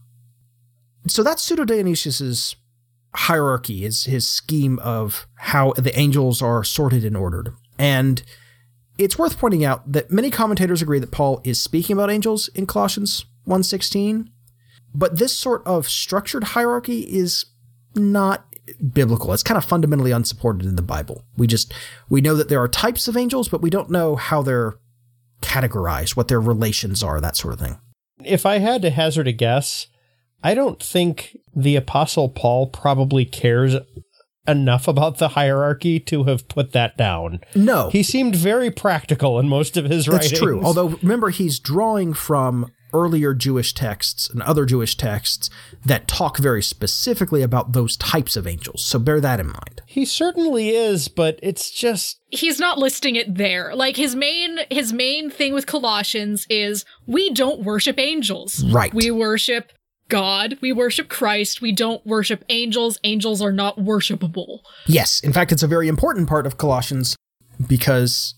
So 1.06 1.22
that's 1.22 1.42
Pseudo 1.42 1.64
Dionysius's 1.64 2.56
hierarchy, 3.14 3.84
is 3.84 4.04
his 4.04 4.28
scheme 4.28 4.78
of 4.80 5.26
how 5.36 5.72
the 5.72 5.98
angels 5.98 6.42
are 6.42 6.62
sorted 6.62 7.04
and 7.04 7.16
ordered. 7.16 7.52
And 7.78 8.22
it's 8.98 9.18
worth 9.18 9.38
pointing 9.38 9.64
out 9.64 9.90
that 9.90 10.10
many 10.10 10.30
commentators 10.30 10.82
agree 10.82 10.98
that 10.98 11.10
Paul 11.10 11.40
is 11.42 11.58
speaking 11.60 11.94
about 11.94 12.10
angels 12.10 12.48
in 12.48 12.66
Colossians 12.66 13.24
1:16, 13.46 14.28
but 14.94 15.16
this 15.18 15.36
sort 15.36 15.66
of 15.66 15.88
structured 15.88 16.44
hierarchy 16.44 17.00
is 17.00 17.46
not 17.94 18.46
biblical. 18.92 19.32
It's 19.32 19.42
kind 19.42 19.58
of 19.58 19.64
fundamentally 19.64 20.12
unsupported 20.12 20.66
in 20.66 20.76
the 20.76 20.82
Bible. 20.82 21.24
We 21.36 21.46
just 21.46 21.72
we 22.08 22.20
know 22.20 22.36
that 22.36 22.48
there 22.48 22.62
are 22.62 22.68
types 22.68 23.08
of 23.08 23.16
angels, 23.16 23.48
but 23.48 23.62
we 23.62 23.70
don't 23.70 23.90
know 23.90 24.16
how 24.16 24.42
they're 24.42 24.74
categorized, 25.40 26.14
what 26.14 26.28
their 26.28 26.40
relations 26.40 27.02
are, 27.02 27.20
that 27.20 27.36
sort 27.36 27.54
of 27.54 27.60
thing. 27.60 27.78
if 28.24 28.46
I 28.46 28.58
had 28.58 28.82
to 28.82 28.90
hazard 28.90 29.26
a 29.28 29.32
guess, 29.32 29.86
I 30.42 30.54
don't 30.54 30.82
think 30.82 31.36
the 31.54 31.76
Apostle 31.76 32.28
Paul 32.28 32.66
probably 32.68 33.24
cares 33.24 33.76
enough 34.48 34.88
about 34.88 35.18
the 35.18 35.28
hierarchy 35.28 36.00
to 36.00 36.24
have 36.24 36.48
put 36.48 36.72
that 36.72 36.96
down. 36.96 37.40
No, 37.54 37.90
He 37.90 38.02
seemed 38.02 38.34
very 38.34 38.70
practical 38.70 39.38
in 39.38 39.48
most 39.48 39.76
of 39.76 39.84
his 39.84 40.08
writings. 40.08 40.30
that's 40.30 40.40
true. 40.42 40.62
Although 40.64 40.88
remember, 41.02 41.30
he's 41.30 41.58
drawing 41.58 42.14
from 42.14 42.72
earlier 42.92 43.32
Jewish 43.34 43.72
texts 43.72 44.28
and 44.28 44.42
other 44.42 44.64
Jewish 44.64 44.96
texts 44.96 45.48
that 45.84 46.08
talk 46.08 46.38
very 46.38 46.60
specifically 46.62 47.42
about 47.42 47.72
those 47.72 47.96
types 47.96 48.34
of 48.36 48.48
angels. 48.48 48.84
So 48.84 48.98
bear 48.98 49.20
that 49.20 49.38
in 49.38 49.46
mind. 49.46 49.82
he 49.86 50.04
certainly 50.04 50.70
is, 50.70 51.06
but 51.06 51.38
it's 51.40 51.70
just 51.70 52.18
he's 52.30 52.58
not 52.58 52.78
listing 52.78 53.14
it 53.14 53.36
there. 53.36 53.76
Like 53.76 53.96
his 53.96 54.16
main 54.16 54.58
his 54.70 54.92
main 54.92 55.30
thing 55.30 55.52
with 55.54 55.66
Colossians 55.66 56.46
is 56.50 56.84
we 57.06 57.30
don't 57.30 57.62
worship 57.62 57.98
angels. 58.00 58.64
Right. 58.64 58.92
We 58.92 59.12
worship 59.12 59.70
God. 60.10 60.58
We 60.60 60.72
worship 60.72 61.08
Christ. 61.08 61.62
We 61.62 61.72
don't 61.72 62.04
worship 62.06 62.44
angels. 62.48 62.98
Angels 63.04 63.40
are 63.40 63.52
not 63.52 63.78
worshipable. 63.78 64.58
Yes, 64.86 65.20
in 65.20 65.32
fact, 65.32 65.52
it's 65.52 65.62
a 65.62 65.68
very 65.68 65.88
important 65.88 66.28
part 66.28 66.46
of 66.46 66.58
Colossians 66.58 67.16
because 67.66 68.34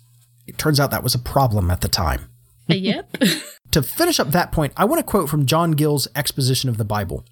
it 0.47 0.59
turns 0.59 0.79
out 0.79 0.91
that 0.91 1.03
was 1.03 1.15
a 1.15 1.19
problem 1.19 1.71
at 1.71 1.81
the 1.81 1.89
time. 1.89 2.29
Uh, 2.71 2.75
yep. 2.75 3.17
to 3.73 3.83
finish 3.83 4.21
up 4.21 4.31
that 4.31 4.53
point, 4.53 4.73
I 4.77 4.85
want 4.85 5.01
to 5.01 5.05
quote 5.05 5.29
from 5.29 5.47
John 5.47 5.73
Gill's 5.73 6.09
exposition 6.15 6.69
of 6.69 6.79
the 6.79 6.85
Bible. 6.85 7.25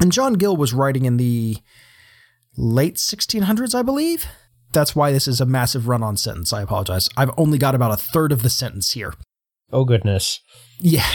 And 0.00 0.12
John 0.12 0.34
Gill 0.34 0.56
was 0.56 0.72
writing 0.72 1.04
in 1.04 1.16
the 1.16 1.58
late 2.56 2.96
1600s, 2.96 3.74
I 3.74 3.82
believe. 3.82 4.26
That's 4.72 4.94
why 4.94 5.12
this 5.12 5.26
is 5.26 5.40
a 5.40 5.46
massive 5.46 5.88
run 5.88 6.02
on 6.02 6.16
sentence. 6.16 6.52
I 6.52 6.62
apologize. 6.62 7.08
I've 7.16 7.30
only 7.36 7.58
got 7.58 7.74
about 7.74 7.92
a 7.92 7.96
third 7.96 8.32
of 8.32 8.42
the 8.42 8.50
sentence 8.50 8.92
here. 8.92 9.14
oh 9.72 9.84
goodness. 9.84 10.40
Yeah, 10.78 11.06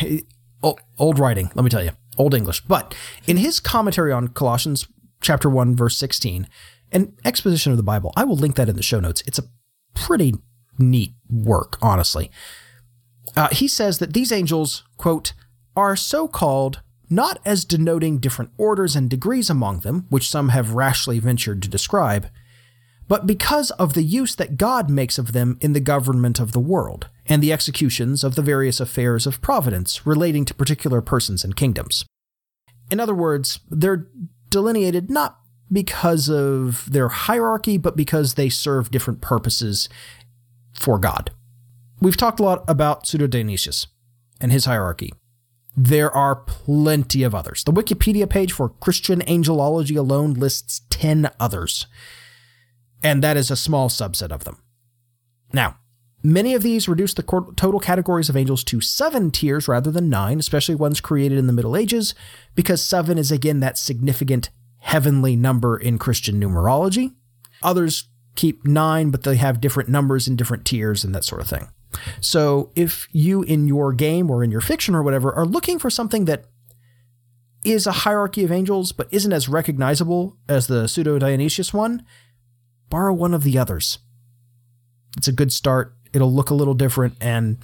o- 0.63 0.77
old 0.97 1.19
writing, 1.19 1.51
let 1.55 1.63
me 1.63 1.69
tell 1.69 1.83
you. 1.83 1.91
Old 2.17 2.33
English. 2.33 2.61
But 2.61 2.95
in 3.27 3.37
his 3.37 3.59
commentary 3.59 4.11
on 4.11 4.29
Colossians 4.29 4.87
chapter 5.21 5.49
1 5.49 5.75
verse 5.75 5.97
16, 5.97 6.47
an 6.91 7.13
exposition 7.25 7.71
of 7.71 7.77
the 7.77 7.83
Bible, 7.83 8.13
I 8.15 8.23
will 8.23 8.35
link 8.35 8.55
that 8.55 8.69
in 8.69 8.75
the 8.75 8.83
show 8.83 8.99
notes. 8.99 9.23
It's 9.25 9.39
a 9.39 9.49
pretty 9.95 10.35
neat 10.77 11.13
work, 11.29 11.77
honestly. 11.81 12.29
Uh, 13.35 13.49
he 13.51 13.67
says 13.67 13.99
that 13.99 14.13
these 14.13 14.31
angels, 14.31 14.83
quote, 14.97 15.33
are 15.75 15.95
so 15.95 16.27
called 16.27 16.81
not 17.09 17.39
as 17.45 17.65
denoting 17.65 18.19
different 18.19 18.51
orders 18.57 18.95
and 18.95 19.09
degrees 19.09 19.49
among 19.49 19.81
them, 19.81 20.05
which 20.09 20.29
some 20.29 20.49
have 20.49 20.73
rashly 20.73 21.19
ventured 21.19 21.61
to 21.61 21.69
describe, 21.69 22.27
but 23.07 23.27
because 23.27 23.71
of 23.71 23.93
the 23.93 24.03
use 24.03 24.35
that 24.35 24.57
God 24.57 24.89
makes 24.89 25.17
of 25.17 25.33
them 25.33 25.57
in 25.61 25.73
the 25.73 25.79
government 25.79 26.39
of 26.39 26.51
the 26.51 26.59
world, 26.59 27.09
and 27.25 27.41
the 27.41 27.53
executions 27.53 28.23
of 28.23 28.35
the 28.35 28.41
various 28.41 28.79
affairs 28.79 29.25
of 29.25 29.41
providence 29.41 30.05
relating 30.05 30.45
to 30.45 30.53
particular 30.53 31.01
persons 31.01 31.43
and 31.43 31.55
kingdoms. 31.55 32.05
In 32.91 32.99
other 32.99 33.15
words, 33.15 33.59
they're 33.69 34.07
delineated 34.49 35.09
not 35.09 35.39
because 35.71 36.29
of 36.29 36.91
their 36.91 37.09
hierarchy, 37.09 37.77
but 37.77 37.95
because 37.95 38.33
they 38.33 38.49
serve 38.49 38.91
different 38.91 39.21
purposes 39.21 39.89
for 40.73 40.99
God. 40.99 41.31
We've 42.01 42.17
talked 42.17 42.39
a 42.39 42.43
lot 42.43 42.63
about 42.67 43.07
Pseudo 43.07 43.27
Dionysius 43.27 43.87
and 44.41 44.51
his 44.51 44.65
hierarchy. 44.65 45.13
There 45.75 46.11
are 46.11 46.35
plenty 46.35 47.23
of 47.23 47.33
others. 47.33 47.63
The 47.63 47.71
Wikipedia 47.71 48.29
page 48.29 48.51
for 48.51 48.69
Christian 48.69 49.21
angelology 49.21 49.97
alone 49.97 50.33
lists 50.33 50.81
10 50.89 51.31
others, 51.39 51.87
and 53.03 53.23
that 53.23 53.37
is 53.37 53.51
a 53.51 53.55
small 53.55 53.89
subset 53.89 54.31
of 54.31 54.45
them. 54.45 54.63
Now, 55.51 55.77
many 56.23 56.55
of 56.55 56.63
these 56.63 56.87
reduce 56.87 57.13
the 57.13 57.23
total 57.23 57.79
categories 57.79 58.29
of 58.29 58.37
angels 58.37 58.63
to 58.63 58.81
seven 58.81 59.29
tiers 59.29 59.67
rather 59.67 59.91
than 59.91 60.09
nine, 60.09 60.39
especially 60.39 60.75
ones 60.75 61.01
created 61.01 61.37
in 61.37 61.47
the 61.47 61.53
Middle 61.53 61.75
Ages, 61.75 62.15
because 62.55 62.81
seven 62.81 63.17
is 63.17 63.31
again 63.31 63.59
that 63.59 63.77
significant 63.77 64.49
heavenly 64.79 65.35
number 65.35 65.77
in 65.77 65.97
Christian 65.97 66.39
numerology. 66.41 67.13
Others 67.61 68.09
keep 68.35 68.65
nine, 68.65 69.11
but 69.11 69.23
they 69.23 69.35
have 69.35 69.61
different 69.61 69.89
numbers 69.89 70.27
in 70.27 70.35
different 70.35 70.65
tiers 70.65 71.03
and 71.03 71.13
that 71.13 71.23
sort 71.23 71.41
of 71.41 71.47
thing. 71.47 71.69
So 72.19 72.71
if 72.75 73.07
you 73.11 73.43
in 73.43 73.67
your 73.67 73.93
game 73.93 74.31
or 74.31 74.43
in 74.43 74.49
your 74.51 74.61
fiction 74.61 74.95
or 74.95 75.03
whatever 75.03 75.31
are 75.33 75.45
looking 75.45 75.77
for 75.77 75.89
something 75.89 76.25
that 76.25 76.45
is 77.63 77.87
a 77.87 77.91
hierarchy 77.91 78.43
of 78.43 78.51
angels 78.51 78.91
but 78.91 79.07
isn't 79.11 79.31
as 79.31 79.47
recognizable 79.47 80.37
as 80.49 80.67
the 80.67 80.87
pseudo 80.87 81.19
Dionysius 81.19 81.73
one, 81.73 82.03
borrow 82.93 83.11
one 83.11 83.33
of 83.33 83.41
the 83.41 83.57
others. 83.57 83.97
It's 85.17 85.27
a 85.27 85.31
good 85.31 85.51
start. 85.51 85.95
It'll 86.13 86.31
look 86.31 86.51
a 86.51 86.53
little 86.53 86.75
different 86.75 87.15
and 87.19 87.57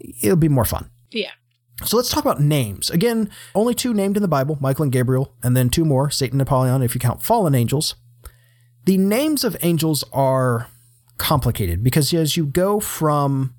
it'll 0.00 0.34
be 0.34 0.48
more 0.48 0.64
fun. 0.64 0.88
Yeah. 1.10 1.32
So 1.84 1.98
let's 1.98 2.08
talk 2.08 2.24
about 2.24 2.40
names. 2.40 2.88
Again, 2.88 3.28
only 3.54 3.74
two 3.74 3.92
named 3.92 4.16
in 4.16 4.22
the 4.22 4.28
Bible, 4.28 4.56
Michael 4.62 4.84
and 4.84 4.92
Gabriel, 4.92 5.34
and 5.42 5.54
then 5.54 5.68
two 5.68 5.84
more, 5.84 6.08
Satan 6.08 6.40
and 6.40 6.48
Apollyon, 6.48 6.82
if 6.82 6.94
you 6.94 7.00
count 7.02 7.20
fallen 7.20 7.54
angels. 7.54 7.96
The 8.86 8.96
names 8.96 9.44
of 9.44 9.58
angels 9.60 10.04
are 10.10 10.68
complicated 11.18 11.84
because 11.84 12.14
as 12.14 12.38
you 12.38 12.46
go 12.46 12.80
from 12.80 13.54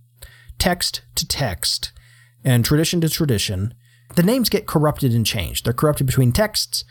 text 0.57 1.03
to 1.13 1.27
text 1.27 1.91
and 2.43 2.65
tradition 2.65 3.01
to 3.01 3.09
tradition, 3.09 3.75
the 4.15 4.23
names 4.23 4.49
get 4.49 4.65
corrupted 4.65 5.13
and 5.13 5.27
changed. 5.27 5.65
They're 5.65 5.73
corrupted 5.73 6.07
between 6.07 6.31
texts, 6.31 6.85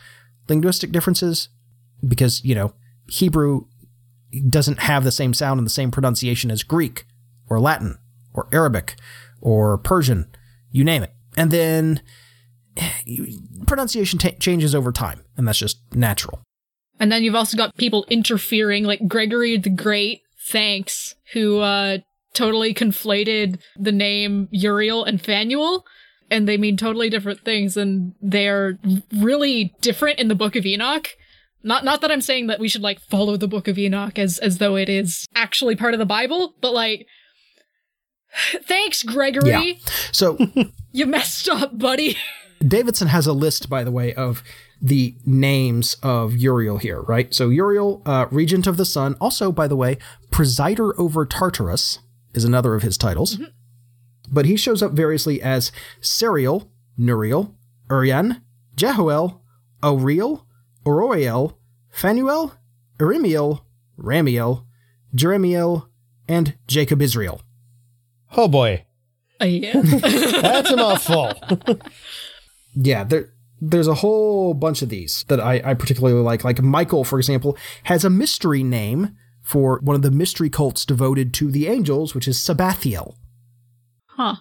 linguistic 0.48 0.92
differences, 0.92 1.48
because, 2.06 2.44
you 2.44 2.54
know, 2.54 2.74
Hebrew 3.08 3.66
doesn't 4.48 4.80
have 4.80 5.04
the 5.04 5.12
same 5.12 5.34
sound 5.34 5.58
and 5.58 5.66
the 5.66 5.70
same 5.70 5.90
pronunciation 5.90 6.50
as 6.50 6.62
Greek 6.62 7.04
or 7.48 7.60
Latin 7.60 7.98
or 8.34 8.48
Arabic 8.52 8.96
or 9.40 9.78
Persian, 9.78 10.26
you 10.70 10.84
name 10.84 11.02
it. 11.02 11.12
And 11.36 11.50
then 11.50 12.02
pronunciation 13.66 14.18
t- 14.18 14.32
changes 14.32 14.74
over 14.74 14.92
time, 14.92 15.24
and 15.36 15.46
that's 15.46 15.58
just 15.58 15.78
natural. 15.94 16.40
And 16.98 17.10
then 17.10 17.22
you've 17.22 17.34
also 17.34 17.56
got 17.56 17.76
people 17.76 18.06
interfering, 18.08 18.84
like 18.84 19.06
Gregory 19.08 19.56
the 19.56 19.70
Great, 19.70 20.22
thanks, 20.48 21.14
who 21.32 21.60
uh, 21.60 21.98
totally 22.34 22.74
conflated 22.74 23.60
the 23.76 23.92
name 23.92 24.48
Uriel 24.50 25.04
and 25.04 25.20
Phanuel, 25.20 25.84
and 26.30 26.48
they 26.48 26.56
mean 26.56 26.76
totally 26.76 27.10
different 27.10 27.44
things, 27.44 27.76
and 27.76 28.14
they're 28.22 28.78
really 29.14 29.74
different 29.80 30.18
in 30.18 30.28
the 30.28 30.34
Book 30.34 30.56
of 30.56 30.64
Enoch. 30.64 31.08
Not 31.62 31.84
not 31.84 32.00
that 32.00 32.10
I'm 32.10 32.20
saying 32.20 32.48
that 32.48 32.60
we 32.60 32.68
should 32.68 32.82
like 32.82 33.00
follow 33.00 33.36
the 33.36 33.48
Book 33.48 33.68
of 33.68 33.78
Enoch 33.78 34.18
as 34.18 34.38
as 34.38 34.58
though 34.58 34.76
it 34.76 34.88
is 34.88 35.26
actually 35.34 35.76
part 35.76 35.94
of 35.94 35.98
the 35.98 36.06
Bible, 36.06 36.54
but 36.60 36.72
like 36.72 37.06
thanks, 38.64 39.02
Gregory. 39.02 39.50
Yeah. 39.50 39.72
So 40.12 40.38
you 40.92 41.06
messed 41.06 41.48
up, 41.48 41.78
buddy. 41.78 42.16
Davidson 42.66 43.08
has 43.08 43.26
a 43.26 43.32
list, 43.32 43.68
by 43.68 43.82
the 43.82 43.90
way, 43.90 44.14
of 44.14 44.42
the 44.80 45.16
names 45.24 45.96
of 46.02 46.36
Uriel 46.36 46.78
here, 46.78 47.02
right? 47.02 47.32
So 47.34 47.50
Uriel, 47.50 48.02
uh, 48.06 48.26
regent 48.30 48.66
of 48.66 48.76
the 48.76 48.84
sun, 48.84 49.16
also, 49.20 49.52
by 49.52 49.66
the 49.68 49.76
way, 49.76 49.98
presider 50.30 50.92
over 50.98 51.26
Tartarus, 51.26 51.98
is 52.34 52.44
another 52.44 52.74
of 52.74 52.82
his 52.82 52.96
titles. 52.96 53.36
Mm-hmm. 53.36 53.44
But 54.30 54.46
he 54.46 54.56
shows 54.56 54.82
up 54.82 54.92
variously 54.92 55.42
as 55.42 55.72
Sariel, 56.00 56.68
Nuriel, 56.98 57.54
Urian, 57.90 58.42
Jehuel, 58.76 59.42
Auriel, 59.82 60.46
Oroiel, 60.84 61.54
Phanuel, 61.90 62.52
Urimiel, 62.98 63.62
Ramiel, 63.98 64.64
Jeremiel, 65.14 65.88
and 66.28 66.56
Jacob 66.66 67.02
Israel. 67.02 67.42
Oh 68.36 68.48
boy. 68.48 68.84
Uh, 69.40 69.46
yeah. 69.46 69.80
That's 69.82 70.70
a 70.70 70.76
mouthful. 70.76 71.32
yeah, 72.74 73.04
there, 73.04 73.32
there's 73.60 73.88
a 73.88 73.94
whole 73.94 74.54
bunch 74.54 74.82
of 74.82 74.88
these 74.88 75.24
that 75.28 75.40
I, 75.40 75.60
I 75.64 75.74
particularly 75.74 76.20
like. 76.20 76.44
Like 76.44 76.62
Michael, 76.62 77.04
for 77.04 77.18
example, 77.18 77.56
has 77.84 78.04
a 78.04 78.10
mystery 78.10 78.62
name 78.62 79.16
for 79.42 79.80
one 79.82 79.96
of 79.96 80.02
the 80.02 80.10
mystery 80.10 80.48
cults 80.48 80.84
devoted 80.84 81.34
to 81.34 81.50
the 81.50 81.66
angels, 81.66 82.14
which 82.14 82.28
is 82.28 82.38
Sabathiel. 82.38 83.16
Huh. 84.06 84.36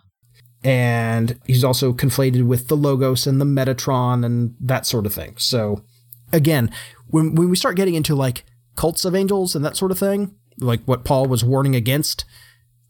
And 0.64 1.40
he's 1.46 1.64
also 1.64 1.92
conflated 1.92 2.46
with 2.46 2.68
the 2.68 2.78
Logos 2.78 3.26
and 3.26 3.42
the 3.42 3.46
Metatron 3.46 4.24
and 4.24 4.56
that 4.60 4.86
sort 4.86 5.08
of 5.08 5.14
thing. 5.14 5.34
So, 5.38 5.84
again, 6.34 6.72
when, 7.08 7.36
when 7.36 7.50
we 7.50 7.56
start 7.56 7.76
getting 7.76 7.96
into 7.96 8.16
like 8.16 8.46
cults 8.76 9.06
of 9.06 9.16
angels 9.16 9.56
and 9.56 9.64
that 9.66 9.78
sort 9.78 9.92
of 9.92 10.00
thing, 10.00 10.36
like 10.60 10.82
what 10.86 11.04
Paul 11.04 11.26
was 11.28 11.44
warning 11.44 11.76
against, 11.76 12.26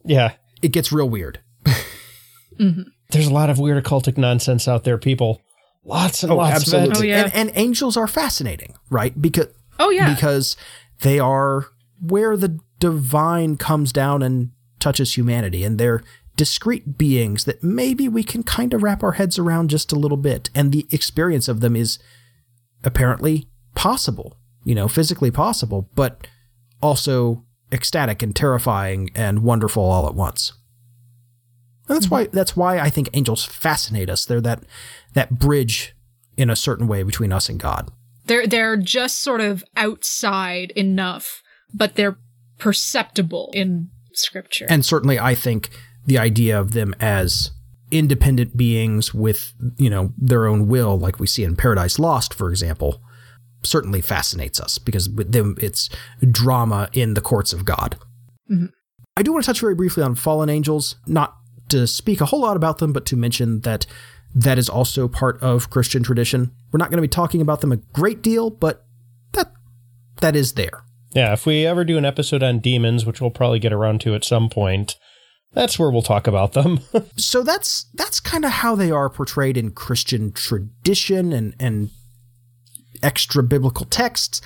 yeah, 0.04 0.34
it 0.62 0.70
gets 0.70 0.92
real 0.92 1.10
weird. 1.10 1.40
mm-hmm. 1.66 2.84
There's 3.10 3.28
a 3.28 3.34
lot 3.34 3.50
of 3.50 3.60
weird 3.60 3.84
occultic 3.84 4.18
nonsense 4.18 4.68
out 4.68 4.84
there, 4.84 4.98
people. 4.98 5.42
Lots 5.84 6.24
and 6.24 6.32
oh, 6.32 6.38
lots 6.38 6.56
absolutely. 6.56 6.90
of 6.90 6.96
it. 6.96 7.00
Oh, 7.00 7.04
yeah. 7.04 7.24
and, 7.24 7.50
and 7.50 7.58
angels 7.58 7.98
are 7.98 8.08
fascinating, 8.08 8.76
right? 8.90 9.20
Because 9.20 9.48
oh 9.80 9.90
yeah, 9.90 10.14
because 10.14 10.56
they 11.02 11.20
are 11.20 11.66
where 12.00 12.38
the 12.38 12.60
divine 12.80 13.58
comes 13.58 13.92
down 13.92 14.22
and 14.22 14.52
touches 14.80 15.18
humanity, 15.18 15.64
and 15.64 15.80
they're 15.80 16.04
discrete 16.36 16.98
beings 16.98 17.46
that 17.46 17.64
maybe 17.64 18.08
we 18.08 18.24
can 18.24 18.44
kind 18.44 18.74
of 18.74 18.84
wrap 18.84 19.04
our 19.04 19.14
heads 19.14 19.38
around 19.38 19.70
just 19.70 19.92
a 19.92 19.96
little 19.96 20.18
bit. 20.18 20.50
And 20.56 20.72
the 20.72 20.88
experience 20.92 21.48
of 21.48 21.60
them 21.60 21.76
is 21.76 22.00
apparently 22.84 23.48
possible, 23.76 24.38
you 24.64 24.76
know, 24.76 24.88
physically 24.88 25.32
possible, 25.32 25.90
but 25.96 26.28
also 26.82 27.46
ecstatic 27.72 28.22
and 28.22 28.36
terrifying 28.36 29.10
and 29.16 29.44
wonderful 29.44 29.84
all 29.84 30.08
at 30.08 30.16
once. 30.16 30.54
And 31.88 31.96
that's 31.96 32.06
mm-hmm. 32.08 32.16
why 32.16 32.28
that's 32.28 32.56
why 32.56 32.80
I 32.80 32.90
think 32.90 33.10
angels 33.14 33.46
fascinate 33.46 34.10
us. 34.10 34.26
They're 34.26 34.42
that 34.42 34.64
that 35.14 35.40
bridge 35.40 35.96
in 36.38 36.50
a 36.50 36.56
certain 36.56 36.88
way 36.88 37.04
between 37.04 37.34
us 37.34 37.50
and 37.50 37.60
God. 37.60 37.90
They're 38.26 38.48
they're 38.48 38.78
just 38.78 39.20
sort 39.20 39.42
of 39.42 39.64
outside 39.76 40.72
enough 40.72 41.42
but 41.74 41.96
they're 41.96 42.18
perceptible 42.58 43.52
in 43.54 43.90
scripture. 44.14 44.66
And 44.70 44.86
certainly, 44.86 45.20
I 45.20 45.36
think 45.36 45.70
the 46.06 46.18
idea 46.18 46.60
of 46.60 46.72
them 46.72 46.94
as 47.00 47.52
independent 47.92 48.58
beings 48.58 49.14
with, 49.14 49.54
you 49.78 49.90
know, 49.90 50.14
their 50.18 50.48
own 50.48 50.68
will, 50.68 50.98
like 50.98 51.20
we 51.20 51.28
see 51.28 51.44
in 51.44 51.56
Paradise 51.56 52.00
Lost, 52.00 52.34
for 52.34 52.50
example, 52.50 53.02
certainly 53.64 54.02
fascinates 54.02 54.60
us 54.60 54.78
because 54.78 55.10
with 55.10 55.32
them, 55.32 55.56
it's 55.60 55.90
drama 56.32 56.90
in 56.94 57.14
the 57.14 57.22
courts 57.22 57.54
of 57.54 57.66
God. 57.66 57.98
Mm-hmm. 58.50 58.68
I 59.18 59.24
do 59.24 59.34
want 59.34 59.44
to 59.44 59.48
touch 59.48 59.60
very 59.60 59.76
briefly 59.76 60.04
on 60.04 60.16
fallen 60.16 60.50
angels, 60.50 60.96
not 61.06 61.36
to 61.70 61.86
speak 61.86 62.22
a 62.22 62.26
whole 62.26 62.42
lot 62.42 62.58
about 62.58 62.78
them, 62.80 62.94
but 62.94 63.06
to 63.08 63.16
mention 63.16 63.62
that 63.62 63.86
that 64.34 64.58
is 64.58 64.70
also 64.70 65.08
part 65.08 65.42
of 65.42 65.70
Christian 65.70 66.04
tradition. 66.04 66.52
We're 66.72 66.78
not 66.78 66.90
going 66.90 66.98
to 66.98 67.02
be 67.02 67.08
talking 67.08 67.42
about 67.42 67.62
them 67.62 67.72
a 67.72 67.78
great 67.78 68.22
deal, 68.22 68.50
but 68.50 68.86
that 69.34 69.52
that 70.22 70.36
is 70.36 70.54
there. 70.54 70.84
Yeah, 71.14 71.34
if 71.34 71.46
we 71.46 71.66
ever 71.66 71.84
do 71.84 71.98
an 71.98 72.06
episode 72.06 72.42
on 72.42 72.60
demons, 72.60 73.06
which 73.06 73.20
we'll 73.20 73.32
probably 73.32 73.60
get 73.60 73.74
around 73.74 74.00
to 74.02 74.16
at 74.16 74.24
some 74.24 74.50
point, 74.50 74.96
that's 75.54 75.78
where 75.78 75.92
we'll 75.92 76.02
talk 76.02 76.28
about 76.28 76.54
them. 76.54 76.80
so 77.18 77.44
that's 77.44 77.86
that's 77.94 78.20
kind 78.20 78.46
of 78.46 78.52
how 78.52 78.76
they 78.76 78.92
are 78.92 79.10
portrayed 79.10 79.58
in 79.58 79.72
Christian 79.72 80.32
tradition 80.32 81.34
and 81.34 81.56
and 81.60 81.90
extra 83.04 83.44
biblical 83.44 83.86
texts. 83.86 84.42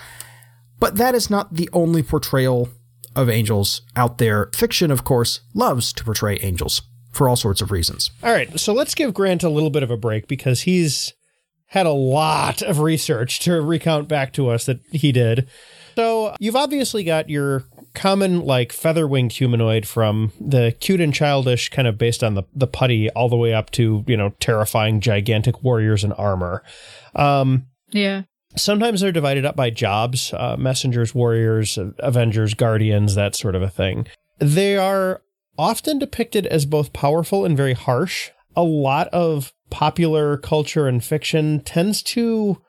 But 0.79 0.97
that 0.97 1.15
is 1.15 1.29
not 1.29 1.53
the 1.53 1.69
only 1.73 2.03
portrayal 2.03 2.69
of 3.15 3.29
angels 3.29 3.81
out 3.95 4.17
there. 4.17 4.49
Fiction, 4.53 4.91
of 4.91 5.03
course, 5.03 5.39
loves 5.53 5.93
to 5.93 6.03
portray 6.03 6.37
angels 6.41 6.81
for 7.13 7.29
all 7.29 7.37
sorts 7.37 7.61
of 7.61 7.71
reasons. 7.71 8.11
All 8.21 8.33
right, 8.33 8.59
so 8.59 8.73
let's 8.73 8.93
give 8.93 9.13
Grant 9.13 9.43
a 9.43 9.49
little 9.49 9.69
bit 9.69 9.83
of 9.83 9.89
a 9.89 9.95
break 9.95 10.27
because 10.27 10.61
he's 10.61 11.13
had 11.67 11.85
a 11.85 11.91
lot 11.91 12.61
of 12.61 12.79
research 12.79 13.39
to 13.39 13.61
recount 13.61 14.07
back 14.07 14.33
to 14.33 14.49
us 14.49 14.65
that 14.65 14.81
he 14.91 15.11
did. 15.11 15.47
So 15.95 16.35
you've 16.39 16.57
obviously 16.57 17.03
got 17.03 17.29
your 17.29 17.63
common 18.05 18.41
like 18.41 18.71
feather 18.71 19.07
winged 19.07 19.31
humanoid 19.31 19.87
from 19.87 20.31
the 20.39 20.75
cute 20.79 21.01
and 21.01 21.11
childish 21.11 21.69
kind 21.69 21.87
of 21.87 21.97
based 21.97 22.23
on 22.23 22.35
the 22.35 22.43
the 22.53 22.67
putti 22.67 23.09
all 23.15 23.29
the 23.29 23.35
way 23.35 23.51
up 23.51 23.71
to 23.71 24.03
you 24.05 24.15
know 24.15 24.29
terrifying 24.39 24.99
gigantic 25.01 25.63
warriors 25.63 26.03
in 26.03 26.11
armor. 26.11 26.61
Um, 27.15 27.65
Yeah. 27.89 28.23
sometimes 28.55 29.01
they're 29.01 29.11
divided 29.11 29.43
up 29.43 29.55
by 29.55 29.71
jobs 29.71 30.31
uh, 30.33 30.55
messengers 30.55 31.15
warriors 31.15 31.79
avengers 31.97 32.53
guardians 32.53 33.15
that 33.15 33.33
sort 33.33 33.55
of 33.55 33.63
a 33.63 33.69
thing 33.71 34.05
they 34.37 34.77
are 34.77 35.23
often 35.57 35.97
depicted 35.97 36.45
as 36.45 36.67
both 36.67 36.93
powerful 36.93 37.43
and 37.43 37.57
very 37.57 37.73
harsh 37.73 38.29
a 38.55 38.63
lot 38.63 39.07
of 39.07 39.51
popular 39.71 40.37
culture 40.37 40.87
and 40.87 41.03
fiction 41.03 41.59
tends 41.61 42.03
to 42.03 42.61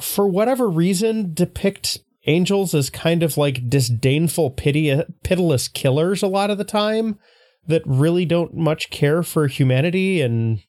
for 0.00 0.26
whatever 0.26 0.68
reason 0.68 1.32
depict 1.32 2.00
angels 2.28 2.74
as 2.74 2.90
kind 2.90 3.22
of 3.24 3.36
like 3.36 3.68
disdainful 3.68 4.50
pity 4.50 5.02
pitiless 5.24 5.66
killers 5.66 6.22
a 6.22 6.26
lot 6.28 6.50
of 6.50 6.58
the 6.58 6.64
time 6.64 7.18
that 7.66 7.82
really 7.84 8.24
don't 8.24 8.54
much 8.54 8.90
care 8.90 9.22
for 9.22 9.46
humanity 9.46 10.20
and 10.20 10.60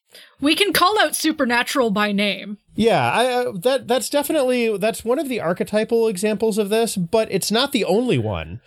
We 0.41 0.55
can 0.55 0.74
call 0.74 0.99
out 0.99 1.16
Supernatural 1.16 1.91
by 1.91 2.12
name. 2.12 2.57
yeah, 2.76 3.12
I, 3.12 3.26
uh, 3.28 3.51
that 3.64 3.88
that's 3.88 4.10
definitely 4.10 4.78
that's 4.78 5.05
one 5.05 5.20
of 5.20 5.30
the 5.30 5.39
archetypal 5.39 6.07
examples 6.07 6.57
of 6.57 6.70
this, 6.70 6.95
but 6.97 7.32
it's 7.32 7.51
not 7.51 7.72
the 7.72 7.86
only 7.86 8.18
one. 8.18 8.60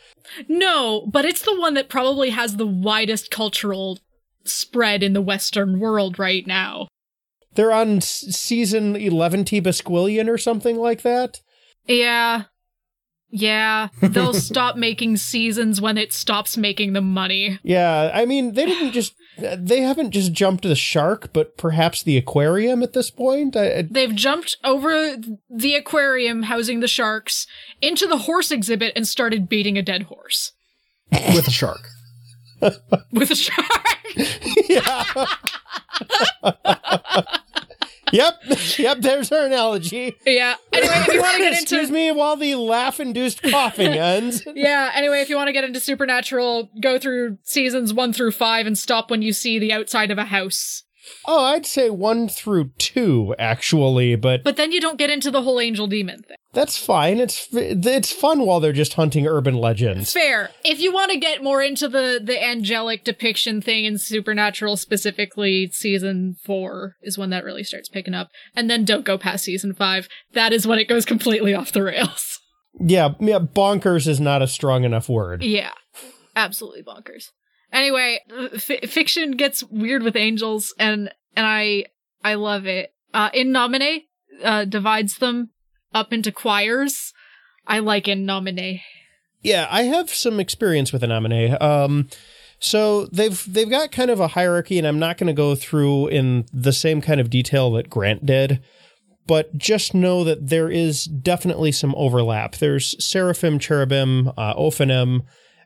No, 0.49 1.07
but 1.13 1.25
it's 1.25 1.43
the 1.43 1.59
one 1.59 1.75
that 1.75 1.89
probably 1.89 2.31
has 2.31 2.57
the 2.57 2.67
widest 2.67 3.31
cultural 3.31 3.99
spread 4.45 5.03
in 5.03 5.13
the 5.15 5.21
Western 5.23 5.79
world 5.81 6.19
right 6.19 6.47
now. 6.47 6.89
They're 7.55 7.73
on 7.73 7.99
s- 7.99 8.25
season 8.31 8.97
eleven 8.97 9.45
T 9.45 9.61
Basquillion 9.61 10.29
or 10.29 10.39
something 10.39 10.77
like 10.79 11.03
that. 11.03 11.41
Yeah. 11.87 12.45
Yeah. 13.35 13.89
They'll 14.01 14.35
stop 14.51 14.77
making 14.77 15.17
seasons 15.17 15.81
when 15.81 15.97
it 15.99 16.13
stops 16.13 16.57
making 16.59 16.93
them 16.93 17.11
money. 17.13 17.59
Yeah, 17.63 18.11
I 18.15 18.27
mean 18.27 18.53
they 18.53 18.67
didn't 18.67 18.93
just 18.93 19.15
they 19.39 19.81
haven't 19.81 20.11
just 20.11 20.33
jumped 20.35 20.65
the 20.65 20.75
shark, 20.77 21.33
but 21.33 21.57
perhaps 21.57 22.03
the 22.03 22.19
aquarium 22.19 22.83
at 22.83 22.93
this 22.93 23.11
point. 23.11 23.57
I, 23.57 23.79
I- 23.79 23.83
They've 23.91 24.15
jumped 24.15 24.59
over 24.63 25.17
the 25.49 25.75
aquarium 25.75 26.43
housing 26.45 26.81
the 26.81 26.89
sharks 26.89 27.47
into 27.81 28.07
the 28.07 28.19
horse 28.19 28.51
exhibit 28.51 28.93
and 28.95 29.09
started 29.09 29.49
beating 29.49 29.79
a 29.79 29.83
dead 29.83 30.03
horse 30.05 30.53
with 31.11 31.49
a 31.49 31.51
shark. 31.51 31.89
with 33.13 33.31
a 33.31 33.35
shark. 33.35 33.67
yeah. 34.69 35.27
Yep, 38.13 38.41
yep. 38.79 38.99
There's 39.01 39.29
her 39.31 39.47
analogy. 39.47 40.17
yeah. 40.25 40.55
Anyway, 40.73 40.95
if 40.95 41.13
you 41.15 41.21
want 41.21 41.37
to 41.37 41.43
get 41.43 41.53
into 41.59 41.63
Excuse 41.63 41.91
me 41.91 42.13
while 42.13 42.37
the 42.37 42.55
laugh-induced 42.55 43.43
coughing 43.43 43.89
ends. 43.93 44.43
Yeah, 44.55 44.91
anyway, 44.95 45.21
if 45.21 45.29
you 45.29 45.37
want 45.37 45.49
to 45.49 45.53
get 45.53 45.65
into 45.65 45.81
Supernatural, 45.81 46.71
go 46.81 46.99
through 46.99 47.39
seasons 47.43 47.93
one 47.93 48.13
through 48.13 48.33
five 48.33 48.67
and 48.67 48.77
stop 48.79 49.11
when 49.11 49.23
you 49.23 49.33
see 49.33 49.59
the 49.59 49.73
outside 49.73 50.11
of 50.11 50.19
a 50.19 50.25
house. 50.25 50.85
Oh, 51.27 51.45
I'd 51.45 51.67
say 51.67 51.91
one 51.91 52.29
through 52.29 52.71
two, 52.79 53.35
actually, 53.39 54.15
but 54.17 54.45
But 54.45 54.57
then 54.57 54.73
you 54.73 54.81
don't 54.81 54.99
get 54.99 55.11
into 55.11 55.31
the 55.31 55.43
whole 55.43 55.61
angel 55.61 55.87
demon 55.87 56.23
thing. 56.23 56.37
that's 56.53 56.77
fine. 56.77 57.19
It's 57.19 57.49
it's 57.53 58.13
fun 58.13 58.47
while 58.47 58.61
they're 58.61 58.73
just 58.73 58.95
hunting 58.95 59.27
urban 59.27 59.55
legends. 59.55 60.13
Fair. 60.13 60.51
If 60.65 60.81
you 60.81 60.93
want 60.93 61.11
to 61.13 61.19
get 61.19 61.43
more 61.43 61.63
into 61.63 61.89
the 61.89 62.21
the 62.23 62.43
angelic 62.43 63.05
depiction 63.05 63.61
thing 63.61 63.85
in 63.85 63.99
Supernatural 63.99 64.77
specifically, 64.77 65.71
season 65.73 66.37
four 66.45 66.97
is 67.03 67.19
when 67.19 67.31
that 67.31 67.45
really 67.45 67.65
starts 67.65 67.89
picking 67.89 68.15
up. 68.15 68.29
And 68.55 68.71
then 68.71 68.85
don't 68.85 69.05
go 69.05 69.19
past 69.19 69.45
season 69.45 69.75
five. 69.75 70.09
That 70.35 70.53
is 70.53 70.67
when 70.67 70.79
it 70.79 70.89
goes 70.89 71.05
completely 71.05 71.55
off 71.55 71.73
the 71.73 71.83
rails. 71.83 72.39
Yeah, 72.81 73.11
yeah. 73.21 73.39
Bonkers 73.39 74.07
is 74.07 74.19
not 74.21 74.41
a 74.41 74.47
strong 74.47 74.85
enough 74.85 75.09
word. 75.09 75.43
Yeah, 75.43 75.73
absolutely 76.35 76.83
bonkers. 76.83 77.27
Anyway, 77.73 78.21
f- 78.55 78.91
fiction 78.91 79.33
gets 79.33 79.63
weird 79.65 80.03
with 80.03 80.17
angels, 80.17 80.75
and 80.79 81.11
and 81.35 81.47
I 81.47 81.87
I 82.23 82.35
love 82.35 82.67
it. 82.67 82.93
Uh, 83.15 83.31
in 83.33 83.53
Nomine, 83.53 84.03
uh, 84.43 84.65
divides 84.65 85.19
them 85.19 85.51
up 85.95 86.13
into 86.13 86.33
choirs. 86.33 87.13
I 87.67 87.79
like 87.79 88.09
in 88.09 88.27
Nomine. 88.27 88.81
Yeah, 89.43 89.67
I 89.71 89.83
have 89.83 90.11
some 90.11 90.39
experience 90.39 90.93
with 90.93 91.03
In 91.03 91.11
Nomine. 91.11 91.57
Um, 91.61 92.09
so 92.59 93.07
they've 93.07 93.45
they've 93.53 93.69
got 93.69 93.91
kind 93.91 94.11
of 94.11 94.21
a 94.21 94.29
hierarchy, 94.29 94.79
and 94.79 94.87
I'm 94.87 94.99
not 94.99 95.19
going 95.19 95.27
to 95.27 95.33
go 95.33 95.55
through 95.55 96.09
in 96.09 96.47
the 96.53 96.73
same 96.73 97.01
kind 97.01 97.21
of 97.21 97.31
detail 97.31 97.73
that 97.73 97.91
Grant 97.91 98.25
did, 98.25 98.63
but 99.27 99.57
just 99.59 99.95
know 99.95 100.23
that 100.25 100.49
there 100.49 100.71
is 100.71 101.05
definitely 101.05 101.73
some 101.73 101.95
overlap. 101.97 102.57
There's 102.57 102.95
seraphim, 103.05 103.59
cherubim, 103.59 104.29
uh, 104.37 104.55
ophanim, 104.55 105.23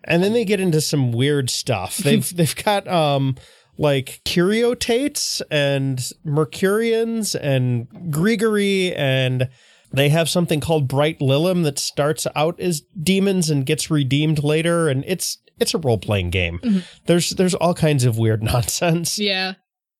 and 0.07 0.22
then 0.22 0.32
they 0.32 0.44
get 0.44 0.61
into 0.61 0.80
some 0.80 1.12
weird 1.12 1.50
stuff. 1.50 1.96
They've 2.04 2.36
they've 2.36 2.57
got 2.64 2.86
um 2.88 3.36
like 3.78 4.20
Kyriotates 4.24 5.42
and 5.50 5.98
mercurians 6.24 7.34
and 7.40 7.88
Grigori 8.11 8.94
and 8.94 9.48
they 9.92 10.09
have 10.09 10.28
something 10.28 10.61
called 10.61 10.88
Bright 10.88 11.20
Lilim 11.20 11.62
that 11.64 11.78
starts 11.78 12.26
out 12.34 12.59
as 12.61 12.80
demons 13.00 13.50
and 13.50 13.64
gets 13.64 13.90
redeemed 13.90 14.42
later, 14.42 14.88
and 14.88 15.04
it's 15.07 15.38
it's 15.59 15.74
a 15.74 15.78
role 15.78 15.98
playing 15.98 16.30
game. 16.30 16.82
There's 17.07 17.30
there's 17.30 17.54
all 17.54 17.72
kinds 17.74 18.04
of 18.04 18.18
weird 18.18 18.42
nonsense. 18.52 19.18
Yeah. 19.18 19.54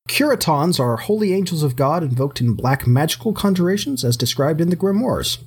Curatons 0.09 0.79
are 0.79 0.97
holy 0.97 1.33
angels 1.33 1.63
of 1.63 1.75
God 1.75 2.01
invoked 2.03 2.39
in 2.41 2.53
black 2.53 2.87
magical 2.87 3.33
conjurations 3.33 4.05
as 4.05 4.15
described 4.15 4.61
in 4.61 4.69
the 4.69 4.77
grimoires, 4.77 5.37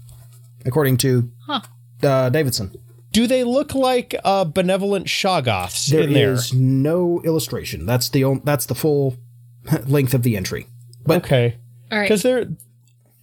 according 0.66 0.96
to 0.98 1.30
Huh. 1.46 1.60
uh, 2.02 2.28
Davidson. 2.30 2.72
Do 3.12 3.26
they 3.26 3.42
look 3.44 3.74
like 3.74 4.14
uh, 4.24 4.44
benevolent 4.44 5.06
Shoggoths 5.06 5.88
There 5.88 6.02
in 6.02 6.12
there? 6.12 6.32
is 6.32 6.52
no 6.54 7.20
illustration. 7.24 7.84
That's 7.86 8.08
the 8.08 8.24
on- 8.24 8.42
that's 8.44 8.66
the 8.66 8.74
full 8.74 9.16
length 9.86 10.14
of 10.14 10.22
the 10.22 10.36
entry. 10.36 10.66
But 11.04 11.24
okay, 11.24 11.56
right. 11.90 12.02
because 12.02 12.22
they're 12.22 12.40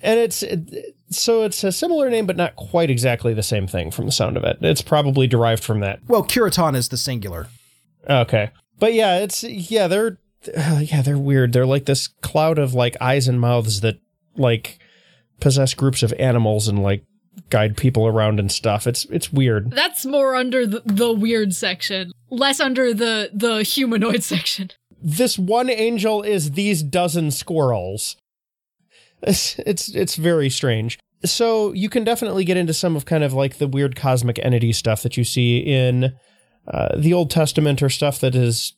and 0.01 0.19
it's 0.19 0.43
it, 0.43 0.95
so 1.09 1.43
it's 1.43 1.63
a 1.63 1.71
similar 1.71 2.09
name, 2.09 2.25
but 2.25 2.35
not 2.35 2.55
quite 2.55 2.89
exactly 2.89 3.33
the 3.33 3.43
same 3.43 3.65
thing 3.67 3.91
from 3.91 4.05
the 4.05 4.11
sound 4.11 4.35
of 4.35 4.43
it. 4.43 4.57
It's 4.61 4.81
probably 4.81 5.25
derived 5.27 5.63
from 5.63 5.79
that. 5.79 5.99
well, 6.07 6.23
Curaton 6.23 6.75
is 6.75 6.89
the 6.89 6.97
singular. 6.97 7.47
Okay, 8.09 8.51
but 8.79 8.93
yeah, 8.93 9.19
it's 9.19 9.43
yeah 9.43 9.87
they're 9.87 10.17
uh, 10.55 10.81
yeah 10.83 11.01
they're 11.01 11.17
weird. 11.17 11.53
They're 11.53 11.65
like 11.65 11.85
this 11.85 12.07
cloud 12.21 12.59
of 12.59 12.73
like 12.73 12.97
eyes 12.99 13.27
and 13.27 13.39
mouths 13.39 13.79
that 13.81 13.99
like 14.35 14.79
possess 15.39 15.73
groups 15.73 16.03
of 16.03 16.13
animals 16.19 16.67
and 16.67 16.81
like 16.83 17.05
guide 17.49 17.77
people 17.77 18.07
around 18.07 18.39
and 18.39 18.51
stuff. 18.51 18.87
It's 18.87 19.05
it's 19.05 19.31
weird. 19.31 19.71
That's 19.71 20.05
more 20.05 20.35
under 20.35 20.65
the, 20.65 20.81
the 20.85 21.11
weird 21.11 21.53
section, 21.53 22.11
less 22.29 22.59
under 22.59 22.93
the 22.93 23.29
the 23.33 23.63
humanoid 23.63 24.23
section. 24.23 24.71
This 25.01 25.37
one 25.37 25.69
angel 25.69 26.23
is 26.23 26.51
these 26.51 26.83
dozen 26.83 27.31
squirrels. 27.31 28.17
It's 29.21 29.59
it's 29.59 29.89
it's 29.89 30.15
very 30.15 30.49
strange. 30.49 30.99
So 31.25 31.73
you 31.73 31.89
can 31.89 32.03
definitely 32.03 32.45
get 32.45 32.57
into 32.57 32.73
some 32.73 32.95
of 32.95 33.05
kind 33.05 33.23
of 33.23 33.33
like 33.33 33.57
the 33.57 33.67
weird 33.67 33.95
cosmic 33.95 34.39
entity 34.43 34.71
stuff 34.71 35.01
that 35.01 35.17
you 35.17 35.23
see 35.23 35.57
in 35.57 36.15
uh, 36.67 36.95
the 36.95 37.13
Old 37.13 37.31
Testament 37.31 37.81
or 37.81 37.89
stuff 37.89 38.19
that 38.19 38.35
is 38.35 38.73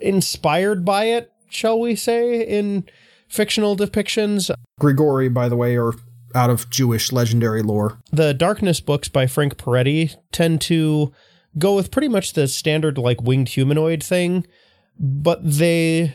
inspired 0.00 0.84
by 0.84 1.04
it, 1.06 1.32
shall 1.48 1.80
we 1.80 1.96
say, 1.96 2.42
in 2.42 2.84
fictional 3.28 3.76
depictions. 3.76 4.50
Grigori, 4.78 5.28
by 5.28 5.48
the 5.48 5.56
way, 5.56 5.76
are 5.76 5.94
out 6.34 6.50
of 6.50 6.68
Jewish 6.70 7.12
legendary 7.12 7.62
lore. 7.62 7.98
The 8.10 8.34
Darkness 8.34 8.80
books 8.80 9.08
by 9.08 9.26
Frank 9.26 9.56
Peretti 9.56 10.16
tend 10.32 10.60
to 10.62 11.12
go 11.58 11.74
with 11.74 11.90
pretty 11.90 12.08
much 12.08 12.32
the 12.32 12.48
standard 12.48 12.98
like 12.98 13.22
winged 13.22 13.50
humanoid 13.50 14.02
thing, 14.02 14.46
but 14.98 15.40
they 15.42 16.14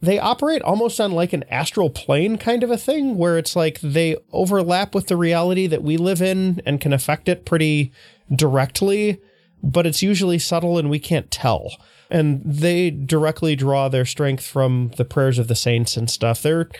they 0.00 0.18
operate 0.18 0.62
almost 0.62 1.00
on 1.00 1.12
like 1.12 1.32
an 1.32 1.42
astral 1.44 1.90
plane 1.90 2.38
kind 2.38 2.62
of 2.62 2.70
a 2.70 2.76
thing 2.76 3.16
where 3.16 3.36
it's 3.36 3.56
like 3.56 3.80
they 3.80 4.16
overlap 4.32 4.94
with 4.94 5.08
the 5.08 5.16
reality 5.16 5.66
that 5.66 5.82
we 5.82 5.96
live 5.96 6.22
in 6.22 6.62
and 6.64 6.80
can 6.80 6.92
affect 6.92 7.28
it 7.28 7.44
pretty 7.44 7.92
directly, 8.32 9.20
but 9.62 9.86
it's 9.86 10.02
usually 10.02 10.38
subtle 10.38 10.78
and 10.78 10.88
we 10.88 11.00
can't 11.00 11.30
tell. 11.30 11.76
And 12.10 12.42
they 12.44 12.90
directly 12.90 13.56
draw 13.56 13.88
their 13.88 14.04
strength 14.04 14.46
from 14.46 14.92
the 14.96 15.04
prayers 15.04 15.38
of 15.38 15.48
the 15.48 15.56
saints 15.56 15.96
and 15.96 16.08
stuff. 16.08 16.42
They're 16.42 16.70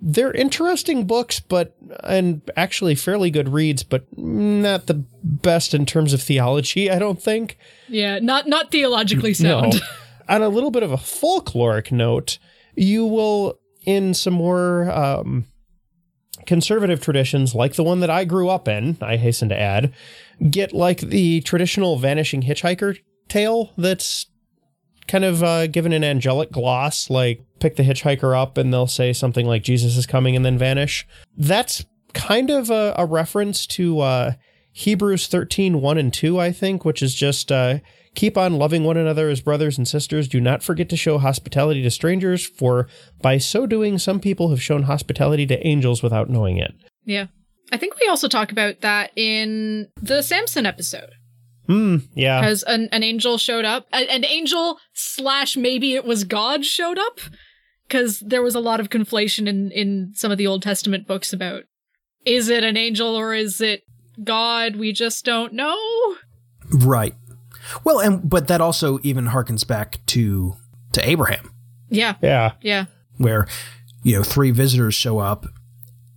they're 0.00 0.32
interesting 0.32 1.06
books, 1.06 1.40
but 1.40 1.76
and 2.04 2.42
actually 2.56 2.94
fairly 2.94 3.30
good 3.30 3.48
reads, 3.48 3.82
but 3.82 4.06
not 4.16 4.86
the 4.86 5.04
best 5.22 5.74
in 5.74 5.86
terms 5.86 6.12
of 6.12 6.22
theology, 6.22 6.90
I 6.90 6.98
don't 6.98 7.20
think. 7.20 7.58
Yeah, 7.88 8.18
not 8.18 8.46
not 8.46 8.70
theologically 8.70 9.34
sound. 9.34 9.80
On 10.28 10.42
a 10.42 10.48
little 10.48 10.70
bit 10.70 10.82
of 10.82 10.92
a 10.92 10.98
folkloric 10.98 11.90
note, 11.90 12.38
you 12.74 13.06
will, 13.06 13.58
in 13.86 14.12
some 14.12 14.34
more 14.34 14.90
um, 14.90 15.46
conservative 16.46 17.00
traditions, 17.00 17.54
like 17.54 17.74
the 17.74 17.84
one 17.84 18.00
that 18.00 18.10
I 18.10 18.24
grew 18.24 18.50
up 18.50 18.68
in, 18.68 18.98
I 19.00 19.16
hasten 19.16 19.48
to 19.48 19.58
add, 19.58 19.92
get 20.50 20.74
like 20.74 21.00
the 21.00 21.40
traditional 21.40 21.96
vanishing 21.96 22.42
hitchhiker 22.42 22.98
tale 23.28 23.72
that's 23.78 24.26
kind 25.08 25.24
of 25.24 25.42
uh, 25.42 25.66
given 25.66 25.92
an 25.92 26.04
angelic 26.04 26.52
gloss, 26.52 27.10
like 27.10 27.42
pick 27.58 27.76
the 27.76 27.82
hitchhiker 27.82 28.38
up 28.38 28.56
and 28.56 28.72
they'll 28.72 28.86
say 28.86 29.12
something 29.12 29.46
like 29.46 29.62
Jesus 29.62 29.96
is 29.96 30.06
coming 30.06 30.36
and 30.36 30.44
then 30.44 30.58
vanish. 30.58 31.06
That's 31.36 31.84
kind 32.14 32.50
of 32.50 32.70
a, 32.70 32.94
a 32.96 33.06
reference 33.06 33.66
to 33.68 34.00
uh, 34.00 34.32
Hebrews 34.72 35.26
13, 35.26 35.80
1 35.80 35.98
and 35.98 36.12
2, 36.12 36.38
I 36.38 36.52
think, 36.52 36.84
which 36.84 37.02
is 37.02 37.14
just 37.14 37.50
uh, 37.50 37.78
keep 38.14 38.38
on 38.38 38.58
loving 38.58 38.84
one 38.84 38.96
another 38.96 39.28
as 39.28 39.40
brothers 39.40 39.78
and 39.78 39.88
sisters. 39.88 40.28
Do 40.28 40.40
not 40.40 40.62
forget 40.62 40.88
to 40.90 40.96
show 40.96 41.18
hospitality 41.18 41.82
to 41.82 41.90
strangers, 41.90 42.46
for 42.46 42.88
by 43.20 43.38
so 43.38 43.66
doing, 43.66 43.98
some 43.98 44.20
people 44.20 44.50
have 44.50 44.62
shown 44.62 44.84
hospitality 44.84 45.46
to 45.46 45.66
angels 45.66 46.02
without 46.02 46.30
knowing 46.30 46.58
it. 46.58 46.74
Yeah. 47.04 47.26
I 47.72 47.76
think 47.76 47.98
we 48.00 48.08
also 48.08 48.28
talk 48.28 48.50
about 48.52 48.80
that 48.80 49.10
in 49.16 49.88
the 50.00 50.22
Samson 50.22 50.64
episode. 50.64 51.10
Hmm, 51.68 51.96
yeah. 52.14 52.40
Because 52.40 52.62
an, 52.64 52.88
an 52.92 53.02
angel 53.02 53.36
showed 53.38 53.64
up. 53.64 53.86
A- 53.92 54.10
an 54.10 54.24
angel 54.24 54.78
slash 54.94 55.56
maybe 55.56 55.94
it 55.94 56.04
was 56.04 56.24
God 56.24 56.64
showed 56.64 56.98
up. 56.98 57.20
Because 57.86 58.20
there 58.20 58.42
was 58.42 58.54
a 58.54 58.60
lot 58.60 58.80
of 58.80 58.90
conflation 58.90 59.46
in, 59.48 59.70
in 59.70 60.12
some 60.14 60.30
of 60.32 60.38
the 60.38 60.46
Old 60.46 60.62
Testament 60.62 61.06
books 61.06 61.32
about 61.32 61.62
is 62.26 62.48
it 62.48 62.64
an 62.64 62.76
angel 62.76 63.14
or 63.14 63.32
is 63.34 63.60
it 63.60 63.82
God? 64.22 64.76
We 64.76 64.92
just 64.92 65.24
don't 65.24 65.52
know. 65.54 66.16
Right. 66.70 67.14
Well, 67.84 68.00
and 68.00 68.28
but 68.28 68.48
that 68.48 68.60
also 68.60 68.98
even 69.02 69.26
harkens 69.26 69.66
back 69.66 70.04
to 70.06 70.54
to 70.92 71.08
Abraham, 71.08 71.50
Yeah. 71.90 72.14
Yeah. 72.22 72.52
Yeah. 72.62 72.86
where 73.18 73.46
you 74.02 74.16
know 74.16 74.22
three 74.22 74.50
visitors 74.50 74.94
show 74.94 75.18
up, 75.18 75.46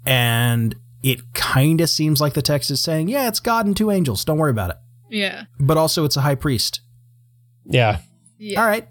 and 0.05 0.75
it 1.03 1.33
kind 1.33 1.81
of 1.81 1.89
seems 1.89 2.21
like 2.21 2.33
the 2.33 2.41
text 2.41 2.71
is 2.71 2.81
saying, 2.81 3.07
"Yeah, 3.09 3.27
it's 3.27 3.39
God 3.39 3.65
and 3.65 3.75
two 3.75 3.91
angels. 3.91 4.23
Don't 4.25 4.37
worry 4.37 4.51
about 4.51 4.69
it." 4.71 4.77
Yeah. 5.11 5.43
But 5.59 5.77
also, 5.77 6.05
it's 6.05 6.17
a 6.17 6.21
high 6.21 6.35
priest. 6.35 6.81
Yeah. 7.65 7.99
Yeah. 8.39 8.61
All 8.61 8.67
right. 8.67 8.87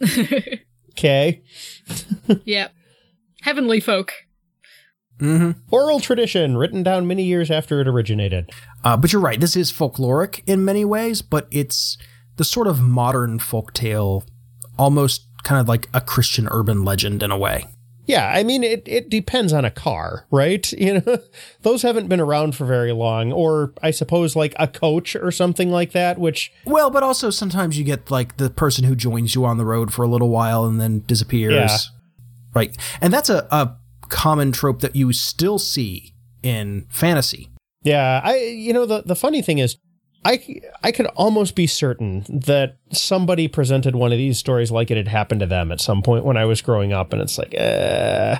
Okay. 1.00 1.42
yeah. 2.44 2.68
Heavenly 3.40 3.80
folk. 3.80 4.12
Mm-hmm. 5.18 5.60
Oral 5.70 6.00
tradition 6.00 6.58
written 6.58 6.82
down 6.82 7.06
many 7.06 7.24
years 7.24 7.50
after 7.50 7.80
it 7.80 7.88
originated. 7.88 8.50
Uh, 8.84 8.96
but 8.98 9.12
you're 9.12 9.22
right. 9.22 9.40
This 9.40 9.56
is 9.56 9.72
folkloric 9.72 10.42
in 10.46 10.64
many 10.64 10.84
ways, 10.84 11.22
but 11.22 11.46
it's 11.50 11.96
the 12.36 12.44
sort 12.44 12.66
of 12.66 12.82
modern 12.82 13.38
folktale, 13.38 14.26
almost 14.78 15.26
kind 15.42 15.60
of 15.60 15.68
like 15.68 15.88
a 15.94 16.00
Christian 16.02 16.48
urban 16.50 16.84
legend 16.84 17.22
in 17.22 17.30
a 17.30 17.38
way. 17.38 17.64
Yeah, 18.10 18.32
I 18.34 18.42
mean 18.42 18.62
it 18.64 18.82
it 18.86 19.08
depends 19.08 19.52
on 19.52 19.64
a 19.64 19.70
car, 19.70 20.26
right? 20.30 20.70
You 20.80 21.00
know, 21.00 21.18
those 21.62 21.82
haven't 21.82 22.08
been 22.08 22.20
around 22.20 22.56
for 22.56 22.64
very 22.64 22.92
long 22.92 23.32
or 23.32 23.72
I 23.82 23.90
suppose 23.90 24.34
like 24.34 24.54
a 24.58 24.66
coach 24.66 25.14
or 25.14 25.30
something 25.30 25.70
like 25.70 25.92
that, 25.92 26.18
which 26.18 26.52
Well, 26.64 26.90
but 26.90 27.02
also 27.02 27.30
sometimes 27.30 27.78
you 27.78 27.84
get 27.84 28.10
like 28.10 28.38
the 28.38 28.50
person 28.50 28.84
who 28.84 28.96
joins 28.96 29.34
you 29.34 29.44
on 29.44 29.58
the 29.58 29.64
road 29.64 29.92
for 29.92 30.02
a 30.02 30.08
little 30.08 30.30
while 30.30 30.64
and 30.64 30.80
then 30.80 31.00
disappears. 31.06 31.54
Yeah. 31.54 31.78
Right. 32.54 32.76
And 33.00 33.12
that's 33.12 33.28
a, 33.28 33.46
a 33.50 33.76
common 34.08 34.52
trope 34.52 34.80
that 34.80 34.96
you 34.96 35.12
still 35.12 35.58
see 35.58 36.14
in 36.42 36.86
fantasy. 36.88 37.50
yeah, 37.82 38.20
I 38.24 38.36
you 38.38 38.72
know 38.72 38.86
the 38.86 39.02
the 39.02 39.16
funny 39.16 39.42
thing 39.42 39.58
is 39.58 39.76
I 40.24 40.60
I 40.82 40.92
could 40.92 41.06
almost 41.06 41.54
be 41.54 41.66
certain 41.66 42.24
that 42.28 42.76
somebody 42.92 43.48
presented 43.48 43.96
one 43.96 44.12
of 44.12 44.18
these 44.18 44.38
stories 44.38 44.70
like 44.70 44.90
it 44.90 44.96
had 44.96 45.08
happened 45.08 45.40
to 45.40 45.46
them 45.46 45.72
at 45.72 45.80
some 45.80 46.02
point 46.02 46.24
when 46.24 46.36
I 46.36 46.44
was 46.44 46.60
growing 46.60 46.92
up 46.92 47.12
and 47.12 47.22
it's 47.22 47.38
like 47.38 47.54
uh 47.58 48.36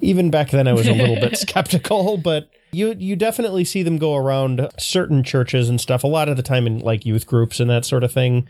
even 0.00 0.30
back 0.30 0.50
then 0.50 0.66
I 0.66 0.72
was 0.72 0.88
a 0.88 0.94
little 0.94 1.16
bit 1.16 1.36
skeptical, 1.38 2.16
but 2.16 2.50
you 2.72 2.94
you 2.98 3.16
definitely 3.16 3.64
see 3.64 3.82
them 3.82 3.98
go 3.98 4.16
around 4.16 4.68
certain 4.78 5.22
churches 5.22 5.68
and 5.68 5.80
stuff 5.80 6.04
a 6.04 6.08
lot 6.08 6.28
of 6.28 6.36
the 6.36 6.42
time 6.42 6.66
in 6.66 6.80
like 6.80 7.06
youth 7.06 7.26
groups 7.26 7.60
and 7.60 7.70
that 7.70 7.84
sort 7.84 8.04
of 8.04 8.12
thing. 8.12 8.48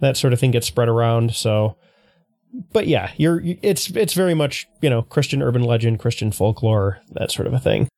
That 0.00 0.16
sort 0.16 0.32
of 0.32 0.40
thing 0.40 0.52
gets 0.52 0.66
spread 0.66 0.88
around, 0.88 1.34
so 1.34 1.76
but 2.72 2.86
yeah, 2.86 3.10
you're 3.16 3.42
it's 3.62 3.90
it's 3.90 4.14
very 4.14 4.34
much, 4.34 4.68
you 4.80 4.90
know, 4.90 5.02
Christian 5.02 5.42
urban 5.42 5.62
legend, 5.62 5.98
Christian 5.98 6.32
folklore, 6.32 7.00
that 7.12 7.30
sort 7.30 7.46
of 7.46 7.54
a 7.54 7.58
thing. 7.58 7.88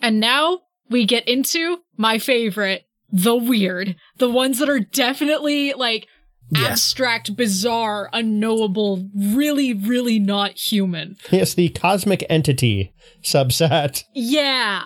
And 0.00 0.20
now 0.20 0.60
we 0.88 1.06
get 1.06 1.26
into 1.28 1.78
my 1.96 2.18
favorite, 2.18 2.86
the 3.12 3.36
weird. 3.36 3.94
The 4.18 4.30
ones 4.30 4.58
that 4.58 4.68
are 4.68 4.80
definitely 4.80 5.72
like 5.74 6.06
Yes. 6.50 6.70
abstract, 6.72 7.34
bizarre, 7.36 8.10
unknowable, 8.12 9.08
really, 9.16 9.72
really 9.72 10.18
not 10.18 10.52
human. 10.58 11.16
Yes, 11.30 11.54
the 11.54 11.70
cosmic 11.70 12.26
entity 12.28 12.92
subset. 13.22 14.02
Yeah. 14.14 14.84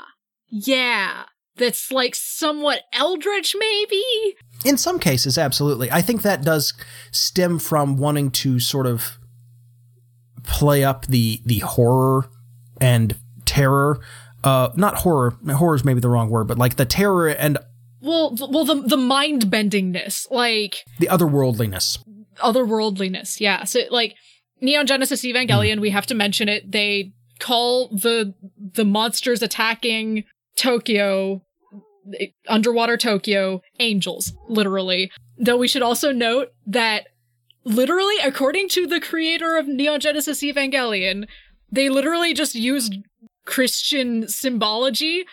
Yeah. 0.48 1.24
That's 1.56 1.90
like 1.90 2.14
somewhat 2.14 2.82
eldritch, 2.92 3.56
maybe? 3.58 4.36
In 4.64 4.76
some 4.76 5.00
cases, 5.00 5.38
absolutely. 5.38 5.90
I 5.90 6.02
think 6.02 6.22
that 6.22 6.42
does 6.42 6.72
stem 7.10 7.58
from 7.58 7.96
wanting 7.96 8.30
to 8.32 8.60
sort 8.60 8.86
of 8.86 9.18
play 10.44 10.84
up 10.84 11.06
the 11.06 11.40
the 11.44 11.60
horror 11.60 12.28
and 12.80 13.16
terror. 13.44 14.00
Uh, 14.44 14.68
not 14.76 14.96
horror. 14.98 15.36
Horror 15.48 15.74
is 15.74 15.84
maybe 15.84 16.00
the 16.00 16.08
wrong 16.10 16.30
word, 16.30 16.46
but 16.46 16.58
like 16.58 16.76
the 16.76 16.84
terror 16.84 17.28
and 17.28 17.58
Well, 18.06 18.36
th- 18.36 18.50
well, 18.50 18.64
the 18.64 18.76
the 18.82 18.96
mind 18.96 19.46
bendingness, 19.46 20.30
like 20.30 20.84
the 21.00 21.08
otherworldliness. 21.08 21.98
otherworldliness. 22.38 23.40
Yeah. 23.40 23.64
So 23.64 23.80
like 23.90 24.14
Neon 24.60 24.86
Genesis 24.86 25.24
Evangelion, 25.24 25.80
we 25.80 25.90
have 25.90 26.06
to 26.06 26.14
mention 26.14 26.48
it. 26.48 26.70
They 26.70 27.12
call 27.40 27.88
the 27.88 28.34
the 28.74 28.84
monsters 28.84 29.42
attacking 29.42 30.24
Tokyo 30.56 31.42
underwater 32.48 32.96
Tokyo 32.96 33.60
angels, 33.80 34.32
literally. 34.48 35.10
Though 35.36 35.56
we 35.56 35.68
should 35.68 35.82
also 35.82 36.12
note 36.12 36.48
that 36.66 37.08
literally 37.64 38.14
according 38.24 38.68
to 38.70 38.86
the 38.86 39.00
creator 39.00 39.56
of 39.56 39.66
Neon 39.66 39.98
Genesis 40.00 40.42
Evangelion, 40.42 41.26
they 41.70 41.88
literally 41.88 42.32
just 42.32 42.54
used 42.54 42.94
Christian 43.44 44.28
symbology 44.28 45.24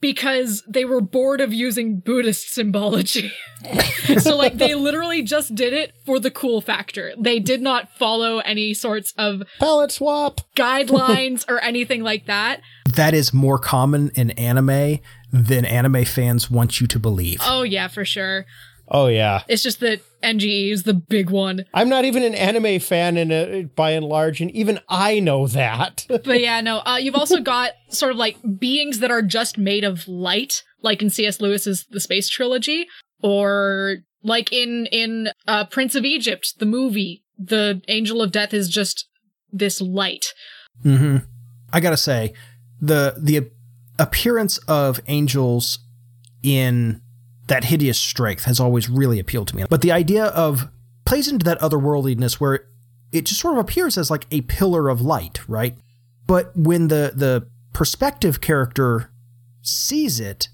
because 0.00 0.62
they 0.68 0.84
were 0.84 1.00
bored 1.00 1.40
of 1.40 1.52
using 1.52 2.00
Buddhist 2.00 2.52
symbology. 2.52 3.32
so 4.18 4.36
like 4.36 4.54
they 4.54 4.74
literally 4.74 5.22
just 5.22 5.54
did 5.54 5.72
it 5.72 5.94
for 6.04 6.18
the 6.18 6.30
cool 6.30 6.60
factor. 6.60 7.12
They 7.18 7.38
did 7.38 7.62
not 7.62 7.90
follow 7.96 8.38
any 8.38 8.74
sorts 8.74 9.12
of 9.16 9.42
Palette 9.58 9.92
swap. 9.92 10.40
guidelines 10.54 11.44
or 11.48 11.58
anything 11.60 12.02
like 12.02 12.26
that. 12.26 12.60
That 12.94 13.14
is 13.14 13.32
more 13.32 13.58
common 13.58 14.10
in 14.14 14.30
anime 14.32 14.98
than 15.32 15.64
anime 15.64 16.04
fans 16.04 16.50
want 16.50 16.80
you 16.80 16.86
to 16.86 16.98
believe. 16.98 17.40
Oh 17.42 17.62
yeah, 17.62 17.88
for 17.88 18.04
sure. 18.04 18.46
Oh 18.88 19.08
yeah. 19.08 19.42
It's 19.48 19.62
just 19.62 19.80
that 19.80 20.00
NGE 20.26 20.72
is 20.72 20.82
the 20.82 20.94
big 20.94 21.30
one. 21.30 21.64
I'm 21.72 21.88
not 21.88 22.04
even 22.04 22.22
an 22.22 22.34
anime 22.34 22.80
fan 22.80 23.16
in 23.16 23.30
a, 23.30 23.62
by 23.64 23.92
and 23.92 24.04
large, 24.04 24.40
and 24.40 24.50
even 24.50 24.80
I 24.88 25.20
know 25.20 25.46
that. 25.46 26.06
But 26.26 26.40
yeah, 26.40 26.60
no. 26.60 26.78
Uh, 26.78 26.96
you've 26.96 27.14
also 27.14 27.40
got 27.40 27.72
sort 27.88 28.10
of 28.10 28.18
like 28.18 28.36
beings 28.58 28.98
that 28.98 29.10
are 29.10 29.22
just 29.22 29.58
made 29.58 29.84
of 29.84 30.08
light, 30.08 30.62
like 30.82 31.02
in 31.02 31.10
C.S. 31.10 31.40
Lewis's 31.40 31.86
The 31.90 32.00
Space 32.00 32.28
Trilogy, 32.28 32.86
or 33.22 33.98
like 34.22 34.52
in 34.52 34.86
in 34.86 35.28
uh, 35.46 35.66
Prince 35.66 35.94
of 35.94 36.04
Egypt, 36.04 36.54
the 36.58 36.66
movie. 36.66 37.22
The 37.38 37.82
Angel 37.86 38.22
of 38.22 38.32
Death 38.32 38.54
is 38.54 38.68
just 38.68 39.06
this 39.52 39.80
light. 39.80 40.26
Mm-hmm. 40.84 41.18
I 41.72 41.80
gotta 41.80 41.96
say, 41.96 42.32
the 42.80 43.14
the 43.18 43.50
appearance 43.98 44.58
of 44.66 45.00
angels 45.06 45.78
in 46.42 47.02
that 47.46 47.64
hideous 47.64 47.98
strength 47.98 48.44
has 48.44 48.60
always 48.60 48.88
really 48.88 49.18
appealed 49.18 49.48
to 49.48 49.56
me. 49.56 49.64
But 49.68 49.82
the 49.82 49.92
idea 49.92 50.26
of 50.26 50.68
plays 51.04 51.28
into 51.28 51.44
that 51.44 51.60
otherworldliness 51.60 52.34
where 52.34 52.66
it 53.12 53.26
just 53.26 53.40
sort 53.40 53.54
of 53.54 53.60
appears 53.60 53.96
as 53.96 54.10
like 54.10 54.26
a 54.30 54.42
pillar 54.42 54.88
of 54.88 55.00
light, 55.00 55.40
right? 55.48 55.76
But 56.26 56.56
when 56.56 56.88
the 56.88 57.12
the 57.14 57.48
perspective 57.72 58.40
character 58.40 59.10
sees 59.62 60.20
it, 60.20 60.48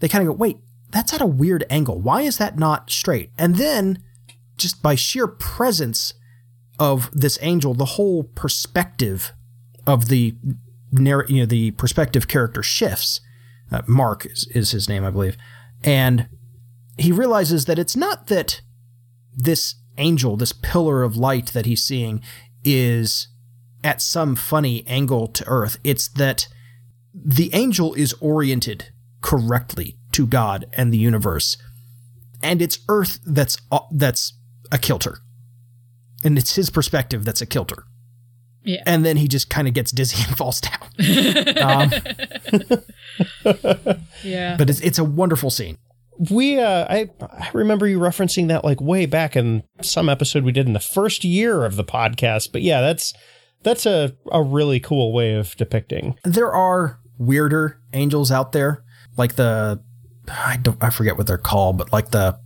they 0.00 0.08
kind 0.08 0.22
of 0.22 0.34
go, 0.34 0.38
"Wait, 0.38 0.58
that's 0.90 1.12
at 1.14 1.22
a 1.22 1.26
weird 1.26 1.64
angle. 1.70 2.00
Why 2.00 2.22
is 2.22 2.38
that 2.38 2.58
not 2.58 2.90
straight?" 2.90 3.30
And 3.38 3.56
then, 3.56 4.02
just 4.56 4.82
by 4.82 4.94
sheer 4.94 5.26
presence 5.26 6.14
of 6.78 7.10
this 7.12 7.38
angel, 7.40 7.74
the 7.74 7.84
whole 7.84 8.24
perspective 8.24 9.32
of 9.86 10.08
the 10.08 10.36
narr- 10.92 11.26
you 11.28 11.40
know 11.40 11.46
the 11.46 11.70
perspective 11.72 12.28
character 12.28 12.62
shifts. 12.62 13.20
Uh, 13.70 13.82
Mark 13.86 14.24
is, 14.24 14.46
is 14.54 14.70
his 14.70 14.88
name, 14.88 15.04
I 15.04 15.10
believe, 15.10 15.36
and 15.82 16.28
he 16.96 17.12
realizes 17.12 17.64
that 17.66 17.78
it's 17.78 17.96
not 17.96 18.26
that 18.26 18.60
this 19.34 19.76
angel, 19.96 20.36
this 20.36 20.52
pillar 20.52 21.02
of 21.02 21.16
light 21.16 21.48
that 21.48 21.66
he's 21.66 21.82
seeing, 21.82 22.22
is 22.64 23.28
at 23.84 24.02
some 24.02 24.34
funny 24.34 24.84
angle 24.86 25.28
to 25.28 25.46
Earth. 25.46 25.78
It's 25.84 26.08
that 26.08 26.48
the 27.14 27.50
angel 27.52 27.94
is 27.94 28.14
oriented 28.14 28.86
correctly 29.20 29.96
to 30.12 30.26
God 30.26 30.66
and 30.72 30.92
the 30.92 30.98
universe, 30.98 31.56
and 32.42 32.60
it's 32.60 32.78
Earth 32.88 33.20
that's 33.24 33.58
uh, 33.70 33.80
that's 33.92 34.34
a 34.70 34.78
kilter, 34.78 35.20
and 36.24 36.38
it's 36.38 36.56
his 36.56 36.70
perspective 36.70 37.24
that's 37.24 37.42
a 37.42 37.46
kilter. 37.46 37.84
Yeah. 38.68 38.82
And 38.86 39.02
then 39.04 39.16
he 39.16 39.28
just 39.28 39.48
kind 39.48 39.66
of 39.66 39.72
gets 39.72 39.90
dizzy 39.92 40.22
and 40.28 40.36
falls 40.36 40.60
down. 40.60 40.82
um, 41.62 41.90
Yeah. 44.22 44.56
but 44.58 44.68
it's 44.68 44.80
it's 44.80 44.98
a 44.98 45.04
wonderful 45.04 45.50
scene. 45.50 45.78
we, 46.30 46.58
uh, 46.58 46.84
I, 46.90 47.08
I 47.32 47.48
remember 47.54 47.86
you 47.86 47.98
referencing 47.98 48.48
that 48.48 48.64
like 48.64 48.80
way 48.80 49.06
back 49.06 49.36
in 49.36 49.62
some 49.80 50.08
episode 50.08 50.42
we 50.44 50.52
did 50.52 50.66
in 50.66 50.72
the 50.72 50.80
first 50.80 51.24
year 51.24 51.64
of 51.64 51.76
the 51.76 51.84
podcast. 51.84 52.52
But 52.52 52.62
yeah, 52.62 52.80
that's 52.80 53.14
that's 53.62 53.86
a 53.86 54.12
a 54.32 54.42
really 54.42 54.80
cool 54.80 55.12
way 55.12 55.34
of 55.34 55.56
depicting. 55.56 56.16
There 56.24 56.52
are 56.52 56.98
weirder 57.18 57.80
angels 57.92 58.30
out 58.30 58.52
there, 58.52 58.84
like 59.16 59.36
the 59.36 59.80
I 60.28 60.58
don't 60.60 60.82
I 60.82 60.90
forget 60.90 61.16
what 61.16 61.26
they're 61.26 61.38
called, 61.38 61.78
but 61.78 61.92
like 61.92 62.10
the 62.10 62.38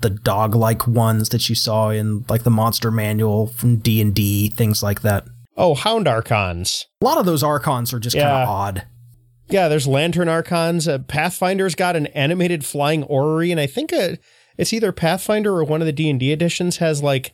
the 0.00 0.10
dog 0.10 0.54
like 0.54 0.86
ones 0.86 1.28
that 1.30 1.48
you 1.48 1.54
saw 1.54 1.90
in 1.90 2.24
like 2.28 2.42
the 2.42 2.50
monster 2.50 2.90
manual 2.90 3.46
from 3.46 3.76
D 3.76 4.00
and 4.00 4.14
D, 4.14 4.50
things 4.50 4.82
like 4.82 5.02
that. 5.02 5.24
Oh, 5.56 5.74
Hound 5.74 6.08
Archons. 6.08 6.86
A 7.02 7.04
lot 7.04 7.18
of 7.18 7.26
those 7.26 7.42
archons 7.42 7.92
are 7.92 7.98
just 7.98 8.16
kind 8.16 8.28
of 8.28 8.48
odd. 8.48 8.86
Yeah, 9.48 9.68
there's 9.68 9.86
Lantern 9.86 10.28
Archons. 10.28 10.86
Uh, 10.86 10.98
Pathfinder's 10.98 11.74
got 11.74 11.96
an 11.96 12.06
animated 12.08 12.64
flying 12.64 13.02
orrery, 13.04 13.50
and 13.50 13.60
I 13.60 13.66
think 13.66 13.92
uh 13.92 14.16
it's 14.56 14.72
either 14.72 14.92
Pathfinder 14.92 15.52
or 15.52 15.64
one 15.64 15.80
of 15.80 15.86
the 15.86 15.92
D 15.92 16.08
and 16.10 16.20
D 16.20 16.32
editions 16.32 16.76
has 16.76 17.02
like 17.02 17.32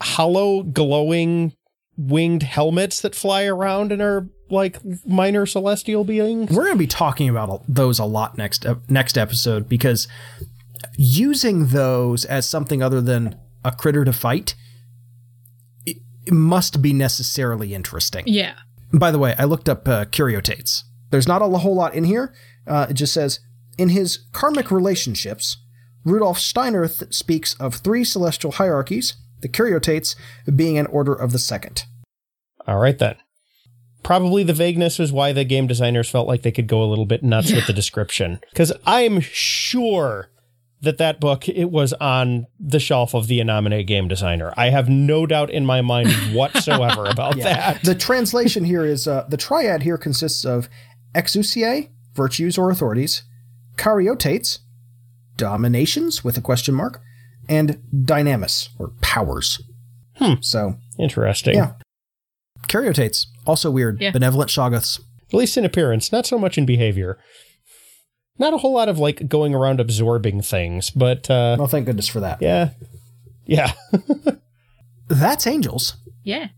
hollow 0.00 0.62
glowing 0.62 1.54
winged 1.96 2.42
helmets 2.42 3.00
that 3.00 3.14
fly 3.14 3.44
around 3.44 3.90
and 3.90 4.02
are 4.02 4.28
like 4.50 4.78
minor 5.06 5.46
celestial 5.46 6.04
beings. 6.04 6.50
We're 6.50 6.64
going 6.64 6.74
to 6.74 6.78
be 6.78 6.86
talking 6.86 7.28
about 7.28 7.62
those 7.66 7.98
a 7.98 8.04
lot 8.04 8.36
next 8.36 8.64
ep- 8.66 8.88
next 8.88 9.16
episode 9.18 9.68
because 9.68 10.06
using 10.96 11.68
those 11.68 12.24
as 12.24 12.48
something 12.48 12.82
other 12.82 13.00
than 13.00 13.38
a 13.64 13.72
critter 13.72 14.04
to 14.04 14.12
fight 14.12 14.54
must 16.32 16.82
be 16.82 16.92
necessarily 16.92 17.74
interesting. 17.74 18.24
Yeah. 18.26 18.54
By 18.92 19.10
the 19.10 19.18
way, 19.18 19.34
I 19.38 19.44
looked 19.44 19.68
up 19.68 19.86
uh, 19.88 20.04
Kyriotates. 20.06 20.82
There's 21.10 21.28
not 21.28 21.42
a 21.42 21.46
whole 21.46 21.74
lot 21.74 21.94
in 21.94 22.04
here. 22.04 22.34
Uh, 22.66 22.86
it 22.90 22.94
just 22.94 23.12
says 23.14 23.40
in 23.78 23.90
his 23.90 24.26
karmic 24.32 24.70
relationships, 24.70 25.58
Rudolf 26.04 26.38
Steiner 26.38 26.88
th- 26.88 27.12
speaks 27.14 27.54
of 27.54 27.76
three 27.76 28.04
celestial 28.04 28.52
hierarchies, 28.52 29.16
the 29.40 29.48
Curiotates 29.48 30.16
being 30.54 30.78
an 30.78 30.86
order 30.86 31.12
of 31.12 31.32
the 31.32 31.38
second. 31.38 31.84
All 32.66 32.78
right 32.78 32.98
then. 32.98 33.16
Probably 34.02 34.44
the 34.44 34.52
vagueness 34.52 35.00
is 35.00 35.12
why 35.12 35.32
the 35.32 35.44
game 35.44 35.66
designers 35.66 36.08
felt 36.08 36.28
like 36.28 36.42
they 36.42 36.52
could 36.52 36.68
go 36.68 36.82
a 36.82 36.86
little 36.86 37.06
bit 37.06 37.24
nuts 37.24 37.52
with 37.52 37.66
the 37.66 37.72
description. 37.74 38.38
Because 38.50 38.72
I'm 38.86 39.20
sure 39.20 40.30
that 40.86 40.98
that 40.98 41.20
book 41.20 41.48
it 41.48 41.70
was 41.70 41.92
on 41.94 42.46
the 42.58 42.80
shelf 42.80 43.14
of 43.14 43.26
the 43.26 43.40
In 43.40 43.48
Nomine 43.48 43.84
game 43.84 44.08
designer. 44.08 44.54
I 44.56 44.70
have 44.70 44.88
no 44.88 45.26
doubt 45.26 45.50
in 45.50 45.66
my 45.66 45.82
mind 45.82 46.08
whatsoever 46.34 47.04
about 47.04 47.36
that. 47.38 47.82
The 47.84 47.94
translation 47.94 48.64
here 48.64 48.84
is 48.84 49.06
uh, 49.06 49.26
the 49.28 49.36
triad 49.36 49.82
here 49.82 49.98
consists 49.98 50.44
of 50.44 50.68
exousiae, 51.14 51.90
virtues 52.14 52.56
or 52.56 52.70
authorities, 52.70 53.22
kyriotates, 53.76 54.60
dominations 55.36 56.24
with 56.24 56.38
a 56.38 56.40
question 56.40 56.74
mark, 56.74 57.00
and 57.48 57.78
dynamis 57.94 58.68
or 58.78 58.92
powers. 59.02 59.60
Hmm. 60.16 60.34
So 60.40 60.76
Interesting. 60.98 61.54
Yeah. 61.54 61.72
kyriotates 62.68 63.26
also 63.46 63.70
weird. 63.70 64.00
Yeah. 64.00 64.10
Benevolent 64.12 64.50
shoggoths. 64.50 65.00
At 65.28 65.34
least 65.34 65.56
in 65.56 65.64
appearance, 65.64 66.12
not 66.12 66.24
so 66.24 66.38
much 66.38 66.56
in 66.56 66.64
behavior. 66.64 67.18
Not 68.38 68.52
a 68.54 68.58
whole 68.58 68.74
lot 68.74 68.88
of 68.88 68.98
like 68.98 69.28
going 69.28 69.54
around 69.54 69.80
absorbing 69.80 70.42
things, 70.42 70.90
but 70.90 71.30
uh 71.30 71.56
Well, 71.58 71.68
thank 71.68 71.86
goodness 71.86 72.08
for 72.08 72.20
that. 72.20 72.42
yeah. 72.42 72.70
Yeah. 73.46 73.72
That's 75.08 75.46
angels, 75.46 75.96
Yeah. 76.24 76.48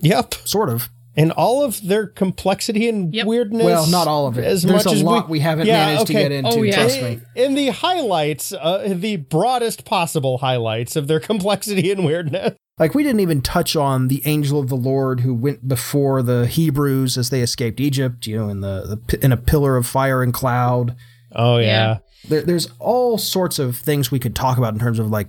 yep. 0.00 0.34
sort 0.44 0.68
of. 0.70 0.88
And 1.16 1.32
all 1.32 1.62
of 1.64 1.86
their 1.86 2.06
complexity 2.06 2.88
and 2.88 3.12
Yep. 3.14 3.26
weirdness. 3.26 3.64
Well, 3.64 3.86
not 3.88 4.08
all 4.08 4.26
of 4.26 4.38
it. 4.38 4.44
As 4.44 4.62
There's 4.62 4.84
much 4.84 4.92
a 4.92 4.96
as 4.96 5.02
lot 5.02 5.28
we, 5.28 5.40
haven't 5.40 5.66
Yeah, 5.66 5.86
managed 5.86 6.06
to 6.06 6.12
get 6.12 6.32
into. 6.32 6.50
Oh, 6.50 6.62
yeah. 6.62 6.74
Trust 6.74 7.02
me. 7.02 7.20
in 7.36 7.54
the 7.54 7.68
highlights, 7.68 8.52
uh, 8.52 8.92
the 8.96 9.16
broadest 9.16 9.84
possible 9.84 10.38
highlights 10.38 10.96
of 10.96 11.08
their 11.08 11.20
complexity 11.30 11.90
and 11.92 12.04
weirdness. 12.04 12.54
Like 12.80 12.94
we 12.94 13.02
didn't 13.04 13.20
even 13.20 13.42
touch 13.42 13.76
on 13.76 14.08
the 14.08 14.22
angel 14.24 14.58
of 14.58 14.68
the 14.68 14.74
Lord 14.76 15.20
who 15.20 15.34
went 15.34 15.68
before 15.68 16.22
the 16.22 16.46
Hebrews 16.46 17.16
as 17.18 17.28
they 17.30 17.42
escaped 17.42 17.78
Egypt. 17.78 18.26
You 18.26 18.38
know, 18.38 18.48
in 18.48 18.60
the, 18.62 18.98
the 19.06 19.24
in 19.24 19.30
a 19.32 19.36
pillar 19.36 19.76
of 19.76 19.86
fire 19.86 20.22
and 20.22 20.32
cloud. 20.34 20.96
Oh 21.32 21.58
yeah. 21.58 21.66
Yeah. 21.66 21.98
There, 22.28 22.42
there's 22.42 22.68
all 22.78 23.18
sorts 23.18 23.58
of 23.58 23.76
things 23.76 24.10
we 24.10 24.18
could 24.18 24.34
talk 24.34 24.58
about 24.58 24.72
in 24.74 24.80
terms 24.80 24.98
of 24.98 25.10
like 25.10 25.28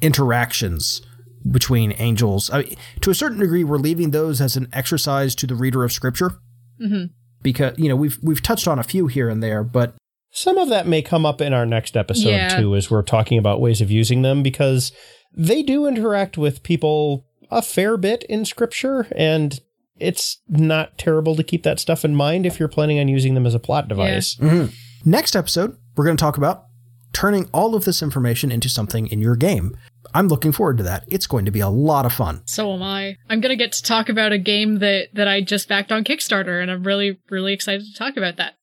interactions 0.00 1.02
between 1.50 1.92
angels. 1.98 2.50
I 2.50 2.62
mean, 2.62 2.76
to 3.02 3.10
a 3.10 3.14
certain 3.14 3.38
degree, 3.38 3.64
we're 3.64 3.78
leaving 3.78 4.10
those 4.10 4.40
as 4.40 4.56
an 4.56 4.68
exercise 4.72 5.34
to 5.36 5.46
the 5.46 5.54
reader 5.54 5.84
of 5.84 5.92
Scripture 5.92 6.38
hmm 6.78 7.04
because 7.42 7.78
you 7.78 7.88
know 7.88 7.96
we've 7.96 8.18
we've 8.22 8.42
touched 8.42 8.66
on 8.66 8.78
a 8.78 8.82
few 8.82 9.06
here 9.06 9.28
and 9.28 9.42
there, 9.42 9.62
but 9.62 9.94
Some 10.32 10.58
of 10.58 10.68
that 10.68 10.86
may 10.86 11.00
come 11.00 11.24
up 11.24 11.40
in 11.40 11.52
our 11.54 11.64
next 11.64 11.96
episode 11.96 12.28
Yeah. 12.30 12.60
too, 12.60 12.74
as 12.74 12.90
we're 12.90 13.02
talking 13.02 13.38
about 13.38 13.60
ways 13.60 13.80
of 13.80 13.90
using 13.90 14.22
them 14.22 14.42
because 14.42 14.92
they 15.36 15.62
do 15.62 15.86
interact 15.86 16.38
with 16.38 16.62
people 16.62 17.26
a 17.50 17.62
fair 17.62 17.96
bit 17.96 18.24
in 18.24 18.44
scripture, 18.44 19.06
and 19.14 19.60
it's 19.98 20.38
not 20.48 20.98
terrible 20.98 21.36
to 21.36 21.42
keep 21.42 21.62
that 21.62 21.80
stuff 21.80 22.04
in 22.04 22.14
mind 22.14 22.46
if 22.46 22.58
you're 22.58 22.68
planning 22.68 22.98
on 22.98 23.08
using 23.08 23.34
them 23.34 23.46
as 23.46 23.54
a 23.54 23.58
plot 23.58 23.88
device. 23.88 24.34
Mm-hmm. 24.36 25.10
Next 25.10 25.36
episode, 25.36 25.76
we're 25.96 26.04
going 26.04 26.16
to 26.16 26.20
talk 26.20 26.36
about 26.36 26.64
turning 27.12 27.48
all 27.52 27.74
of 27.74 27.84
this 27.84 28.02
information 28.02 28.52
into 28.52 28.68
something 28.68 29.06
in 29.06 29.20
your 29.20 29.36
game. 29.36 29.76
I'm 30.12 30.28
looking 30.28 30.52
forward 30.52 30.76
to 30.78 30.82
that. 30.84 31.04
It's 31.08 31.26
going 31.26 31.46
to 31.46 31.50
be 31.50 31.60
a 31.60 31.68
lot 31.68 32.04
of 32.04 32.12
fun. 32.12 32.42
So 32.46 32.72
am 32.74 32.82
I. 32.82 33.16
I'm 33.30 33.40
gonna 33.40 33.56
get 33.56 33.72
to 33.72 33.82
talk 33.82 34.08
about 34.08 34.32
a 34.32 34.38
game 34.38 34.80
that 34.80 35.08
that 35.14 35.26
I 35.26 35.40
just 35.40 35.68
backed 35.68 35.90
on 35.90 36.04
Kickstarter, 36.04 36.60
and 36.60 36.70
I'm 36.70 36.84
really 36.84 37.18
really 37.30 37.52
excited 37.52 37.86
to 37.86 37.94
talk 37.94 38.16
about 38.16 38.36
that. 38.36 38.54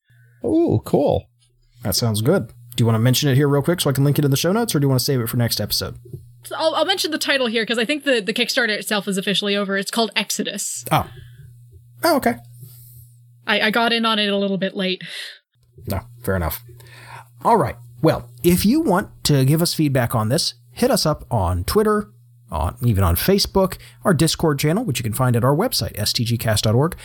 Oh, 0.43 0.81
cool. 0.85 1.29
That 1.83 1.95
sounds 1.95 2.21
good. 2.21 2.47
Do 2.75 2.81
you 2.81 2.85
want 2.85 2.95
to 2.95 2.99
mention 2.99 3.29
it 3.29 3.35
here 3.35 3.47
real 3.47 3.61
quick 3.61 3.81
so 3.81 3.89
I 3.89 3.93
can 3.93 4.03
link 4.03 4.19
it 4.19 4.25
in 4.25 4.31
the 4.31 4.37
show 4.37 4.51
notes, 4.51 4.73
or 4.75 4.79
do 4.79 4.85
you 4.85 4.89
want 4.89 4.99
to 4.99 5.05
save 5.05 5.19
it 5.19 5.29
for 5.29 5.37
next 5.37 5.59
episode? 5.59 5.97
I'll, 6.55 6.75
I'll 6.75 6.85
mention 6.85 7.11
the 7.11 7.17
title 7.17 7.47
here 7.47 7.63
because 7.63 7.77
I 7.77 7.85
think 7.85 8.03
the 8.03 8.19
the 8.21 8.33
Kickstarter 8.33 8.69
itself 8.69 9.07
is 9.07 9.17
officially 9.17 9.55
over. 9.55 9.77
It's 9.77 9.91
called 9.91 10.11
Exodus. 10.15 10.85
Oh. 10.91 11.09
Oh, 12.03 12.17
okay. 12.17 12.35
I, 13.47 13.61
I 13.61 13.71
got 13.71 13.93
in 13.93 14.05
on 14.05 14.19
it 14.19 14.27
a 14.27 14.37
little 14.37 14.57
bit 14.57 14.75
late. 14.75 15.01
No, 15.87 16.01
fair 16.23 16.35
enough. 16.35 16.61
All 17.43 17.57
right. 17.57 17.75
Well, 18.01 18.29
if 18.43 18.65
you 18.65 18.81
want 18.81 19.09
to 19.25 19.45
give 19.45 19.61
us 19.61 19.73
feedback 19.73 20.13
on 20.15 20.29
this, 20.29 20.53
hit 20.71 20.91
us 20.91 21.05
up 21.05 21.25
on 21.31 21.63
Twitter, 21.63 22.09
on 22.51 22.75
even 22.81 23.03
on 23.03 23.15
Facebook, 23.15 23.77
our 24.03 24.13
Discord 24.13 24.59
channel, 24.59 24.83
which 24.83 24.99
you 24.99 25.03
can 25.03 25.13
find 25.13 25.35
at 25.35 25.43
our 25.43 25.55
website, 25.55 25.95
stgcast.org. 25.97 26.95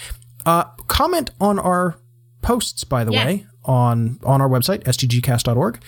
Uh, 0.44 0.64
comment 0.88 1.30
on 1.40 1.58
our 1.58 1.96
posts, 2.42 2.84
by 2.84 3.04
the 3.04 3.12
Yeah. 3.12 3.24
way, 3.26 3.46
on 3.64 4.18
on 4.24 4.40
our 4.40 4.48
website, 4.48 4.82
stgcast.org. 4.84 5.80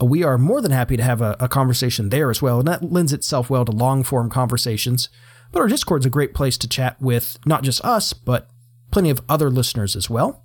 Uh, 0.00 0.06
We 0.06 0.22
are 0.22 0.38
more 0.38 0.60
than 0.60 0.70
happy 0.70 0.96
to 0.96 1.02
have 1.02 1.20
a, 1.20 1.36
a 1.40 1.48
conversation 1.48 2.08
there 2.10 2.30
as 2.30 2.40
well, 2.40 2.58
and 2.58 2.68
that 2.68 2.92
lends 2.92 3.12
itself 3.12 3.50
well 3.50 3.64
to 3.64 3.72
long 3.72 4.02
form 4.02 4.30
conversations. 4.30 5.08
But 5.50 5.60
our 5.60 5.68
Discord's 5.68 6.06
a 6.06 6.10
great 6.10 6.34
place 6.34 6.56
to 6.58 6.68
chat 6.68 7.00
with 7.00 7.38
not 7.44 7.62
just 7.62 7.84
us, 7.84 8.12
but 8.12 8.48
plenty 8.90 9.10
of 9.10 9.20
other 9.28 9.50
listeners 9.50 9.96
as 9.96 10.08
well. 10.08 10.44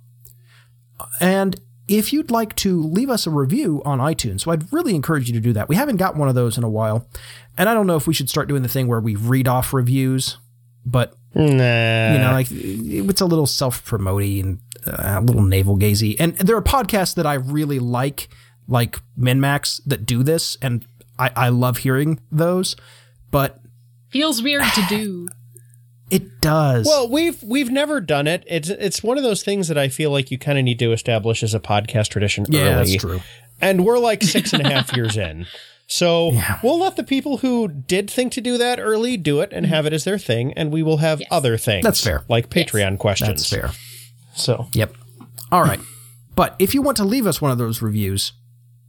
And 1.20 1.60
if 1.86 2.12
you'd 2.12 2.30
like 2.30 2.54
to 2.56 2.82
leave 2.82 3.08
us 3.08 3.26
a 3.26 3.30
review 3.30 3.80
on 3.86 3.98
iTunes, 3.98 4.42
so 4.42 4.50
I'd 4.50 4.70
really 4.72 4.94
encourage 4.94 5.28
you 5.28 5.34
to 5.34 5.40
do 5.40 5.52
that. 5.54 5.68
We 5.68 5.76
haven't 5.76 5.96
got 5.96 6.16
one 6.16 6.28
of 6.28 6.34
those 6.34 6.58
in 6.58 6.64
a 6.64 6.68
while. 6.68 7.08
And 7.56 7.68
I 7.68 7.74
don't 7.74 7.86
know 7.86 7.96
if 7.96 8.06
we 8.06 8.12
should 8.14 8.28
start 8.28 8.48
doing 8.48 8.62
the 8.62 8.68
thing 8.68 8.86
where 8.88 9.00
we 9.00 9.16
read 9.16 9.48
off 9.48 9.72
reviews, 9.72 10.36
but 10.84 11.14
Nah. 11.34 11.42
you 11.42 12.18
know, 12.18 12.30
like 12.32 12.48
it's 12.50 13.20
a 13.20 13.26
little 13.26 13.46
self-promoting 13.46 14.40
and 14.40 14.60
uh, 14.86 15.20
a 15.20 15.22
little 15.22 15.42
navel 15.42 15.76
gazy. 15.78 16.16
And 16.18 16.36
there 16.36 16.56
are 16.56 16.62
podcasts 16.62 17.14
that 17.14 17.26
I 17.26 17.34
really 17.34 17.78
like, 17.78 18.28
like 18.68 18.98
MinMax, 19.18 19.80
that 19.86 20.04
do 20.06 20.22
this, 20.22 20.56
and 20.62 20.84
I, 21.18 21.30
I 21.34 21.48
love 21.48 21.78
hearing 21.78 22.20
those. 22.30 22.76
But 23.30 23.60
Feels 24.10 24.42
weird 24.42 24.62
to 24.74 24.82
do. 24.88 25.28
it 26.10 26.40
does. 26.40 26.86
Well, 26.86 27.08
we've 27.10 27.42
we've 27.42 27.70
never 27.70 28.00
done 28.00 28.26
it. 28.26 28.44
It's 28.46 28.68
it's 28.70 29.02
one 29.02 29.18
of 29.18 29.24
those 29.24 29.42
things 29.42 29.68
that 29.68 29.76
I 29.78 29.88
feel 29.88 30.10
like 30.10 30.30
you 30.30 30.38
kind 30.38 30.58
of 30.58 30.64
need 30.64 30.78
to 30.78 30.92
establish 30.92 31.42
as 31.42 31.54
a 31.54 31.60
podcast 31.60 32.08
tradition 32.08 32.46
yeah, 32.48 32.60
early. 32.62 32.74
that's 32.92 32.94
true. 33.02 33.20
And 33.60 33.84
we're 33.84 33.98
like 33.98 34.22
six 34.36 34.52
and 34.52 34.64
a 34.64 34.70
half 34.70 34.94
years 34.96 35.16
in. 35.16 35.46
So 35.86 36.32
Yeah. 36.32 36.58
we'll 36.62 36.78
let 36.78 36.96
the 36.96 37.02
people 37.04 37.38
who 37.38 37.66
did 37.68 38.10
think 38.10 38.32
to 38.32 38.40
do 38.42 38.58
that 38.58 38.78
early 38.78 39.16
do 39.16 39.40
it 39.40 39.50
and 39.52 39.64
have 39.66 39.86
it 39.86 39.92
as 39.94 40.04
their 40.04 40.18
thing, 40.18 40.52
and 40.54 40.70
we 40.70 40.82
will 40.82 40.98
have 40.98 41.20
Yes. 41.20 41.28
other 41.30 41.56
things. 41.56 41.82
That's 41.82 42.02
fair. 42.04 42.24
Like 42.28 42.50
Patreon 42.50 42.98
questions. 42.98 43.28
That's 43.28 43.48
fair. 43.50 43.70
So 44.34 44.68
Yep. 44.74 44.94
All 45.50 45.62
right. 45.62 45.80
But 46.34 46.54
if 46.58 46.72
you 46.74 46.82
want 46.82 46.96
to 46.98 47.04
leave 47.04 47.26
us 47.26 47.40
one 47.40 47.50
of 47.50 47.58
those 47.58 47.82
reviews, 47.82 48.32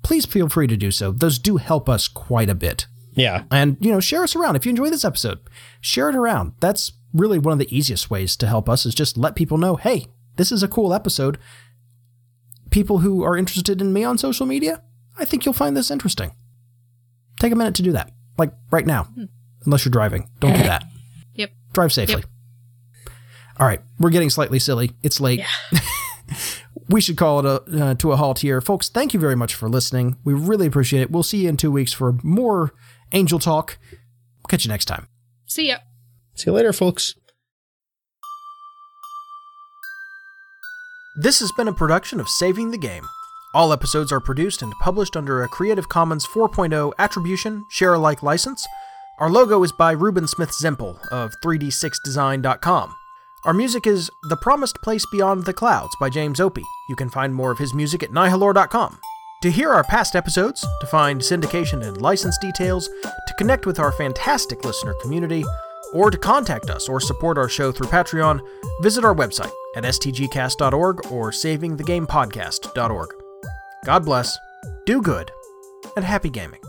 please 0.03 0.25
feel 0.25 0.49
free 0.49 0.67
to 0.67 0.77
do 0.77 0.91
so. 0.91 1.11
Those 1.11 1.39
do 1.39 1.57
help 1.57 1.89
us 1.89 2.07
quite 2.07 2.49
a 2.49 2.55
bit. 2.55 2.87
yeah. 3.13 3.43
And, 3.51 3.77
you 3.79 3.91
know, 3.91 3.99
share 3.99 4.23
us 4.23 4.35
around. 4.35 4.55
If 4.55 4.65
you 4.65 4.69
enjoy 4.69 4.89
this 4.89 5.05
episode, 5.05 5.39
share 5.81 6.09
it 6.09 6.15
around. 6.15 6.53
That's 6.59 6.91
really 7.13 7.39
one 7.39 7.53
of 7.53 7.59
the 7.59 7.75
easiest 7.75 8.09
ways 8.09 8.35
to 8.37 8.47
help 8.47 8.69
us 8.69 8.85
is 8.85 8.93
just 8.95 9.17
let 9.17 9.35
people 9.35 9.57
know, 9.57 9.75
hey, 9.75 10.07
this 10.37 10.51
is 10.51 10.63
a 10.63 10.67
cool 10.67 10.93
episode. 10.93 11.37
People 12.69 12.99
who 12.99 13.23
are 13.23 13.35
interested 13.37 13.81
in 13.81 13.91
me 13.93 14.03
on 14.03 14.17
social 14.17 14.45
media, 14.45 14.81
I 15.17 15.25
think 15.25 15.43
you'll 15.45 15.53
find 15.53 15.75
this 15.75 15.89
interesting. 15.91 16.31
Take 17.39 17.51
a 17.51 17.55
minute 17.55 17.75
to 17.75 17.81
do 17.83 17.91
that. 17.93 18.11
Like 18.37 18.53
right 18.71 18.85
now. 18.85 19.03
Hmm. 19.05 19.25
Unless 19.65 19.83
you're 19.85 19.91
driving. 19.91 20.29
Don't 20.39 20.53
do 20.55 20.63
that. 20.63 20.83
Yep. 21.35 21.51
Drive 21.71 21.93
safely. 21.93 22.23
All 23.57 23.65
right, 23.65 23.79
we're 23.97 24.09
getting 24.09 24.29
slightly 24.29 24.59
silly. 24.59 24.91
It's 25.03 25.21
late. 25.21 25.41
we 26.89 27.01
should 27.01 27.17
call 27.17 27.39
it 27.39 27.45
a, 27.45 27.85
uh, 27.85 27.93
to 27.95 28.11
a 28.11 28.17
halt 28.17 28.39
here. 28.39 28.59
Folks, 28.61 28.89
thank 28.89 29.13
you 29.13 29.19
very 29.19 29.35
much 29.35 29.53
for 29.53 29.69
listening. 29.69 30.17
We 30.23 30.33
really 30.33 30.65
appreciate 30.65 31.01
it. 31.01 31.11
We'll 31.11 31.23
see 31.23 31.43
you 31.43 31.49
in 31.49 31.57
two 31.57 31.71
weeks 31.71 31.93
for 31.93 32.17
more 32.23 32.73
Angel 33.11 33.39
Talk. 33.39 33.77
Catch 34.47 34.65
you 34.65 34.69
next 34.69 34.85
time. 34.85 35.07
See 35.45 35.67
ya. 35.67 35.77
See 36.35 36.49
you 36.49 36.53
later, 36.53 36.73
folks. 36.73 37.15
This 41.21 41.39
has 41.39 41.51
been 41.51 41.67
a 41.67 41.73
production 41.73 42.19
of 42.19 42.29
Saving 42.29 42.71
the 42.71 42.77
Game. 42.77 43.07
All 43.53 43.73
episodes 43.73 44.11
are 44.11 44.19
produced 44.19 44.61
and 44.61 44.73
published 44.81 45.17
under 45.17 45.43
a 45.43 45.47
Creative 45.47 45.89
Commons 45.89 46.25
4.0 46.25 46.93
Attribution 46.97 47.63
Share 47.71 47.95
Alike 47.95 48.23
license. 48.23 48.65
Our 49.19 49.29
logo 49.29 49.61
is 49.63 49.71
by 49.71 49.91
Ruben 49.91 50.27
Smith 50.27 50.51
Zempel 50.51 50.97
of 51.09 51.33
3d6design.com. 51.41 52.95
Our 53.45 53.53
music 53.53 53.87
is 53.87 54.11
The 54.23 54.35
Promised 54.35 54.81
Place 54.81 55.05
Beyond 55.13 55.45
the 55.45 55.53
Clouds 55.53 55.95
by 55.97 56.09
James 56.09 56.41
Opie. 56.41 56.65
You 56.89 56.97
can 56.97 57.09
find 57.09 57.33
more 57.33 57.51
of 57.51 57.57
his 57.57 57.73
music 57.73 58.03
at 58.03 58.11
nihilore.com. 58.11 58.99
To 59.43 59.49
hear 59.49 59.69
our 59.71 59.85
past 59.85 60.13
episodes, 60.13 60.67
to 60.81 60.87
find 60.87 61.21
syndication 61.21 61.85
and 61.87 62.01
license 62.01 62.37
details, 62.39 62.89
to 63.03 63.33
connect 63.37 63.65
with 63.65 63.79
our 63.79 63.93
fantastic 63.93 64.65
listener 64.65 64.93
community, 65.01 65.45
or 65.93 66.11
to 66.11 66.17
contact 66.17 66.69
us 66.69 66.89
or 66.89 66.99
support 66.99 67.37
our 67.37 67.47
show 67.47 67.71
through 67.71 67.87
Patreon, 67.87 68.41
visit 68.81 69.05
our 69.05 69.15
website 69.15 69.53
at 69.73 69.85
stgcast.org 69.85 71.09
or 71.09 71.31
savingthegamepodcast.org. 71.31 73.09
God 73.85 74.03
bless, 74.03 74.37
do 74.85 75.01
good, 75.01 75.31
and 75.95 76.03
happy 76.03 76.29
gaming. 76.29 76.61